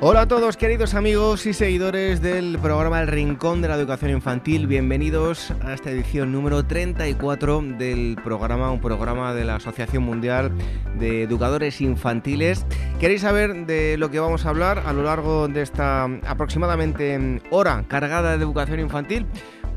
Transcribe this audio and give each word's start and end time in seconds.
Hola 0.00 0.20
a 0.20 0.28
todos 0.28 0.56
queridos 0.56 0.94
amigos 0.94 1.44
y 1.46 1.52
seguidores 1.52 2.22
del 2.22 2.56
programa 2.60 3.00
El 3.00 3.08
Rincón 3.08 3.60
de 3.60 3.66
la 3.66 3.74
Educación 3.74 4.12
Infantil. 4.12 4.68
Bienvenidos 4.68 5.52
a 5.60 5.74
esta 5.74 5.90
edición 5.90 6.30
número 6.30 6.64
34 6.64 7.62
del 7.76 8.16
programa, 8.22 8.70
un 8.70 8.80
programa 8.80 9.34
de 9.34 9.44
la 9.44 9.56
Asociación 9.56 10.04
Mundial 10.04 10.52
de 11.00 11.24
Educadores 11.24 11.80
Infantiles. 11.80 12.64
¿Queréis 13.00 13.22
saber 13.22 13.66
de 13.66 13.96
lo 13.98 14.08
que 14.08 14.20
vamos 14.20 14.46
a 14.46 14.50
hablar 14.50 14.84
a 14.86 14.92
lo 14.92 15.02
largo 15.02 15.48
de 15.48 15.62
esta 15.62 16.04
aproximadamente 16.04 17.42
hora 17.50 17.84
cargada 17.88 18.36
de 18.36 18.44
educación 18.44 18.78
infantil? 18.78 19.26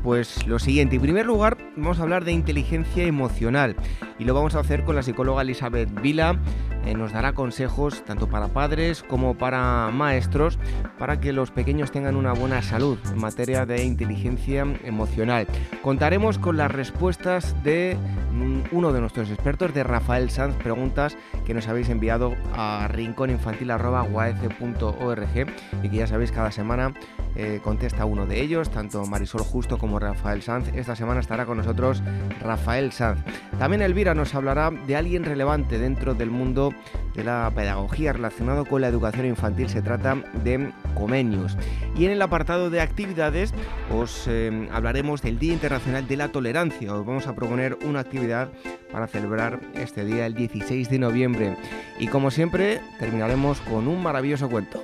Pues 0.02 0.48
lo 0.48 0.58
siguiente, 0.58 0.96
en 0.96 1.02
primer 1.02 1.26
lugar 1.26 1.56
vamos 1.76 2.00
a 2.00 2.02
hablar 2.02 2.24
de 2.24 2.32
inteligencia 2.32 3.04
emocional 3.04 3.76
y 4.18 4.24
lo 4.24 4.34
vamos 4.34 4.56
a 4.56 4.60
hacer 4.60 4.84
con 4.84 4.96
la 4.96 5.04
psicóloga 5.04 5.42
Elizabeth 5.42 5.88
Vila. 6.00 6.40
Eh, 6.84 6.94
nos 6.94 7.12
dará 7.12 7.32
consejos 7.32 8.04
tanto 8.04 8.28
para 8.28 8.48
padres 8.48 9.04
como 9.04 9.38
para 9.38 9.88
maestros 9.92 10.58
para 10.98 11.20
que 11.20 11.32
los 11.32 11.52
pequeños 11.52 11.92
tengan 11.92 12.16
una 12.16 12.32
buena 12.32 12.60
salud 12.62 12.98
en 13.12 13.20
materia 13.20 13.64
de 13.66 13.84
inteligencia 13.84 14.66
emocional. 14.82 15.46
Contaremos 15.82 16.38
con 16.38 16.56
las 16.56 16.72
respuestas 16.72 17.54
de 17.62 17.96
mm, 18.32 18.62
uno 18.72 18.92
de 18.92 19.00
nuestros 19.00 19.30
expertos, 19.30 19.72
de 19.72 19.84
Rafael 19.84 20.30
Sanz, 20.30 20.56
preguntas 20.56 21.16
que 21.46 21.54
nos 21.54 21.68
habéis 21.68 21.88
enviado 21.88 22.34
a 22.52 22.88
rincóninfantil.org 22.88 25.46
y 25.84 25.88
que 25.88 25.96
ya 25.96 26.08
sabéis 26.08 26.32
cada 26.32 26.50
semana 26.50 26.94
eh, 27.36 27.60
contesta 27.62 28.04
uno 28.04 28.26
de 28.26 28.42
ellos, 28.42 28.70
tanto 28.70 29.06
Marisol 29.06 29.42
Justo 29.42 29.78
como 29.78 29.91
Rafael 29.98 30.42
Sanz. 30.42 30.68
Esta 30.74 30.96
semana 30.96 31.20
estará 31.20 31.46
con 31.46 31.58
nosotros 31.58 32.02
Rafael 32.40 32.92
Sanz. 32.92 33.20
También 33.58 33.82
Elvira 33.82 34.14
nos 34.14 34.34
hablará 34.34 34.70
de 34.70 34.96
alguien 34.96 35.24
relevante 35.24 35.78
dentro 35.78 36.14
del 36.14 36.30
mundo 36.30 36.72
de 37.14 37.24
la 37.24 37.50
pedagogía 37.54 38.12
relacionado 38.12 38.64
con 38.64 38.80
la 38.80 38.88
educación 38.88 39.26
infantil. 39.26 39.68
Se 39.68 39.82
trata 39.82 40.16
de 40.42 40.72
Comenius. 40.94 41.56
Y 41.96 42.06
en 42.06 42.12
el 42.12 42.22
apartado 42.22 42.70
de 42.70 42.80
actividades 42.80 43.54
os 43.92 44.26
eh, 44.28 44.68
hablaremos 44.72 45.22
del 45.22 45.38
Día 45.38 45.52
Internacional 45.52 46.06
de 46.06 46.16
la 46.16 46.28
Tolerancia. 46.28 46.94
Os 46.94 47.06
vamos 47.06 47.26
a 47.26 47.34
proponer 47.34 47.78
una 47.84 48.00
actividad 48.00 48.50
para 48.92 49.06
celebrar 49.06 49.60
este 49.74 50.04
día 50.04 50.26
el 50.26 50.34
16 50.34 50.90
de 50.90 50.98
noviembre. 50.98 51.56
Y 51.98 52.08
como 52.08 52.30
siempre, 52.30 52.80
terminaremos 52.98 53.60
con 53.60 53.88
un 53.88 54.02
maravilloso 54.02 54.48
cuento. 54.48 54.82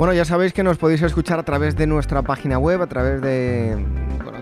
Bueno, 0.00 0.14
ya 0.14 0.24
sabéis 0.24 0.54
que 0.54 0.62
nos 0.62 0.78
podéis 0.78 1.02
escuchar 1.02 1.38
a 1.38 1.42
través 1.42 1.76
de 1.76 1.86
nuestra 1.86 2.22
página 2.22 2.58
web, 2.58 2.80
a 2.80 2.86
través 2.86 3.20
de 3.20 3.76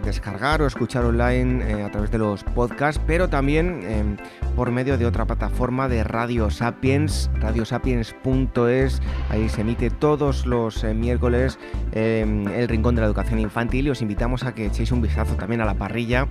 descargar 0.04 0.62
o 0.62 0.68
escuchar 0.68 1.04
online 1.04 1.68
eh, 1.68 1.82
a 1.82 1.90
través 1.90 2.12
de 2.12 2.18
los 2.18 2.44
podcasts, 2.44 3.02
pero 3.08 3.28
también 3.28 3.82
em, 3.82 4.16
por 4.54 4.70
medio 4.70 4.96
de 4.96 5.04
otra 5.04 5.26
plataforma 5.26 5.88
de 5.88 6.04
Radio 6.04 6.48
Sapiens, 6.48 7.28
radiosapiens.es. 7.40 9.02
Ahí 9.30 9.48
se 9.48 9.62
emite 9.62 9.90
todos 9.90 10.46
los 10.46 10.84
eh, 10.84 10.94
miércoles 10.94 11.58
em, 11.90 12.46
el 12.46 12.68
Rincón 12.68 12.94
de 12.94 13.00
la 13.00 13.08
Educación 13.08 13.40
Infantil 13.40 13.88
y 13.88 13.90
os 13.90 14.00
invitamos 14.00 14.44
a 14.44 14.54
que 14.54 14.66
echéis 14.66 14.92
un 14.92 15.02
vistazo 15.02 15.34
también 15.34 15.60
a 15.60 15.64
la 15.64 15.74
parrilla 15.74 16.28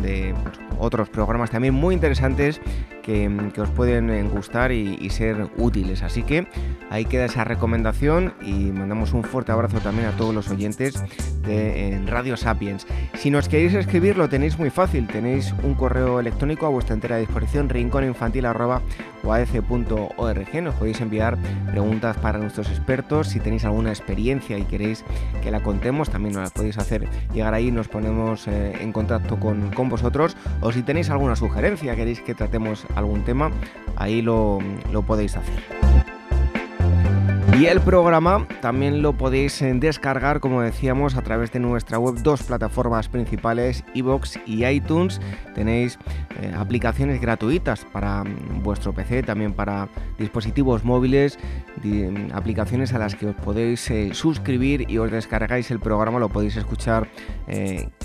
de 0.00 0.32
pues, 0.44 0.60
otros 0.80 1.08
programas 1.08 1.50
también 1.50 1.74
muy 1.74 1.94
interesantes 1.94 2.60
que, 3.02 3.30
os 3.60 3.70
pueden 3.70 4.10
eh, 4.10 4.22
gustar 4.22 4.72
y, 4.72 5.10
ser 5.10 5.48
útiles. 5.56 6.02
Así 6.02 6.22
que 6.22 6.46
ahí 6.90 7.04
queda 7.04 7.24
esa 7.24 7.44
recomendación 7.44 8.34
y 8.40 8.70
mandamos 8.70 9.12
un 9.12 9.24
fuerte 9.24 9.52
abrazo 9.52 9.78
también 9.78 10.08
a 10.08 10.12
todos 10.12 10.34
los 10.34 10.50
oyentes 10.50 11.02
de 11.42 12.00
Radio 12.06 12.36
Sapiens. 12.36 12.86
Si 13.14 13.30
nos 13.30 13.48
queréis 13.48 13.74
escribir 13.74 14.16
lo 14.16 14.28
tenéis 14.28 14.58
muy 14.58 14.70
fácil, 14.70 15.06
tenéis 15.06 15.54
un 15.62 15.74
correo 15.74 16.20
electrónico 16.20 16.66
a 16.66 16.68
vuestra 16.68 16.94
entera 16.94 17.16
disposición, 17.16 17.68
rinconinfantil.org, 17.68 20.62
nos 20.62 20.74
podéis 20.74 21.00
enviar 21.00 21.38
preguntas 21.70 22.16
para 22.18 22.38
nuestros 22.38 22.68
expertos, 22.68 23.28
si 23.28 23.40
tenéis 23.40 23.64
alguna 23.64 23.90
experiencia 23.90 24.58
y 24.58 24.64
queréis 24.64 25.04
que 25.42 25.50
la 25.50 25.62
contemos, 25.62 26.10
también 26.10 26.34
nos 26.34 26.42
las 26.42 26.52
podéis 26.52 26.78
hacer 26.78 27.08
llegar 27.32 27.54
ahí, 27.54 27.70
nos 27.70 27.88
ponemos 27.88 28.46
eh, 28.48 28.76
en 28.80 28.92
contacto 28.92 29.38
con, 29.38 29.70
con, 29.70 29.88
vosotros, 29.88 30.36
o 30.70 30.72
si 30.72 30.84
tenéis 30.84 31.10
alguna 31.10 31.34
sugerencia, 31.34 31.96
queréis 31.96 32.20
que 32.20 32.32
tratemos 32.32 32.86
algún 32.94 33.24
tema, 33.24 33.50
ahí 33.96 34.22
lo, 34.22 34.60
lo 34.92 35.02
podéis 35.02 35.36
hacer. 35.36 35.89
Y 37.58 37.66
el 37.66 37.80
programa 37.80 38.46
también 38.62 39.02
lo 39.02 39.12
podéis 39.12 39.60
eh, 39.60 39.72
descargar, 39.74 40.40
como 40.40 40.62
decíamos, 40.62 41.16
a 41.16 41.22
través 41.22 41.52
de 41.52 41.58
nuestra 41.58 41.98
web, 41.98 42.22
dos 42.22 42.42
plataformas 42.44 43.08
principales, 43.08 43.84
iVoox 43.92 44.38
y 44.46 44.64
iTunes. 44.64 45.20
Tenéis 45.54 45.98
eh, 46.40 46.52
aplicaciones 46.56 47.20
gratuitas 47.20 47.84
para 47.84 48.24
mm, 48.24 48.62
vuestro 48.62 48.94
PC, 48.94 49.24
también 49.24 49.52
para 49.52 49.88
dispositivos 50.18 50.84
móviles, 50.84 51.38
mm, 51.82 52.32
aplicaciones 52.32 52.94
a 52.94 52.98
las 52.98 53.14
que 53.14 53.26
os 53.26 53.34
podéis 53.34 53.90
eh, 53.90 54.10
suscribir 54.14 54.88
y 54.88 54.98
os 54.98 55.10
descargáis 55.10 55.70
el 55.70 55.80
programa, 55.80 56.18
lo 56.18 56.28
podéis 56.28 56.56
escuchar 56.56 57.08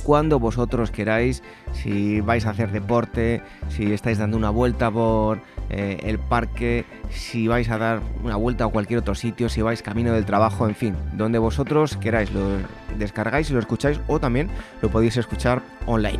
cuando 0.03 0.39
vosotros 0.39 0.89
queráis, 0.89 1.43
si 1.71 2.19
vais 2.19 2.45
a 2.45 2.49
hacer 2.49 2.71
deporte, 2.71 3.41
si 3.69 3.93
estáis 3.93 4.17
dando 4.17 4.37
una 4.37 4.49
vuelta 4.49 4.89
por 4.89 5.39
el 5.69 6.19
parque, 6.19 6.85
si 7.09 7.47
vais 7.47 7.69
a 7.69 7.77
dar 7.77 8.01
una 8.23 8.35
vuelta 8.35 8.65
a 8.65 8.67
cualquier 8.67 8.99
otro 8.99 9.15
sitio, 9.15 9.49
si 9.49 9.61
vais 9.61 9.81
camino 9.81 10.13
del 10.13 10.25
trabajo, 10.25 10.67
en 10.67 10.75
fin, 10.75 10.95
donde 11.13 11.39
vosotros 11.39 11.97
queráis, 11.97 12.31
lo 12.31 12.57
descargáis 12.97 13.49
y 13.49 13.53
lo 13.53 13.59
escucháis 13.59 13.99
o 14.07 14.19
también 14.19 14.49
lo 14.81 14.89
podéis 14.89 15.17
escuchar 15.17 15.61
online. 15.85 16.19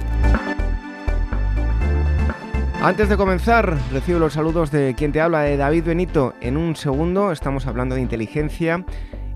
Antes 2.81 3.09
de 3.09 3.17
comenzar, 3.17 3.77
recibo 3.91 4.19
los 4.19 4.33
saludos 4.33 4.69
de 4.69 4.93
quien 4.95 5.11
te 5.11 5.19
habla, 5.19 5.41
de 5.41 5.57
David 5.57 5.85
Benito. 5.85 6.35
En 6.39 6.55
un 6.55 6.75
segundo 6.75 7.31
estamos 7.31 7.65
hablando 7.65 7.95
de 7.95 8.01
inteligencia 8.01 8.85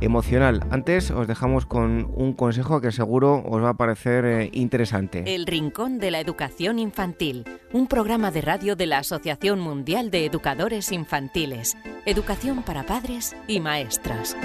emocional. 0.01 0.61
Antes 0.69 1.11
os 1.11 1.27
dejamos 1.27 1.65
con 1.65 2.11
un 2.15 2.33
consejo 2.33 2.81
que 2.81 2.91
seguro 2.91 3.43
os 3.45 3.63
va 3.63 3.69
a 3.69 3.77
parecer 3.77 4.25
eh, 4.25 4.49
interesante. 4.53 5.23
El 5.25 5.45
Rincón 5.45 5.99
de 5.99 6.11
la 6.11 6.19
Educación 6.19 6.79
Infantil, 6.79 7.45
un 7.73 7.87
programa 7.87 8.31
de 8.31 8.41
radio 8.41 8.75
de 8.75 8.85
la 8.85 8.99
Asociación 8.99 9.59
Mundial 9.59 10.11
de 10.11 10.25
Educadores 10.25 10.91
Infantiles, 10.91 11.77
Educación 12.05 12.63
para 12.63 12.85
Padres 12.85 13.35
y 13.47 13.59
Maestras. 13.59 14.35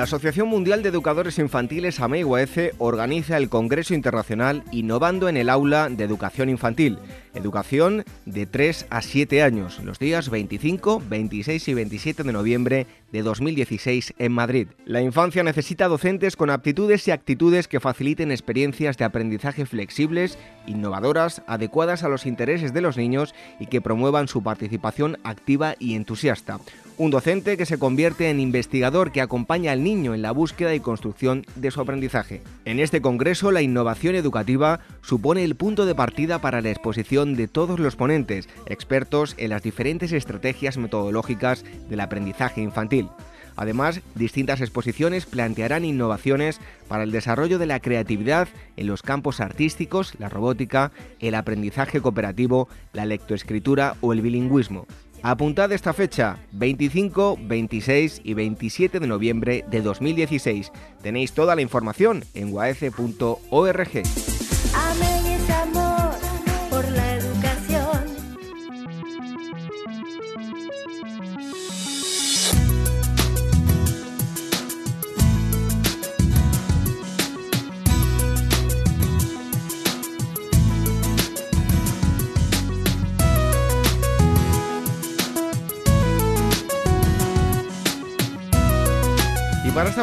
La 0.00 0.04
Asociación 0.04 0.48
Mundial 0.48 0.82
de 0.82 0.88
Educadores 0.88 1.38
Infantiles 1.38 2.00
AMEIUAECE 2.00 2.72
organiza 2.78 3.36
el 3.36 3.50
Congreso 3.50 3.92
Internacional 3.92 4.64
Innovando 4.72 5.28
en 5.28 5.36
el 5.36 5.50
Aula 5.50 5.90
de 5.90 6.02
Educación 6.02 6.48
Infantil, 6.48 6.98
educación 7.34 8.06
de 8.24 8.46
3 8.46 8.86
a 8.88 9.02
7 9.02 9.42
años, 9.42 9.78
los 9.84 9.98
días 9.98 10.30
25, 10.30 11.02
26 11.06 11.68
y 11.68 11.74
27 11.74 12.22
de 12.22 12.32
noviembre 12.32 12.86
de 13.12 13.22
2016 13.22 14.14
en 14.16 14.32
Madrid. 14.32 14.68
La 14.86 15.02
infancia 15.02 15.42
necesita 15.42 15.86
docentes 15.86 16.34
con 16.34 16.48
aptitudes 16.48 17.06
y 17.06 17.10
actitudes 17.10 17.68
que 17.68 17.78
faciliten 17.78 18.30
experiencias 18.30 18.96
de 18.96 19.04
aprendizaje 19.04 19.66
flexibles, 19.66 20.38
innovadoras, 20.66 21.42
adecuadas 21.46 22.04
a 22.04 22.08
los 22.08 22.24
intereses 22.24 22.72
de 22.72 22.80
los 22.80 22.96
niños 22.96 23.34
y 23.58 23.66
que 23.66 23.82
promuevan 23.82 24.28
su 24.28 24.42
participación 24.42 25.18
activa 25.24 25.74
y 25.78 25.94
entusiasta. 25.94 26.58
Un 27.00 27.10
docente 27.10 27.56
que 27.56 27.64
se 27.64 27.78
convierte 27.78 28.28
en 28.28 28.40
investigador 28.40 29.10
que 29.10 29.22
acompaña 29.22 29.72
al 29.72 29.82
niño 29.82 30.12
en 30.12 30.20
la 30.20 30.32
búsqueda 30.32 30.74
y 30.74 30.80
construcción 30.80 31.46
de 31.56 31.70
su 31.70 31.80
aprendizaje. 31.80 32.42
En 32.66 32.78
este 32.78 33.00
congreso, 33.00 33.52
la 33.52 33.62
innovación 33.62 34.16
educativa 34.16 34.80
supone 35.00 35.42
el 35.42 35.54
punto 35.54 35.86
de 35.86 35.94
partida 35.94 36.42
para 36.42 36.60
la 36.60 36.68
exposición 36.68 37.36
de 37.36 37.48
todos 37.48 37.80
los 37.80 37.96
ponentes, 37.96 38.50
expertos 38.66 39.34
en 39.38 39.48
las 39.48 39.62
diferentes 39.62 40.12
estrategias 40.12 40.76
metodológicas 40.76 41.64
del 41.88 42.00
aprendizaje 42.00 42.60
infantil. 42.60 43.08
Además, 43.56 44.02
distintas 44.14 44.60
exposiciones 44.60 45.24
plantearán 45.24 45.86
innovaciones 45.86 46.60
para 46.86 47.04
el 47.04 47.12
desarrollo 47.12 47.58
de 47.58 47.64
la 47.64 47.80
creatividad 47.80 48.48
en 48.76 48.86
los 48.86 49.00
campos 49.00 49.40
artísticos, 49.40 50.16
la 50.18 50.28
robótica, 50.28 50.92
el 51.18 51.34
aprendizaje 51.34 52.02
cooperativo, 52.02 52.68
la 52.92 53.06
lectoescritura 53.06 53.96
o 54.02 54.12
el 54.12 54.20
bilingüismo. 54.20 54.86
Apuntad 55.22 55.70
esta 55.72 55.92
fecha, 55.92 56.38
25, 56.52 57.38
26 57.42 58.22
y 58.24 58.34
27 58.34 59.00
de 59.00 59.06
noviembre 59.06 59.64
de 59.70 59.82
2016. 59.82 60.72
Tenéis 61.02 61.32
toda 61.32 61.54
la 61.54 61.62
información 61.62 62.24
en 62.34 62.52
waece.org. 62.52 64.39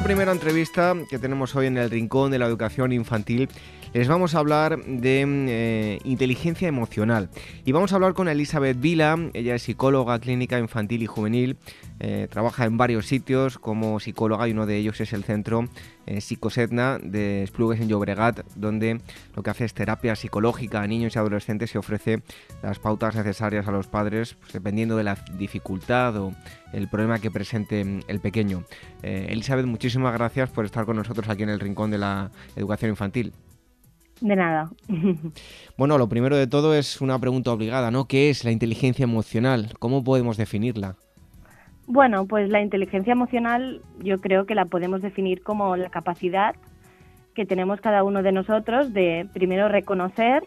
primera 0.07 0.31
entrevista 0.31 0.95
que 1.09 1.19
tenemos 1.19 1.53
hoy 1.53 1.65
en 1.65 1.75
el 1.75 1.89
Rincón 1.89 2.31
de 2.31 2.39
la 2.39 2.45
Educación 2.45 2.93
Infantil, 2.93 3.49
les 3.91 4.07
vamos 4.07 4.35
a 4.35 4.39
hablar 4.39 4.81
de 4.85 5.25
eh, 5.27 5.99
inteligencia 6.05 6.65
emocional. 6.65 7.29
Y 7.65 7.73
vamos 7.73 7.91
a 7.91 7.95
hablar 7.95 8.13
con 8.13 8.29
Elizabeth 8.29 8.79
Vila, 8.79 9.17
ella 9.33 9.55
es 9.55 9.63
psicóloga 9.63 10.17
clínica 10.19 10.59
infantil 10.59 11.03
y 11.03 11.07
juvenil, 11.07 11.57
eh, 11.99 12.29
trabaja 12.31 12.63
en 12.63 12.77
varios 12.77 13.05
sitios 13.05 13.59
como 13.59 13.99
psicóloga 13.99 14.47
y 14.47 14.51
uno 14.51 14.65
de 14.65 14.77
ellos 14.77 15.01
es 15.01 15.11
el 15.11 15.25
centro 15.25 15.67
eh, 16.07 16.21
Psicosetna 16.21 16.97
de 16.97 17.43
Esplugues 17.43 17.79
en 17.79 17.87
Llobregat, 17.87 18.45
donde 18.55 19.01
lo 19.35 19.43
que 19.43 19.49
hace 19.49 19.65
es 19.65 19.73
terapia 19.73 20.15
psicológica 20.15 20.81
a 20.81 20.87
niños 20.87 21.15
y 21.15 21.19
adolescentes 21.19 21.75
y 21.75 21.77
ofrece 21.77 22.23
las 22.63 22.79
pautas 22.79 23.15
necesarias 23.15 23.67
a 23.67 23.71
los 23.71 23.87
padres 23.87 24.35
pues, 24.35 24.53
dependiendo 24.53 24.97
de 24.97 25.03
la 25.03 25.17
dificultad 25.37 26.17
o 26.17 26.33
el 26.73 26.87
problema 26.87 27.19
que 27.19 27.29
presente 27.29 27.83
mm, 27.83 28.01
el 28.07 28.19
pequeño. 28.19 28.63
Elizabeth, 29.03 29.65
muchísimas 29.65 30.13
gracias 30.13 30.49
por 30.49 30.65
estar 30.65 30.85
con 30.85 30.97
nosotros 30.97 31.29
aquí 31.29 31.43
en 31.43 31.49
el 31.49 31.59
Rincón 31.59 31.91
de 31.91 31.97
la 31.97 32.31
Educación 32.55 32.89
Infantil. 32.89 33.33
De 34.21 34.35
nada. 34.35 34.71
bueno, 35.77 35.97
lo 35.97 36.09
primero 36.09 36.35
de 36.35 36.47
todo 36.47 36.73
es 36.73 37.01
una 37.01 37.19
pregunta 37.19 37.51
obligada, 37.51 37.91
¿no? 37.91 38.05
¿Qué 38.05 38.29
es 38.29 38.43
la 38.43 38.51
inteligencia 38.51 39.03
emocional? 39.03 39.73
¿Cómo 39.79 40.03
podemos 40.03 40.37
definirla? 40.37 40.95
Bueno, 41.87 42.27
pues 42.27 42.49
la 42.49 42.61
inteligencia 42.61 43.13
emocional 43.13 43.81
yo 43.99 44.19
creo 44.19 44.45
que 44.45 44.55
la 44.55 44.65
podemos 44.65 45.01
definir 45.01 45.41
como 45.41 45.77
la 45.77 45.89
capacidad 45.89 46.53
que 47.33 47.45
tenemos 47.45 47.79
cada 47.79 48.03
uno 48.03 48.23
de 48.23 48.33
nosotros 48.33 48.93
de 48.93 49.25
primero 49.33 49.69
reconocer, 49.69 50.43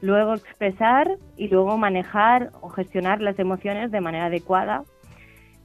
luego 0.00 0.34
expresar 0.34 1.16
y 1.36 1.46
luego 1.46 1.78
manejar 1.78 2.50
o 2.60 2.70
gestionar 2.70 3.20
las 3.20 3.38
emociones 3.38 3.92
de 3.92 4.00
manera 4.00 4.26
adecuada. 4.26 4.82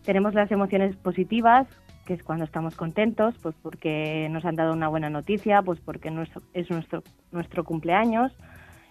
Tenemos 0.04 0.36
las 0.36 0.52
emociones 0.52 0.96
positivas, 0.96 1.68
que 2.06 2.14
es 2.14 2.22
cuando 2.22 2.46
estamos 2.46 2.76
contentos, 2.76 3.34
pues 3.42 3.56
porque 3.64 4.28
nos 4.30 4.46
han 4.46 4.58
dado 4.58 4.74
una 4.74 4.90
buena 4.90 5.10
noticia, 5.10 5.64
pues 5.64 5.80
porque 5.80 6.14
es 6.54 6.70
nuestro, 6.70 7.02
nuestro 7.32 7.64
cumpleaños. 7.64 8.32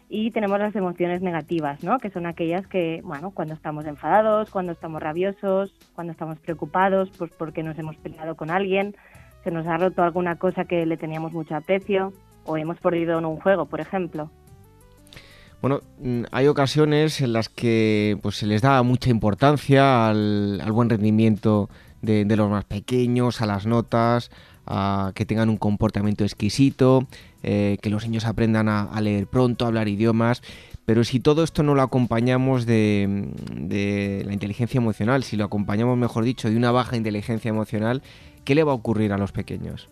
Y 0.09 0.31
tenemos 0.31 0.59
las 0.59 0.75
emociones 0.75 1.21
negativas, 1.21 1.83
¿no? 1.83 1.99
Que 1.99 2.11
son 2.11 2.27
aquellas 2.27 2.67
que, 2.67 3.01
bueno, 3.05 3.31
cuando 3.31 3.55
estamos 3.55 3.85
enfadados, 3.87 4.51
cuando 4.51 4.73
estamos 4.73 5.03
rabiosos, 5.03 5.75
cuando 5.95 6.13
estamos 6.13 6.39
preocupados, 6.39 7.11
pues 7.19 7.31
porque 7.37 7.63
nos 7.63 7.79
hemos 7.79 7.97
peleado 7.97 8.35
con 8.35 8.51
alguien, 8.51 8.97
se 9.45 9.51
nos 9.51 9.67
ha 9.67 9.77
roto 9.77 10.03
alguna 10.03 10.37
cosa 10.37 10.65
que 10.65 10.87
le 10.87 10.97
teníamos 10.97 11.33
mucho 11.33 11.55
aprecio 11.55 12.13
o 12.45 12.57
hemos 12.57 12.79
perdido 12.79 13.19
en 13.19 13.27
un 13.27 13.39
juego, 13.39 13.67
por 13.67 13.81
ejemplo. 13.81 14.31
Bueno, 15.61 15.81
mm, 16.01 16.23
hay 16.31 16.47
ocasiones 16.47 17.21
en 17.21 17.33
las 17.33 17.49
que 17.49 18.17
pues, 18.23 18.37
se 18.37 18.47
les 18.47 18.63
da 18.63 18.83
mucha 18.83 19.11
importancia 19.11 20.09
al, 20.09 20.61
al 20.61 20.73
buen 20.73 20.89
rendimiento 20.89 21.69
de, 22.03 22.37
los 22.37 22.51
más 22.51 22.65
pequeños, 22.65 23.41
a 23.41 23.47
las 23.47 23.67
notas, 23.67 24.31
que 25.15 25.25
tengan 25.25 25.49
un 25.49 25.57
comportamiento 25.57 26.25
exquisito, 26.25 27.07
eh, 27.43 27.79
que 27.81 27.91
los 27.91 28.05
niños 28.05 28.27
aprendan 28.27 28.69
a, 28.69 29.01
leer 29.01 29.27
pronto, 29.27 29.65
a 29.65 29.69
hablar 29.69 29.89
idiomas. 29.89 30.43
Pero 30.85 31.05
si 31.05 31.21
todo 31.21 31.45
esto 31.45 31.63
no 31.63 31.75
lo 31.75 31.83
acompañamos 31.83 32.65
de, 32.65 33.29
de, 33.55 34.23
la 34.25 34.33
inteligencia 34.33 34.79
emocional, 34.79 35.23
si 35.23 35.37
lo 35.37 35.45
acompañamos, 35.45 35.99
mejor 35.99 36.25
dicho, 36.25 36.49
de 36.49 36.57
una 36.57 36.73
baja 36.73 36.97
inteligencia 36.97 37.51
emocional, 37.51 38.03
¿qué 38.45 38.55
le 38.55 38.65
va 38.65 38.73
a 38.73 38.75
ocurrir 38.75 39.13
a 39.13 39.19
los 39.19 39.33
pequeños? 39.33 39.89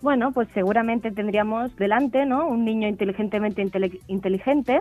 Bueno, 0.00 0.32
pues 0.32 0.48
seguramente 0.54 1.10
tendríamos 1.10 1.74
delante, 1.76 2.24
¿no? 2.24 2.46
Un 2.48 2.64
niño 2.64 2.88
inteligentemente 2.88 3.62
inteligente, 4.06 4.80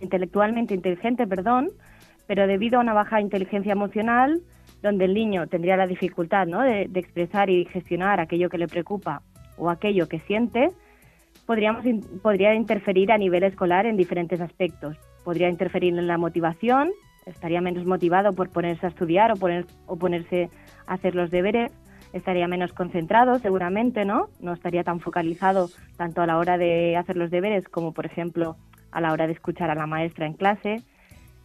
intelectualmente 0.00 0.74
inteligente, 0.74 1.26
perdón, 1.26 1.70
pero 2.26 2.46
debido 2.46 2.78
a 2.78 2.82
una 2.82 2.92
baja 2.92 3.20
inteligencia 3.20 3.72
emocional, 3.72 4.40
donde 4.86 5.04
el 5.04 5.14
niño 5.14 5.46
tendría 5.48 5.76
la 5.76 5.86
dificultad 5.86 6.46
¿no? 6.46 6.62
de, 6.62 6.88
expresar 6.94 7.50
y 7.50 7.64
gestionar 7.66 8.20
aquello 8.20 8.48
que 8.48 8.58
le 8.58 8.68
preocupa 8.68 9.22
o 9.58 9.68
aquello 9.68 10.08
que 10.08 10.20
siente, 10.20 10.70
podríamos, 11.44 11.84
podría 12.22 12.54
interferir 12.54 13.10
a 13.12 13.18
nivel 13.18 13.42
escolar 13.42 13.86
en 13.86 13.96
diferentes 13.96 14.40
aspectos. 14.40 14.96
Podría 15.24 15.48
interferir 15.48 15.98
en 15.98 16.06
la 16.06 16.18
motivación, 16.18 16.90
estaría 17.26 17.60
menos 17.60 17.84
motivado 17.84 18.32
por 18.32 18.50
ponerse 18.50 18.86
a 18.86 18.90
estudiar 18.90 19.32
o, 19.32 19.36
poner, 19.36 19.66
o 19.86 19.96
ponerse 19.96 20.48
a 20.86 20.94
hacer 20.94 21.14
los 21.14 21.30
deberes, 21.30 21.72
estaría 22.12 22.46
menos 22.46 22.72
concentrado 22.72 23.38
seguramente, 23.40 24.04
¿no? 24.04 24.28
No 24.40 24.52
estaría 24.52 24.84
tan 24.84 25.00
focalizado 25.00 25.68
tanto 25.96 26.22
a 26.22 26.26
la 26.26 26.38
hora 26.38 26.58
de 26.58 26.96
hacer 26.96 27.16
los 27.16 27.30
deberes 27.30 27.68
como, 27.68 27.92
por 27.92 28.06
ejemplo, 28.06 28.56
a 28.92 29.00
la 29.00 29.12
hora 29.12 29.26
de 29.26 29.32
escuchar 29.32 29.70
a 29.70 29.74
la 29.74 29.86
maestra 29.86 30.26
en 30.26 30.34
clase. 30.34 30.82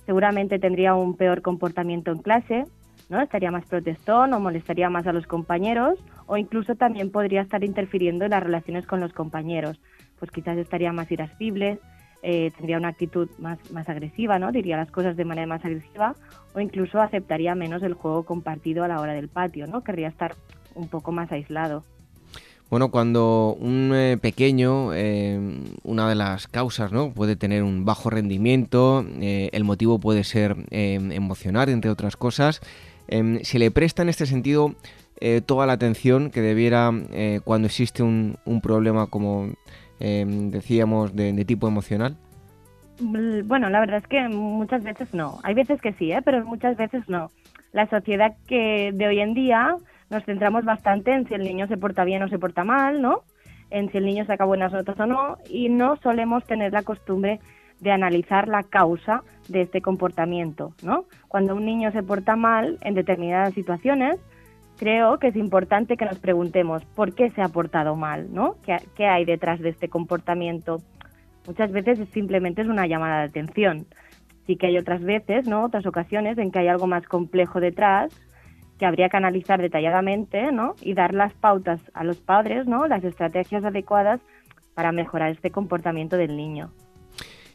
Seguramente 0.05 0.59
tendría 0.59 0.93
un 0.93 1.15
peor 1.15 1.41
comportamiento 1.41 2.11
en 2.11 2.19
clase, 2.19 2.65
¿no? 3.11 3.21
Estaría 3.21 3.51
más 3.51 3.65
protestón 3.65 4.33
o 4.33 4.39
molestaría 4.39 4.89
más 4.89 5.05
a 5.05 5.11
los 5.11 5.27
compañeros 5.27 5.99
o 6.27 6.37
incluso 6.37 6.75
también 6.75 7.11
podría 7.11 7.41
estar 7.41 7.61
interfiriendo 7.61 8.23
en 8.23 8.31
las 8.31 8.41
relaciones 8.41 8.87
con 8.87 9.01
los 9.01 9.11
compañeros. 9.11 9.79
Pues 10.17 10.31
quizás 10.31 10.57
estaría 10.57 10.93
más 10.93 11.11
irascible, 11.11 11.79
eh, 12.23 12.51
tendría 12.55 12.77
una 12.77 12.87
actitud 12.87 13.29
más, 13.37 13.59
más 13.71 13.89
agresiva, 13.89 14.39
¿no? 14.39 14.53
Diría 14.53 14.77
las 14.77 14.91
cosas 14.91 15.17
de 15.17 15.25
manera 15.25 15.45
más 15.45 15.63
agresiva 15.65 16.15
o 16.53 16.61
incluso 16.61 17.01
aceptaría 17.01 17.53
menos 17.53 17.83
el 17.83 17.95
juego 17.95 18.23
compartido 18.23 18.85
a 18.85 18.87
la 18.87 19.01
hora 19.01 19.13
del 19.13 19.27
patio, 19.27 19.67
¿no? 19.67 19.83
Querría 19.83 20.07
estar 20.07 20.35
un 20.73 20.87
poco 20.87 21.11
más 21.11 21.29
aislado. 21.33 21.83
Bueno, 22.69 22.91
cuando 22.91 23.57
un 23.59 23.91
eh, 23.93 24.17
pequeño, 24.21 24.93
eh, 24.93 25.37
una 25.83 26.07
de 26.07 26.15
las 26.15 26.47
causas, 26.47 26.93
¿no? 26.93 27.11
Puede 27.11 27.35
tener 27.35 27.63
un 27.63 27.83
bajo 27.83 28.09
rendimiento, 28.09 29.05
el 29.19 29.63
motivo 29.65 29.99
puede 29.99 30.23
ser 30.23 30.55
emocional, 30.71 31.67
entre 31.67 31.91
otras 31.91 32.15
cosas. 32.15 32.61
Em, 33.11 33.43
se 33.43 33.59
le 33.59 33.71
presta 33.71 34.01
en 34.01 34.09
este 34.09 34.25
sentido 34.25 34.73
eh, 35.19 35.41
toda 35.45 35.67
la 35.67 35.73
atención 35.73 36.31
que 36.31 36.41
debiera 36.41 36.91
eh, 37.11 37.41
cuando 37.43 37.67
existe 37.67 38.01
un, 38.03 38.37
problema 38.63 39.07
como 39.07 39.49
em, 39.99 40.49
decíamos 40.49 41.13
de, 41.13 41.45
tipo 41.45 41.67
emocional? 41.67 42.15
Mm, 43.01 43.47
bueno, 43.47 43.69
la 43.69 43.81
verdad 43.81 43.97
es 43.97 44.07
que 44.07 44.29
muchas 44.29 44.83
veces 44.83 45.13
no. 45.13 45.39
Hay 45.43 45.53
veces 45.53 45.81
que 45.81 45.91
sí, 45.93 46.13
¿eh? 46.13 46.21
pero 46.23 46.45
muchas 46.45 46.77
veces 46.77 47.03
no. 47.09 47.31
La 47.73 47.87
sociedad 47.89 48.33
que 48.47 48.91
de 48.93 49.07
hoy 49.07 49.19
en 49.19 49.33
día 49.33 49.75
nos 50.09 50.23
centramos 50.23 50.63
bastante 50.63 51.13
en 51.13 51.27
si 51.27 51.33
el 51.33 51.43
niño 51.43 51.67
se 51.67 51.77
porta 51.77 52.05
bien 52.05 52.23
o 52.23 52.29
se 52.29 52.39
porta 52.39 52.63
mal, 52.63 53.01
¿no? 53.01 53.23
En 53.71 53.91
si 53.91 53.97
el 53.97 54.05
niño 54.05 54.25
saca 54.25 54.45
buenas 54.45 54.71
notas 54.71 54.97
o 54.99 55.05
no, 55.05 55.37
y 55.49 55.67
no 55.67 55.97
solemos 55.97 56.45
tener 56.45 56.71
la 56.71 56.83
costumbre 56.83 57.41
de 57.81 57.91
analizar 57.91 58.47
la 58.47 58.63
causa 58.63 59.23
de 59.51 59.61
este 59.61 59.81
comportamiento, 59.81 60.73
¿no? 60.83 61.05
Cuando 61.27 61.55
un 61.55 61.65
niño 61.65 61.91
se 61.91 62.03
porta 62.03 62.35
mal 62.35 62.77
en 62.81 62.95
determinadas 62.95 63.53
situaciones, 63.53 64.19
creo 64.77 65.19
que 65.19 65.27
es 65.27 65.35
importante 65.35 65.95
que 65.97 66.05
nos 66.05 66.17
preguntemos 66.17 66.83
por 66.85 67.13
qué 67.13 67.29
se 67.31 67.41
ha 67.41 67.49
portado 67.49 67.95
mal, 67.95 68.33
¿no? 68.33 68.55
¿Qué, 68.95 69.05
hay 69.05 69.25
detrás 69.25 69.59
de 69.59 69.69
este 69.69 69.89
comportamiento? 69.89 70.77
Muchas 71.45 71.71
veces 71.71 71.99
simplemente 72.13 72.63
es 72.63 72.67
una 72.67 72.87
llamada 72.87 73.19
de 73.19 73.25
atención. 73.25 73.85
Sí 74.47 74.55
que 74.55 74.67
hay 74.67 74.77
otras 74.77 75.03
veces, 75.03 75.47
¿no? 75.47 75.65
Otras 75.65 75.85
ocasiones 75.85 76.37
en 76.37 76.51
que 76.51 76.59
hay 76.59 76.67
algo 76.67 76.87
más 76.87 77.05
complejo 77.05 77.59
detrás 77.59 78.11
que 78.79 78.87
habría 78.87 79.09
que 79.09 79.17
analizar 79.17 79.61
detalladamente, 79.61 80.51
¿no? 80.51 80.73
Y 80.81 80.95
dar 80.95 81.13
las 81.13 81.33
pautas 81.33 81.79
a 81.93 82.03
los 82.03 82.17
padres, 82.19 82.65
¿no? 82.65 82.87
Las 82.87 83.03
estrategias 83.03 83.63
adecuadas 83.63 84.19
para 84.73 84.91
mejorar 84.91 85.29
este 85.29 85.51
comportamiento 85.51 86.17
del 86.17 86.35
niño. 86.35 86.71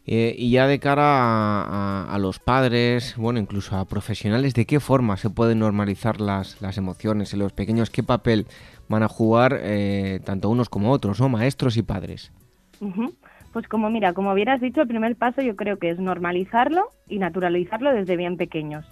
Eh, 0.09 0.37
y 0.39 0.53
ya 0.53 0.69
de 0.69 0.79
cara 0.79 2.05
a, 2.05 2.19
los 2.21 2.39
padres, 2.39 3.17
bueno, 3.17 3.41
incluso 3.41 3.77
a 3.77 3.85
profesionales, 3.87 4.55
¿de 4.55 4.65
qué 4.65 4.79
forma 4.79 5.17
se 5.17 5.31
pueden 5.31 5.59
normalizar 5.59 6.21
las, 6.21 6.63
las 6.63 6.79
emociones 6.79 7.33
en 7.33 7.41
los 7.41 7.53
pequeños? 7.53 7.91
¿Qué 7.91 8.05
papel 8.05 8.47
van 8.89 9.03
a 9.03 9.09
jugar 9.09 9.59
eh, 9.61 10.21
tanto 10.25 10.49
unos 10.49 10.69
como 10.69 10.93
otros, 10.93 11.21
¿no? 11.21 11.29
maestros 11.29 11.77
y 11.77 11.83
padres? 11.83 12.33
Pues 13.53 13.67
como 13.67 13.91
mira, 13.91 14.13
como 14.13 14.33
hubieras 14.33 14.61
dicho, 14.61 14.83
el 14.83 14.87
primer 14.87 15.17
paso 15.17 15.43
yo 15.43 15.57
creo 15.57 15.79
que 15.79 15.91
es 15.91 15.99
normalizarlo 15.99 16.91
y 17.09 17.19
naturalizarlo 17.19 17.93
desde 17.93 18.17
bien 18.17 18.37
pequeños, 18.37 18.87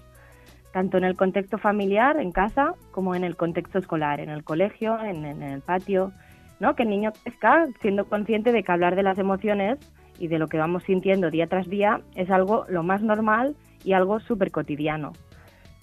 tanto 0.72 0.98
en 0.98 1.04
el 1.04 1.14
contexto 1.14 1.58
familiar, 1.58 2.18
en 2.18 2.32
casa, 2.32 2.74
como 2.90 3.14
en 3.14 3.22
el 3.22 3.36
contexto 3.36 3.78
escolar, 3.78 4.18
en 4.18 4.30
el 4.30 4.42
colegio, 4.42 4.98
en, 5.00 5.24
en 5.24 5.42
el 5.44 5.60
patio, 5.60 6.10
¿no? 6.58 6.74
Que 6.74 6.82
el 6.82 6.88
niño 6.88 7.12
crezca 7.22 7.66
siendo 7.80 8.06
consciente 8.06 8.50
de 8.50 8.64
que 8.64 8.72
hablar 8.72 8.96
de 8.96 9.04
las 9.04 9.18
emociones 9.18 9.78
y 10.18 10.28
de 10.28 10.38
lo 10.38 10.48
que 10.48 10.58
vamos 10.58 10.82
sintiendo 10.84 11.30
día 11.30 11.46
tras 11.46 11.68
día 11.68 12.00
es 12.14 12.30
algo 12.30 12.66
lo 12.68 12.82
más 12.82 13.02
normal 13.02 13.54
y 13.84 13.92
algo 13.92 14.20
súper 14.20 14.50
cotidiano. 14.50 15.12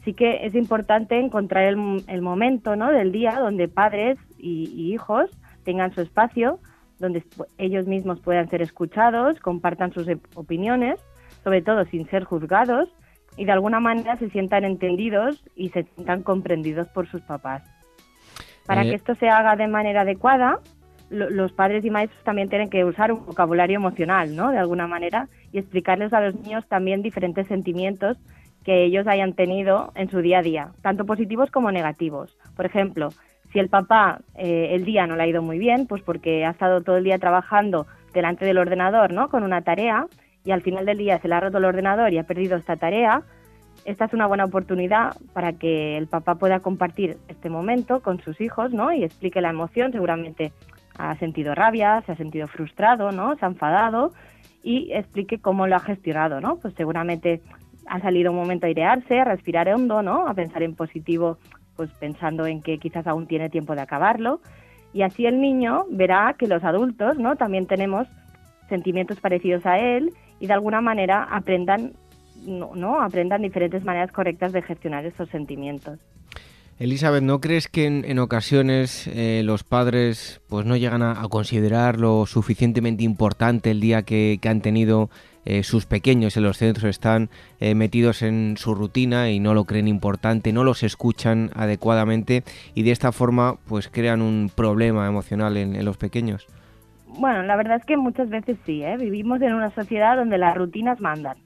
Sí 0.03 0.13
que 0.13 0.45
es 0.45 0.55
importante 0.55 1.19
encontrar 1.19 1.65
el, 1.65 2.21
momento 2.21 2.75
¿no? 2.75 2.91
del 2.91 3.11
día 3.11 3.39
donde 3.39 3.67
padres 3.67 4.17
y, 4.37 4.91
hijos 4.93 5.29
tengan 5.63 5.93
su 5.93 6.01
espacio, 6.01 6.59
donde 6.97 7.23
ellos 7.59 7.85
mismos 7.85 8.19
puedan 8.19 8.49
ser 8.49 8.63
escuchados, 8.63 9.39
compartan 9.39 9.93
sus 9.93 10.07
opiniones, 10.33 10.99
sobre 11.43 11.61
todo 11.61 11.85
sin 11.85 12.09
ser 12.09 12.23
juzgados, 12.23 12.89
y 13.37 13.45
de 13.45 13.51
alguna 13.51 13.79
manera 13.79 14.17
se 14.17 14.29
sientan 14.29 14.65
entendidos 14.65 15.43
y 15.55 15.69
se 15.69 15.83
sientan 15.83 16.23
comprendidos 16.23 16.87
por 16.89 17.07
sus 17.07 17.21
papás. 17.21 17.63
Para 18.65 18.83
eh, 18.83 18.89
que 18.89 18.95
esto 18.95 19.15
se 19.15 19.29
haga 19.29 19.55
de 19.55 19.67
manera 19.67 20.01
adecuada, 20.01 20.59
los 21.11 21.51
padres 21.51 21.83
y 21.83 21.89
maestros 21.89 22.23
también 22.23 22.49
tienen 22.49 22.69
que 22.69 22.85
usar 22.85 23.11
un 23.11 23.25
vocabulario 23.25 23.75
emocional, 23.75 24.35
¿no? 24.35 24.49
De 24.49 24.57
alguna 24.57 24.87
manera, 24.87 25.27
y 25.51 25.59
explicarles 25.59 26.13
a 26.13 26.21
los 26.21 26.35
niños 26.35 26.65
también 26.67 27.01
diferentes 27.01 27.47
sentimientos 27.47 28.17
que 28.63 28.85
ellos 28.85 29.05
hayan 29.07 29.33
tenido 29.33 29.91
en 29.95 30.09
su 30.09 30.21
día 30.21 30.39
a 30.39 30.41
día, 30.41 30.71
tanto 30.81 31.05
positivos 31.05 31.51
como 31.51 31.71
negativos. 31.71 32.37
Por 32.55 32.65
ejemplo, 32.65 33.09
Si 33.51 33.59
el 33.59 33.69
papá 33.69 34.21
eh, 34.35 34.69
el 34.71 34.85
día 34.85 35.07
no 35.07 35.15
le 35.15 35.23
ha 35.23 35.27
ido 35.27 35.41
muy 35.41 35.59
bien, 35.59 35.85
pues 35.85 36.01
porque 36.01 36.45
ha 36.45 36.51
estado 36.51 36.81
todo 36.81 36.97
el 36.97 37.03
día 37.03 37.19
trabajando 37.19 37.85
delante 38.13 38.45
del 38.45 38.57
ordenador, 38.57 39.11
¿no? 39.11 39.29
Con 39.29 39.43
una 39.43 39.61
tarea 39.61 40.07
y 40.45 40.51
al 40.51 40.61
final 40.61 40.85
del 40.85 40.97
día 40.97 41.19
se 41.19 41.27
le 41.27 41.35
ha 41.35 41.41
roto 41.41 41.57
el 41.57 41.65
ordenador 41.65 42.13
y 42.13 42.17
ha 42.17 42.23
perdido 42.23 42.57
esta 42.57 42.77
tarea, 42.77 43.23
esta 43.85 44.05
es 44.05 44.13
una 44.13 44.27
buena 44.27 44.45
oportunidad 44.45 45.15
para 45.33 45.53
que 45.53 45.97
el 45.97 46.07
papá 46.07 46.35
pueda 46.35 46.61
compartir 46.61 47.17
este 47.27 47.49
momento 47.49 48.01
con 48.01 48.21
sus 48.21 48.39
hijos, 48.39 48.71
¿no? 48.71 48.93
Y 48.93 49.03
explique 49.03 49.41
la 49.41 49.49
emoción, 49.49 49.91
seguramente 49.91 50.53
ha 51.09 51.15
sentido 51.17 51.55
rabia, 51.55 52.01
se 52.05 52.11
ha 52.11 52.15
sentido 52.15 52.47
frustrado, 52.47 53.11
¿no? 53.11 53.35
Se 53.37 53.45
ha 53.45 53.49
enfadado 53.49 54.13
y 54.63 54.91
explique 54.93 55.39
cómo 55.39 55.67
lo 55.67 55.75
ha 55.75 55.79
gestionado, 55.79 56.39
¿no? 56.39 56.57
Pues 56.57 56.73
seguramente 56.75 57.41
ha 57.87 57.99
salido 57.99 58.31
un 58.31 58.37
momento 58.37 58.65
a 58.65 58.69
airearse, 58.69 59.19
a 59.19 59.25
respirar 59.25 59.67
hondo, 59.69 60.01
¿no? 60.01 60.27
A 60.27 60.33
pensar 60.33 60.63
en 60.63 60.75
positivo, 60.75 61.37
pues 61.75 61.89
pensando 61.99 62.45
en 62.45 62.61
que 62.61 62.77
quizás 62.77 63.07
aún 63.07 63.25
tiene 63.27 63.49
tiempo 63.49 63.75
de 63.75 63.81
acabarlo. 63.81 64.41
Y 64.93 65.01
así 65.01 65.25
el 65.25 65.41
niño 65.41 65.85
verá 65.89 66.35
que 66.37 66.47
los 66.47 66.63
adultos, 66.63 67.17
¿no? 67.17 67.35
También 67.35 67.65
tenemos 67.65 68.07
sentimientos 68.69 69.19
parecidos 69.19 69.65
a 69.65 69.77
él 69.77 70.11
y 70.39 70.47
de 70.47 70.53
alguna 70.53 70.81
manera 70.81 71.23
aprendan, 71.23 71.93
¿no? 72.45 73.01
aprendan 73.01 73.41
diferentes 73.41 73.83
maneras 73.83 74.11
correctas 74.11 74.53
de 74.53 74.61
gestionar 74.61 75.05
esos 75.05 75.29
sentimientos. 75.29 75.99
Elizabeth, 76.81 77.21
¿no 77.21 77.39
crees 77.41 77.67
que 77.67 77.85
en, 77.85 78.17
ocasiones 78.17 79.05
eh, 79.05 79.43
los 79.45 79.63
padres 79.63 80.41
pues 80.49 80.65
no 80.65 80.75
llegan 80.75 81.03
a, 81.03 81.21
considerar 81.29 81.99
lo 81.99 82.25
suficientemente 82.25 83.03
importante 83.03 83.69
el 83.69 83.79
día 83.79 84.01
que, 84.01 84.39
han 84.49 84.61
tenido 84.61 85.11
eh, 85.45 85.61
sus 85.61 85.85
pequeños 85.85 86.37
en 86.37 86.43
los 86.43 86.57
centros? 86.57 86.85
Están 86.85 87.29
eh, 87.59 87.75
metidos 87.75 88.23
en 88.23 88.55
su 88.57 88.73
rutina 88.73 89.29
y 89.29 89.39
no 89.39 89.53
lo 89.53 89.65
creen 89.65 89.87
importante, 89.87 90.53
no 90.53 90.63
los 90.63 90.81
escuchan 90.81 91.51
adecuadamente 91.53 92.41
y 92.73 92.81
de 92.81 92.89
esta 92.89 93.11
forma 93.11 93.57
pues 93.67 93.87
crean 93.87 94.23
un 94.23 94.49
problema 94.49 95.05
emocional 95.05 95.57
en 95.57 95.85
los 95.85 95.97
pequeños. 95.97 96.47
Bueno, 97.05 97.43
la 97.43 97.57
verdad 97.57 97.77
es 97.77 97.85
que 97.85 97.95
muchas 97.95 98.27
veces 98.29 98.57
sí, 98.65 98.81
vivimos 98.97 99.39
en 99.43 99.53
una 99.53 99.69
sociedad 99.69 100.17
donde 100.17 100.39
las 100.39 100.57
rutinas 100.57 100.99
mandan. 100.99 101.37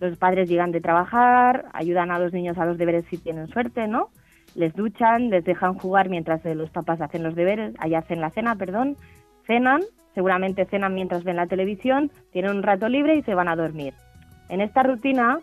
Los 0.00 0.16
padres 0.16 0.48
llegan 0.48 0.72
de 0.72 0.80
trabajar, 0.80 1.66
ayudan 1.74 2.10
a 2.10 2.18
los 2.18 2.32
niños 2.32 2.56
a 2.56 2.64
los 2.64 2.78
deberes 2.78 3.04
si 3.10 3.18
tienen 3.18 3.48
suerte, 3.48 3.86
¿no? 3.86 4.08
Les 4.54 4.74
duchan, 4.74 5.30
les 5.30 5.44
dejan 5.44 5.74
jugar 5.74 6.08
mientras 6.08 6.44
los 6.44 6.70
papás 6.70 7.00
hacen 7.00 7.22
los 7.22 7.34
deberes, 7.34 7.74
allá 7.78 7.98
hacen 7.98 8.20
la 8.20 8.30
cena, 8.30 8.56
perdón, 8.56 8.96
cenan, 9.46 9.82
seguramente 10.14 10.64
cenan 10.64 10.94
mientras 10.94 11.24
ven 11.24 11.36
la 11.36 11.46
televisión, 11.46 12.10
tienen 12.32 12.56
un 12.56 12.62
rato 12.62 12.88
libre 12.88 13.16
y 13.16 13.22
se 13.22 13.34
van 13.34 13.48
a 13.48 13.56
dormir. 13.56 13.94
En 14.48 14.60
esta 14.60 14.82
rutina 14.82 15.38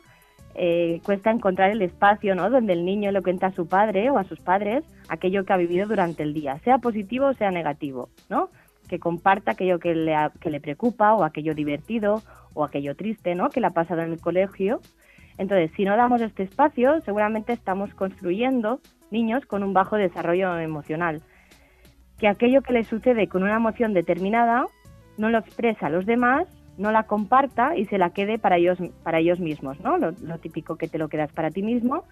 eh, 0.56 1.02
cuesta 1.06 1.32
encontrar 1.32 1.72
el 1.72 1.82
espacio, 1.82 2.36
¿no? 2.36 2.50
Donde 2.50 2.74
el 2.74 2.84
niño 2.84 3.12
le 3.12 3.22
cuenta 3.22 3.48
a 3.48 3.52
su 3.52 3.68
padre 3.68 4.10
o 4.10 4.18
a 4.18 4.24
sus 4.26 4.40
padres 4.40 4.84
aquello 5.08 5.46
que 5.46 5.54
ha 5.54 5.58
vivido 5.58 5.88
durante 5.88 6.24
el 6.24 6.34
día, 6.34 6.60
sea 6.60 6.80
positivo 6.80 7.28
o 7.28 7.34
sea 7.34 7.52
negativo, 7.52 8.10
¿no? 8.30 8.50
que 8.88 9.00
comparta 9.00 9.52
aquello 9.52 9.80
que 9.80 9.94
le, 9.94 10.60
preocupa 10.60 11.14
o 11.14 11.24
aquello 11.24 11.54
divertido 11.54 12.24
o 12.54 12.64
aquello 12.64 12.96
triste, 12.96 13.36
¿no? 13.36 13.50
Que 13.50 13.62
le 13.62 13.68
ha 13.68 13.72
pasado 13.72 14.02
en 14.02 14.14
el 14.14 14.20
colegio. 14.20 14.82
Entonces, 15.38 15.72
si 15.76 15.86
no 15.86 15.96
damos 15.96 16.22
este 16.22 16.44
espacio, 16.44 17.02
seguramente 17.02 17.54
estamos 17.54 17.94
construyendo 17.94 18.80
niños 19.12 19.46
con 19.46 19.64
un 19.64 19.74
bajo 19.74 19.96
desarrollo 19.96 20.58
emocional. 20.60 21.22
Que 22.20 22.28
aquello 22.28 22.62
que 22.62 22.74
le 22.74 22.84
sucede 22.84 23.28
con 23.28 23.44
una 23.44 23.56
emoción 23.56 23.94
determinada 23.94 24.66
no 25.18 25.30
lo 25.30 25.40
expresa 25.40 25.88
a 25.88 25.90
los 25.90 26.06
demás, 26.06 26.48
no 26.78 26.92
la 26.92 27.04
comparta 27.04 27.76
y 27.76 27.86
se 27.86 27.98
la 27.98 28.12
quede 28.12 28.38
para 28.38 28.58
ellos, 28.58 28.78
para 29.04 29.20
ellos 29.20 29.40
mismos, 29.40 29.80
¿no? 29.82 29.98
Lo, 29.98 30.38
típico 30.38 30.76
que 30.76 30.88
te 30.88 30.98
lo 30.98 31.10
quedas 31.10 31.32
para 31.32 31.50
ti 31.50 31.64
mismo 31.64 32.04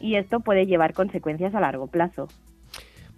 y 0.00 0.14
esto 0.16 0.40
puede 0.40 0.66
llevar 0.66 0.94
consecuencias 0.94 1.54
a 1.54 1.60
largo 1.60 1.86
plazo. 1.88 2.28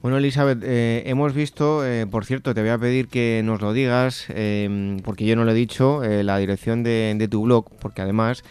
Bueno, 0.02 0.18
Elizabeth, 0.18 0.62
eh, 0.62 1.02
hemos 1.06 1.32
visto, 1.32 1.86
eh, 1.86 2.06
por 2.06 2.26
cierto, 2.26 2.52
te 2.52 2.60
voy 2.60 2.70
a 2.70 2.78
pedir 2.78 3.08
que 3.08 3.40
nos 3.42 3.62
lo 3.62 3.72
digas, 3.72 4.26
eh, 4.28 4.98
porque 5.02 5.24
yo 5.24 5.34
no 5.34 5.44
lo 5.44 5.52
he 5.52 5.54
dicho, 5.54 6.02
la 6.02 6.36
dirección 6.36 6.82
de, 6.82 7.26
tu 7.30 7.44
blog, 7.44 7.70
porque 7.80 8.02
además 8.02 8.44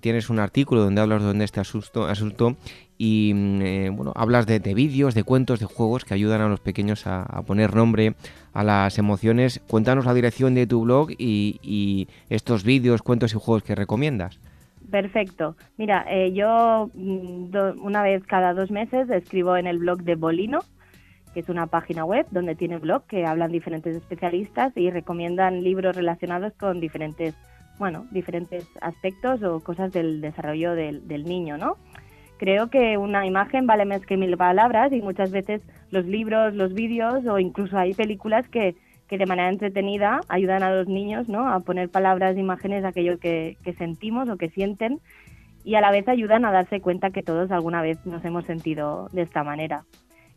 tienes 0.00 0.30
un 0.30 0.38
artículo 0.38 0.82
donde 0.82 1.00
hablas 1.00 1.22
de 1.22 1.44
este 1.44 1.60
asunto, 1.60 2.04
asunto 2.04 2.56
y 2.96 3.32
mm, 3.34 3.96
bueno, 3.96 4.12
hablas 4.14 4.46
de, 4.46 4.58
vídeos, 4.74 5.14
de 5.14 5.24
cuentos, 5.24 5.60
de 5.60 5.66
juegos 5.66 6.04
que 6.04 6.14
ayudan 6.14 6.40
a 6.40 6.48
los 6.48 6.60
pequeños 6.60 7.06
a, 7.06 7.42
poner 7.46 7.74
nombre 7.74 8.14
a 8.52 8.62
las 8.62 8.98
emociones. 8.98 9.60
Cuéntanos 9.68 10.06
la 10.06 10.14
dirección 10.14 10.54
de 10.54 10.66
tu 10.66 10.82
blog 10.82 11.10
y 11.18 12.08
estos 12.30 12.64
vídeos, 12.64 13.02
cuentos 13.02 13.32
y 13.34 13.38
juegos 13.38 13.62
que 13.62 13.74
recomiendas. 13.74 14.38
Perfecto. 14.92 15.56
Mira, 15.78 16.04
eh, 16.06 16.32
yo 16.34 16.90
mm, 16.92 17.56
una 17.82 18.02
vez 18.02 18.22
cada 18.26 18.52
dos 18.52 18.70
meses 18.70 19.08
escribo 19.08 19.56
en 19.56 19.66
el 19.66 19.78
blog 19.78 20.02
de 20.02 20.16
Bolino, 20.16 20.60
que 21.32 21.40
es 21.40 21.48
una 21.48 21.66
página 21.66 22.04
web 22.04 22.26
donde 22.30 22.54
tiene 22.54 22.76
blog 22.76 23.06
que 23.06 23.24
hablan 23.24 23.52
diferentes 23.52 23.96
especialistas 23.96 24.76
y 24.76 24.90
recomiendan 24.90 25.62
libros 25.62 25.96
relacionados 25.96 26.52
con 26.58 26.78
diferentes, 26.78 27.34
bueno, 27.78 28.06
diferentes 28.10 28.66
aspectos 28.80 29.42
o 29.42 29.60
cosas 29.60 29.92
del 29.92 30.20
desarrollo 30.20 30.74
del, 30.74 31.06
del 31.08 31.24
niño, 31.24 31.58
¿no? 31.58 31.76
Creo 32.38 32.70
que 32.70 32.98
una 32.98 33.26
imagen 33.26 33.66
vale 33.66 33.84
más 33.84 34.04
que 34.04 34.16
mil 34.16 34.36
palabras 34.36 34.92
y 34.92 35.00
muchas 35.00 35.30
veces 35.30 35.62
los 35.90 36.06
libros, 36.06 36.54
los 36.54 36.74
vídeos 36.74 37.24
o 37.26 37.38
incluso 37.38 37.78
hay 37.78 37.94
películas 37.94 38.48
que 38.48 38.74
que 39.12 39.18
de 39.18 39.26
manera 39.26 39.50
entretenida 39.50 40.20
ayudan 40.30 40.62
a 40.62 40.74
los 40.74 40.88
niños 40.88 41.28
¿no? 41.28 41.46
a 41.46 41.60
poner 41.60 41.90
palabras, 41.90 42.38
imágenes, 42.38 42.82
aquello 42.82 43.18
que, 43.18 43.58
sentimos 43.76 44.26
o 44.30 44.38
que 44.38 44.48
sienten 44.48 45.00
y 45.64 45.74
a 45.74 45.82
la 45.82 45.90
vez 45.90 46.08
ayudan 46.08 46.46
a 46.46 46.50
darse 46.50 46.80
cuenta 46.80 47.10
que 47.10 47.22
todos 47.22 47.50
alguna 47.50 47.82
vez 47.82 47.98
nos 48.06 48.24
hemos 48.24 48.46
sentido 48.46 49.10
de 49.12 49.20
esta 49.20 49.44
manera. 49.44 49.84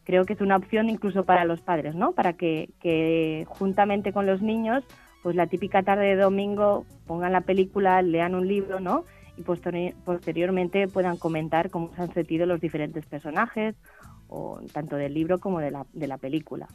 Creo 0.04 0.26
que 0.26 0.34
es 0.34 0.42
una 0.42 0.58
opción 0.58 0.90
incluso 0.90 1.24
para 1.24 1.46
los 1.46 1.62
padres, 1.62 1.96
¿no? 1.96 2.12
Para 2.12 2.34
que, 2.34 3.46
juntamente 3.48 4.12
con 4.12 4.26
los 4.26 4.42
niños, 4.42 4.84
pues 5.26 5.36
la 5.36 5.48
típica 5.48 5.82
tarde 5.82 6.06
de 6.06 6.18
domingo 6.18 6.86
pongan 7.08 7.32
la 7.32 7.42
película, 7.42 8.00
lean 8.04 8.36
un 8.36 8.48
libro, 8.48 8.80
¿no? 8.80 9.06
Y 9.38 9.42
posteriormente 9.42 10.88
puedan 10.88 11.18
comentar 11.18 11.72
cómo 11.72 11.90
se 11.96 12.04
han 12.04 12.14
sentido 12.14 12.46
los 12.46 12.62
diferentes 12.62 13.08
personajes, 13.08 13.74
o 14.30 14.60
tanto 14.72 14.98
del 14.98 15.16
libro 15.16 15.40
como 15.40 15.62
de 15.62 15.72
la, 15.72 15.88
de 15.94 16.06
la 16.06 16.20
película. 16.20 16.68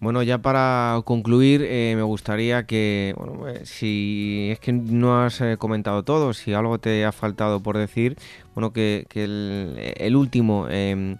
Bueno, 0.00 0.22
ya 0.22 0.38
para 0.38 0.98
concluir, 1.04 1.60
eh, 1.68 1.92
me 1.94 2.02
gustaría 2.02 2.64
que, 2.64 3.14
bueno, 3.18 3.46
eh, 3.46 3.66
si 3.66 4.48
es 4.50 4.58
que 4.58 4.72
no 4.72 5.22
has 5.22 5.42
eh, 5.42 5.58
comentado 5.58 6.02
todo, 6.02 6.32
si 6.32 6.54
algo 6.54 6.78
te 6.78 7.04
ha 7.04 7.12
faltado 7.12 7.62
por 7.62 7.76
decir, 7.76 8.16
bueno, 8.54 8.72
que, 8.72 9.06
el, 9.12 10.16
último 10.16 10.66
em, 10.70 11.18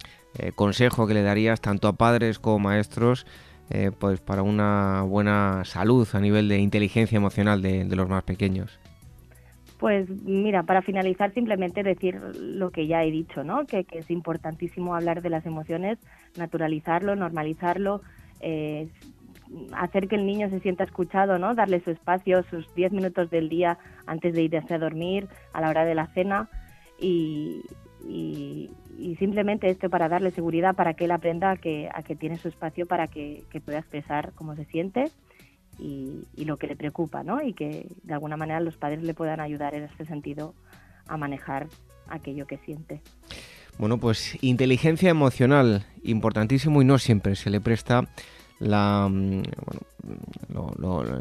consejo 0.54 1.06
que 1.06 1.12
le 1.12 1.22
darías 1.22 1.60
tanto 1.60 1.86
a 1.86 1.92
padres 1.92 2.38
como 2.38 2.60
maestros, 2.60 3.26
pues 3.98 4.20
para 4.20 4.42
una 4.42 5.02
buena 5.02 5.64
salud 5.64 6.06
a 6.12 6.20
nivel 6.20 6.48
de 6.48 6.58
inteligencia 6.58 7.16
emocional 7.16 7.62
de, 7.62 7.84
los 7.96 8.08
más 8.08 8.22
pequeños. 8.22 8.78
Pues 9.78 10.08
mira, 10.08 10.62
para 10.62 10.82
finalizar 10.82 11.32
simplemente 11.34 11.82
decir 11.82 12.20
lo 12.38 12.70
que 12.70 12.86
ya 12.86 13.02
he 13.04 13.10
dicho, 13.10 13.42
¿no? 13.42 13.66
Que, 13.66 13.84
que 13.84 13.98
es 13.98 14.10
importantísimo 14.10 14.94
hablar 14.94 15.20
de 15.20 15.30
las 15.30 15.44
emociones, 15.46 15.98
naturalizarlo, 16.36 17.16
normalizarlo, 17.16 18.00
eh, 18.40 18.88
hacer 19.72 20.08
que 20.08 20.16
el 20.16 20.26
niño 20.26 20.48
se 20.50 20.60
sienta 20.60 20.84
escuchado, 20.84 21.38
¿no? 21.38 21.54
Darle 21.54 21.80
su 21.80 21.90
espacio, 21.90 22.44
sus 22.50 22.72
10 22.74 22.92
minutos 22.92 23.30
del 23.30 23.48
día 23.48 23.78
antes 24.06 24.34
de 24.34 24.42
irse 24.42 24.74
a 24.74 24.78
dormir, 24.78 25.28
a 25.52 25.60
la 25.60 25.68
hora 25.68 25.84
de 25.84 25.94
la 25.94 26.06
cena 26.08 26.48
y, 26.98 27.62
simplemente 29.18 29.70
esto 29.70 29.88
para 29.88 30.08
darle 30.08 30.30
seguridad, 30.30 30.74
para 30.74 30.94
que 30.94 31.04
él 31.04 31.10
aprenda 31.10 31.52
a 31.52 31.56
que, 31.56 31.88
a 31.92 32.02
que 32.02 32.16
tiene 32.16 32.38
su 32.38 32.48
espacio 32.48 32.86
para 32.86 33.08
que, 33.08 33.44
pueda 33.64 33.78
expresar 33.78 34.32
cómo 34.34 34.54
se 34.56 34.64
siente 34.66 35.10
y, 35.78 36.24
lo 36.44 36.56
que 36.56 36.66
le 36.66 36.76
preocupa, 36.76 37.22
¿no? 37.22 37.42
Y 37.42 37.54
que 37.54 37.86
de 38.02 38.14
alguna 38.14 38.36
manera 38.36 38.60
los 38.60 38.76
padres 38.76 39.02
le 39.02 39.14
puedan 39.14 39.40
ayudar 39.40 39.74
en 39.74 39.84
este 39.84 40.04
sentido 40.04 40.54
a 41.06 41.16
manejar 41.16 41.68
aquello 42.08 42.46
que 42.46 42.58
siente. 42.58 43.00
Bueno, 43.78 43.98
pues 43.98 44.38
inteligencia 44.42 45.10
emocional, 45.10 45.84
importantísimo 46.02 46.80
y 46.82 46.84
no 46.84 46.98
siempre 46.98 47.34
se 47.34 47.50
le 47.50 47.60
presta 47.60 48.08
la, 48.60 49.08
mm, 49.10 49.42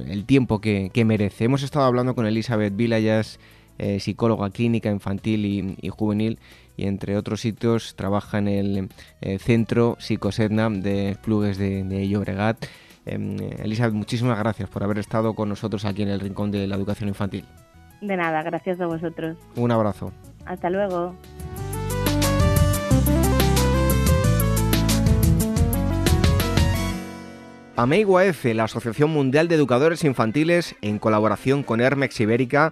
el 0.07 0.25
tiempo 0.25 0.59
que, 0.61 0.91
merece. 1.05 1.45
Hemos 1.45 1.63
estado 1.63 1.85
hablando 1.85 2.15
con 2.15 2.25
Elizabeth 2.25 2.75
Vilayas, 2.75 3.39
eh, 3.77 3.99
psicóloga 3.99 4.49
clínica 4.49 4.89
infantil 4.89 5.77
y, 5.81 5.89
juvenil, 5.89 6.39
y 6.77 6.87
entre 6.87 7.17
otros 7.17 7.41
sitios 7.41 7.95
trabaja 7.95 8.37
en 8.37 8.47
el 8.47 8.89
eh, 9.21 9.39
Centro 9.39 9.97
Psicosedna 9.99 10.69
de 10.69 11.17
Plugues 11.21 11.57
de, 11.57 11.83
de 11.83 12.07
Llobregat. 12.07 12.65
Em, 13.05 13.37
Elizabeth, 13.59 13.93
muchísimas 13.93 14.39
gracias 14.39 14.69
por 14.69 14.83
haber 14.83 14.99
estado 14.99 15.33
con 15.33 15.49
nosotros 15.49 15.85
aquí 15.85 16.03
en 16.03 16.09
el 16.09 16.19
Rincón 16.19 16.51
de 16.51 16.67
la 16.67 16.75
Educación 16.75 17.09
Infantil. 17.09 17.45
De 18.01 18.17
nada, 18.17 18.43
gracias 18.43 18.79
a 18.81 18.85
vosotros. 18.85 19.37
Un 19.55 19.71
abrazo. 19.71 20.11
Hasta 20.45 20.69
luego. 20.69 21.15
Ameigo 27.75 28.19
la 28.19 28.63
Asociación 28.65 29.09
Mundial 29.09 29.47
de 29.47 29.55
Educadores 29.55 30.03
Infantiles, 30.03 30.75
en 30.81 30.99
colaboración 30.99 31.63
con 31.63 31.81
Hermex 31.81 32.19
Ibérica, 32.19 32.71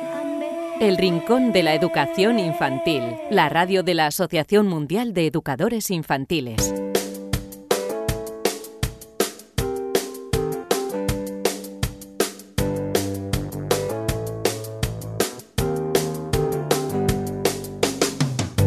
El 0.81 0.97
Rincón 0.97 1.51
de 1.51 1.61
la 1.61 1.75
Educación 1.75 2.39
Infantil, 2.39 3.03
la 3.29 3.49
radio 3.49 3.83
de 3.83 3.93
la 3.93 4.07
Asociación 4.07 4.67
Mundial 4.67 5.13
de 5.13 5.27
Educadores 5.27 5.91
Infantiles. 5.91 6.73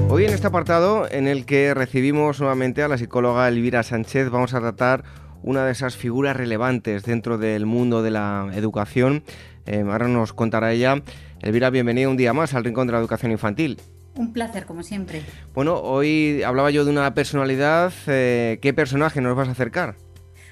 Hoy 0.08 0.24
en 0.24 0.32
este 0.32 0.46
apartado 0.46 1.10
en 1.10 1.26
el 1.26 1.44
que 1.44 1.74
recibimos 1.74 2.38
nuevamente 2.38 2.84
a 2.84 2.88
la 2.88 2.96
psicóloga 2.96 3.48
Elvira 3.48 3.82
Sánchez 3.82 4.30
vamos 4.30 4.54
a 4.54 4.60
tratar 4.60 5.02
una 5.42 5.66
de 5.66 5.72
esas 5.72 5.96
figuras 5.96 6.36
relevantes 6.36 7.02
dentro 7.02 7.38
del 7.38 7.66
mundo 7.66 8.04
de 8.04 8.12
la 8.12 8.52
educación. 8.54 9.24
Eh, 9.66 9.84
ahora 9.84 10.06
nos 10.06 10.32
contará 10.32 10.72
ella 10.72 11.02
Elvira, 11.44 11.68
bienvenida 11.68 12.08
un 12.08 12.16
día 12.16 12.32
más 12.32 12.54
al 12.54 12.64
Rincón 12.64 12.86
de 12.86 12.94
la 12.94 12.98
Educación 13.00 13.30
Infantil. 13.30 13.78
Un 14.16 14.32
placer, 14.32 14.64
como 14.64 14.82
siempre. 14.82 15.22
Bueno, 15.52 15.74
hoy 15.74 16.42
hablaba 16.42 16.70
yo 16.70 16.86
de 16.86 16.90
una 16.90 17.12
personalidad. 17.12 17.92
Eh, 18.06 18.58
¿Qué 18.62 18.72
personaje 18.72 19.20
nos 19.20 19.36
vas 19.36 19.48
a 19.48 19.50
acercar? 19.50 19.96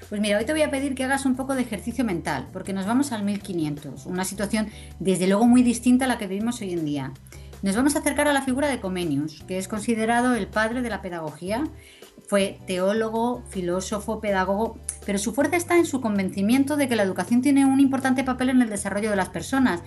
Pues 0.07 0.21
mira, 0.21 0.37
hoy 0.37 0.45
te 0.45 0.51
voy 0.51 0.61
a 0.61 0.69
pedir 0.69 0.93
que 0.93 1.03
hagas 1.03 1.25
un 1.25 1.35
poco 1.35 1.55
de 1.55 1.63
ejercicio 1.63 2.05
mental, 2.05 2.45
porque 2.53 2.73
nos 2.73 2.85
vamos 2.85 3.11
al 3.11 3.23
1500, 3.23 4.05
una 4.05 4.23
situación 4.23 4.67
desde 4.99 5.25
luego 5.25 5.47
muy 5.47 5.63
distinta 5.63 6.05
a 6.05 6.07
la 6.07 6.19
que 6.19 6.27
vivimos 6.27 6.61
hoy 6.61 6.73
en 6.73 6.85
día. 6.85 7.11
Nos 7.63 7.75
vamos 7.75 7.95
a 7.95 7.99
acercar 7.99 8.27
a 8.27 8.33
la 8.33 8.43
figura 8.43 8.67
de 8.67 8.79
Comenius, 8.79 9.43
que 9.47 9.57
es 9.57 9.67
considerado 9.67 10.35
el 10.35 10.45
padre 10.45 10.83
de 10.83 10.91
la 10.91 11.01
pedagogía 11.01 11.63
fue 12.27 12.59
teólogo, 12.65 13.43
filósofo, 13.49 14.19
pedagogo, 14.19 14.77
pero 15.05 15.19
su 15.19 15.33
fuerza 15.33 15.55
está 15.55 15.77
en 15.77 15.85
su 15.85 16.01
convencimiento 16.01 16.77
de 16.77 16.87
que 16.87 16.95
la 16.95 17.03
educación 17.03 17.41
tiene 17.41 17.65
un 17.65 17.79
importante 17.79 18.23
papel 18.23 18.49
en 18.49 18.61
el 18.61 18.69
desarrollo 18.69 19.09
de 19.09 19.15
las 19.15 19.29
personas, 19.29 19.81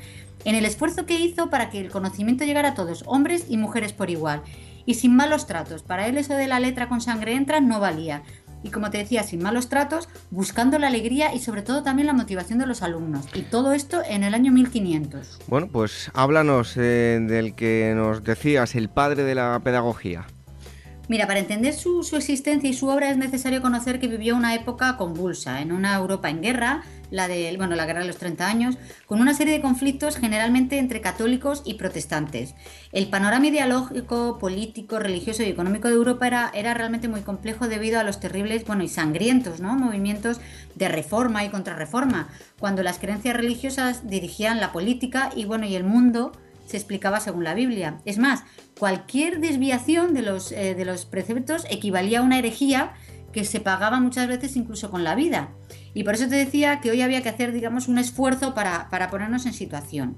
en 0.45 0.55
el 0.55 0.65
esfuerzo 0.65 1.07
que 1.07 1.19
hizo 1.19 1.51
para 1.51 1.71
que 1.71 1.81
el 1.81 1.91
conocimiento 1.91 2.45
llegara 2.45 2.71
a 2.71 2.75
todos, 2.75 3.03
hombres 3.07 3.47
y 3.49 3.57
mujeres 3.57 3.93
por 3.93 4.11
igual, 4.11 4.43
y 4.85 4.95
sin 4.95 5.17
malos 5.17 5.47
tratos. 5.47 5.83
Para 5.83 6.07
él 6.07 6.19
eso 6.19 6.35
de 6.35 6.47
la 6.47 6.61
letra 6.61 6.89
con 6.89 7.01
sangre 7.01 7.35
entra 7.35 7.61
no 7.61 7.81
valía. 7.81 8.23
Y 8.63 8.71
como 8.71 8.91
te 8.91 8.99
decía, 8.99 9.23
sin 9.23 9.43
malos 9.43 9.69
tratos, 9.69 10.09
buscando 10.31 10.79
la 10.79 10.89
alegría 10.89 11.35
y 11.35 11.41
sobre 11.41 11.63
todo 11.63 11.83
también 11.83 12.07
la 12.07 12.13
motivación 12.13 12.59
de 12.59 12.67
los 12.67 12.83
alumnos. 12.83 13.27
Y 13.35 13.43
todo 13.43 13.73
esto 13.73 14.03
en 14.09 14.25
el 14.25 14.35
año 14.35 14.51
1500. 14.53 15.41
Bueno, 15.47 15.69
pues 15.71 16.11
háblanos 16.15 16.77
eh, 16.77 17.21
del 17.21 17.55
que 17.55 17.93
nos 17.95 18.25
decías, 18.25 18.75
el 18.75 18.89
padre 18.89 19.25
de 19.25 19.35
la 19.35 19.61
pedagogía. 19.63 20.27
Mira, 21.09 21.29
para 21.29 21.39
entender 21.39 21.73
su, 21.73 22.01
existencia 22.17 22.69
y 22.69 22.75
su 22.75 22.89
obra 22.89 23.11
es 23.11 23.17
necesario 23.17 23.63
conocer 23.63 24.01
que 24.01 24.09
vivió 24.09 24.35
una 24.35 24.57
época 24.57 24.97
convulsa, 24.97 25.61
en 25.61 25.71
una 25.71 25.95
Europa 25.95 26.31
en 26.31 26.43
guerra, 26.43 26.83
la 27.13 27.29
de, 27.29 27.55
bueno, 27.57 27.77
la 27.77 27.87
guerra 27.87 28.01
de 28.01 28.09
los 28.09 28.17
30 28.17 28.45
años, 28.45 28.77
con 29.07 29.21
una 29.21 29.33
serie 29.33 29.53
de 29.53 29.61
conflictos 29.61 30.17
generalmente 30.17 30.79
entre 30.79 31.01
católicos 31.01 31.63
y 31.65 31.75
protestantes. 31.75 32.57
El 32.91 33.09
panorama 33.09 33.47
ideológico, 33.47 34.39
político, 34.41 34.99
religioso 34.99 35.45
y 35.45 35.47
económico 35.47 35.87
de 35.87 35.95
Europa 35.95 36.27
era, 36.27 36.51
era 36.53 36.75
realmente 36.75 37.07
muy 37.07 37.21
complejo 37.21 37.69
debido 37.69 38.01
a 38.01 38.03
los 38.03 38.19
terribles, 38.19 38.67
bueno, 38.67 38.83
y 38.83 38.89
sangrientos, 38.89 39.61
¿no? 39.61 39.77
movimientos 39.77 40.41
de 40.75 40.89
reforma 40.89 41.45
y 41.45 41.51
contrarreforma, 41.51 42.29
cuando 42.59 42.83
las 42.83 42.99
creencias 42.99 43.37
religiosas 43.37 44.09
dirigían 44.09 44.59
la 44.59 44.73
política 44.73 45.31
y 45.37 45.45
bueno, 45.45 45.67
y 45.67 45.77
el 45.77 45.85
mundo 45.85 46.33
se 46.67 46.77
explicaba 46.77 47.21
según 47.21 47.45
la 47.45 47.55
Biblia. 47.55 47.99
Es 48.05 48.19
más, 48.19 48.45
cualquier 48.79 49.41
desviación 49.41 50.15
de 50.15 50.23
los, 50.23 50.53
eh, 50.53 50.75
de 50.75 50.85
los 50.85 51.07
preceptos 51.07 51.65
equivalía 51.71 52.19
a 52.19 52.23
una 52.23 52.39
herejía 52.39 52.95
que 53.33 53.45
se 53.45 53.61
pagaba 53.61 54.01
muchas 54.01 54.29
veces 54.29 54.57
incluso 54.57 54.91
con 54.91 55.05
la 55.05 55.15
vida. 55.15 55.51
Y 55.93 56.05
por 56.05 56.15
eso 56.15 56.27
te 56.27 56.37
decía 56.37 56.81
que 56.81 56.91
hoy 56.91 57.03
había 57.03 57.23
que 57.23 57.29
hacer, 57.29 57.53
digamos, 57.53 57.87
un 57.87 57.99
esfuerzo 57.99 58.55
para, 58.55 58.89
ponernos 59.11 59.45
en 59.45 59.53
situación. 59.53 60.17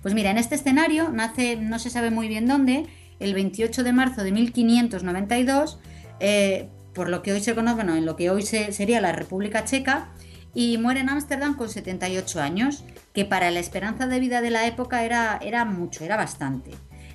Pues 0.00 0.14
mira, 0.14 0.30
en 0.30 0.38
este 0.38 0.54
escenario 0.54 1.10
nace, 1.10 1.56
no 1.56 1.78
se 1.78 1.90
sabe 1.90 2.10
muy 2.10 2.28
bien 2.28 2.46
dónde, 2.46 2.86
el 3.18 3.34
28 3.34 3.82
de 3.82 3.92
marzo 3.92 4.22
de 4.22 4.32
1592, 4.32 5.80
eh, 6.20 6.68
por 6.94 7.08
lo 7.08 7.22
que 7.22 7.32
hoy 7.32 7.40
se 7.40 7.54
conoce, 7.54 7.74
bueno, 7.74 7.96
en 7.96 8.06
lo 8.06 8.14
que 8.14 8.30
hoy 8.30 8.42
sería 8.42 9.00
la 9.00 9.10
República 9.10 9.64
Checa, 9.64 10.10
y 10.54 10.78
muere 10.78 11.00
en 11.00 11.08
Ámsterdam 11.08 11.56
con 11.56 11.68
78 11.68 12.40
años, 12.40 12.84
que 13.12 13.24
para 13.24 13.50
la 13.50 13.60
esperanza 13.60 14.06
de 14.06 14.20
vida 14.20 14.40
de 14.40 14.50
la 14.50 14.66
época 14.66 15.04
era, 15.04 15.38
era 15.42 15.64
mucho, 15.64 16.04
era 16.04 16.16
bastante. 16.16 16.72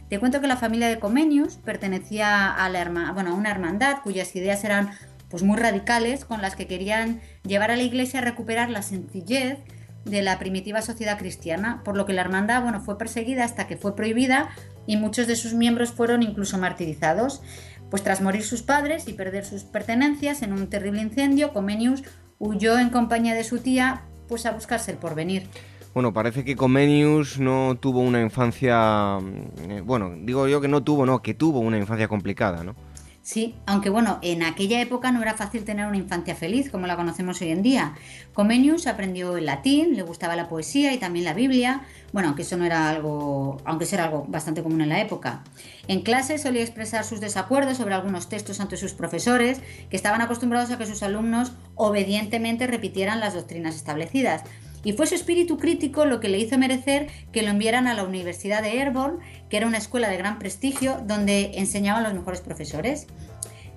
Te 0.09 0.19
cuento 0.19 0.39
que 0.39 0.47
la 0.47 0.57
familia 0.57 0.87
de 0.87 0.99
Comenius 0.99 1.55
pertenecía 1.57 2.49
a, 2.49 2.69
la 2.69 3.11
bueno, 3.13 3.31
a 3.31 3.33
una 3.33 3.51
hermandad 3.51 3.97
cuyas 4.03 4.35
ideas 4.35 4.63
eran 4.63 4.91
pues, 5.29 5.43
muy 5.43 5.57
radicales, 5.57 6.23
con 6.23 6.41
las 6.41 6.55
que 6.55 6.67
querían 6.67 7.19
llevar 7.43 7.71
a 7.71 7.75
la 7.75 7.83
iglesia 7.83 8.19
a 8.19 8.23
recuperar 8.23 8.69
la 8.69 8.81
sencillez 8.81 9.59
de 10.05 10.21
la 10.21 10.39
primitiva 10.39 10.81
sociedad 10.81 11.17
cristiana, 11.17 11.81
por 11.83 11.97
lo 11.97 12.05
que 12.05 12.13
la 12.13 12.21
hermandad 12.21 12.61
bueno, 12.61 12.79
fue 12.79 12.97
perseguida 12.97 13.43
hasta 13.43 13.67
que 13.67 13.75
fue 13.75 13.95
prohibida 13.95 14.49
y 14.85 14.95
muchos 14.95 15.27
de 15.27 15.35
sus 15.35 15.53
miembros 15.53 15.91
fueron 15.91 16.23
incluso 16.23 16.57
martirizados. 16.57 17.41
Pues 17.89 18.03
tras 18.03 18.21
morir 18.21 18.43
sus 18.43 18.61
padres 18.61 19.07
y 19.07 19.13
perder 19.13 19.45
sus 19.45 19.63
pertenencias 19.63 20.41
en 20.41 20.53
un 20.53 20.69
terrible 20.69 21.01
incendio, 21.01 21.53
Comenius 21.53 22.03
huyó 22.39 22.79
en 22.79 22.89
compañía 22.89 23.33
de 23.33 23.43
su 23.43 23.59
tía 23.59 24.03
pues 24.27 24.45
a 24.45 24.51
buscarse 24.51 24.91
el 24.91 24.97
porvenir. 24.97 25.49
Bueno, 25.97 26.13
parece 26.13 26.45
que 26.45 26.55
Comenius 26.55 27.39
no 27.39 27.75
tuvo 27.79 28.01
una 28.01 28.21
infancia, 28.21 29.17
mm, 29.19 29.71
eh, 29.71 29.81
bueno, 29.81 30.13
digo 30.15 30.47
yo 30.47 30.61
que 30.61 30.67
no 30.67 30.83
tuvo, 30.83 31.07
no, 31.07 31.23
que 31.23 31.33
tuvo 31.33 31.57
una 31.57 31.79
infancia 31.79 32.07
complicada, 32.07 32.63
¿no? 32.63 32.75
Sí, 33.23 33.55
aunque 33.65 33.89
bueno, 33.89 34.19
en 34.21 34.43
aquella 34.43 34.79
época 34.79 35.11
no 35.11 35.23
era 35.23 35.33
fácil 35.33 35.65
tener 35.65 35.87
una 35.87 35.97
infancia 35.97 36.35
feliz 36.35 36.69
como 36.69 36.85
la 36.85 36.95
conocemos 36.95 37.41
hoy 37.41 37.49
en 37.49 37.63
día. 37.63 37.95
Comenius 38.33 38.85
aprendió 38.85 39.37
el 39.37 39.47
latín, 39.47 39.95
le 39.95 40.03
gustaba 40.03 40.35
la 40.35 40.47
poesía 40.47 40.93
y 40.93 40.99
también 40.99 41.25
la 41.25 41.33
Biblia, 41.33 41.81
bueno, 42.13 42.27
aunque 42.29 42.43
eso 42.43 42.57
no 42.57 42.65
era 42.65 42.89
algo, 42.89 43.57
aunque 43.65 43.87
era 43.91 44.03
algo 44.03 44.25
bastante 44.29 44.61
común 44.61 44.81
en 44.81 44.89
la 44.89 45.01
época. 45.01 45.43
En 45.87 46.03
clase 46.03 46.37
solía 46.37 46.61
expresar 46.61 47.05
sus 47.05 47.21
desacuerdos 47.21 47.77
sobre 47.77 47.95
algunos 47.95 48.29
textos 48.29 48.59
ante 48.59 48.77
sus 48.77 48.93
profesores, 48.93 49.61
que 49.89 49.97
estaban 49.97 50.21
acostumbrados 50.21 50.69
a 50.69 50.77
que 50.77 50.85
sus 50.85 51.01
alumnos 51.01 51.53
obedientemente 51.73 52.67
repitieran 52.67 53.19
las 53.19 53.33
doctrinas 53.33 53.75
establecidas. 53.75 54.43
Y 54.87 54.93
fue 54.93 55.05
su 55.05 55.15
espíritu 55.15 55.57
crítico 55.57 56.05
lo 56.05 56.21
que 56.21 56.29
le 56.29 56.39
hizo 56.39 56.57
merecer 56.57 57.09
que 57.33 57.41
lo 57.41 57.49
enviaran 57.49 57.87
a 57.87 57.93
la 57.93 58.05
Universidad 58.05 58.63
de 58.63 58.69
Airborne, 58.69 59.19
que 59.49 59.57
era 59.57 59.67
una 59.67 59.79
escuela 59.79 60.07
de 60.07 60.15
gran 60.15 60.39
prestigio 60.39 61.03
donde 61.05 61.51
enseñaban 61.55 62.03
los 62.03 62.13
mejores 62.13 62.39
profesores. 62.39 63.05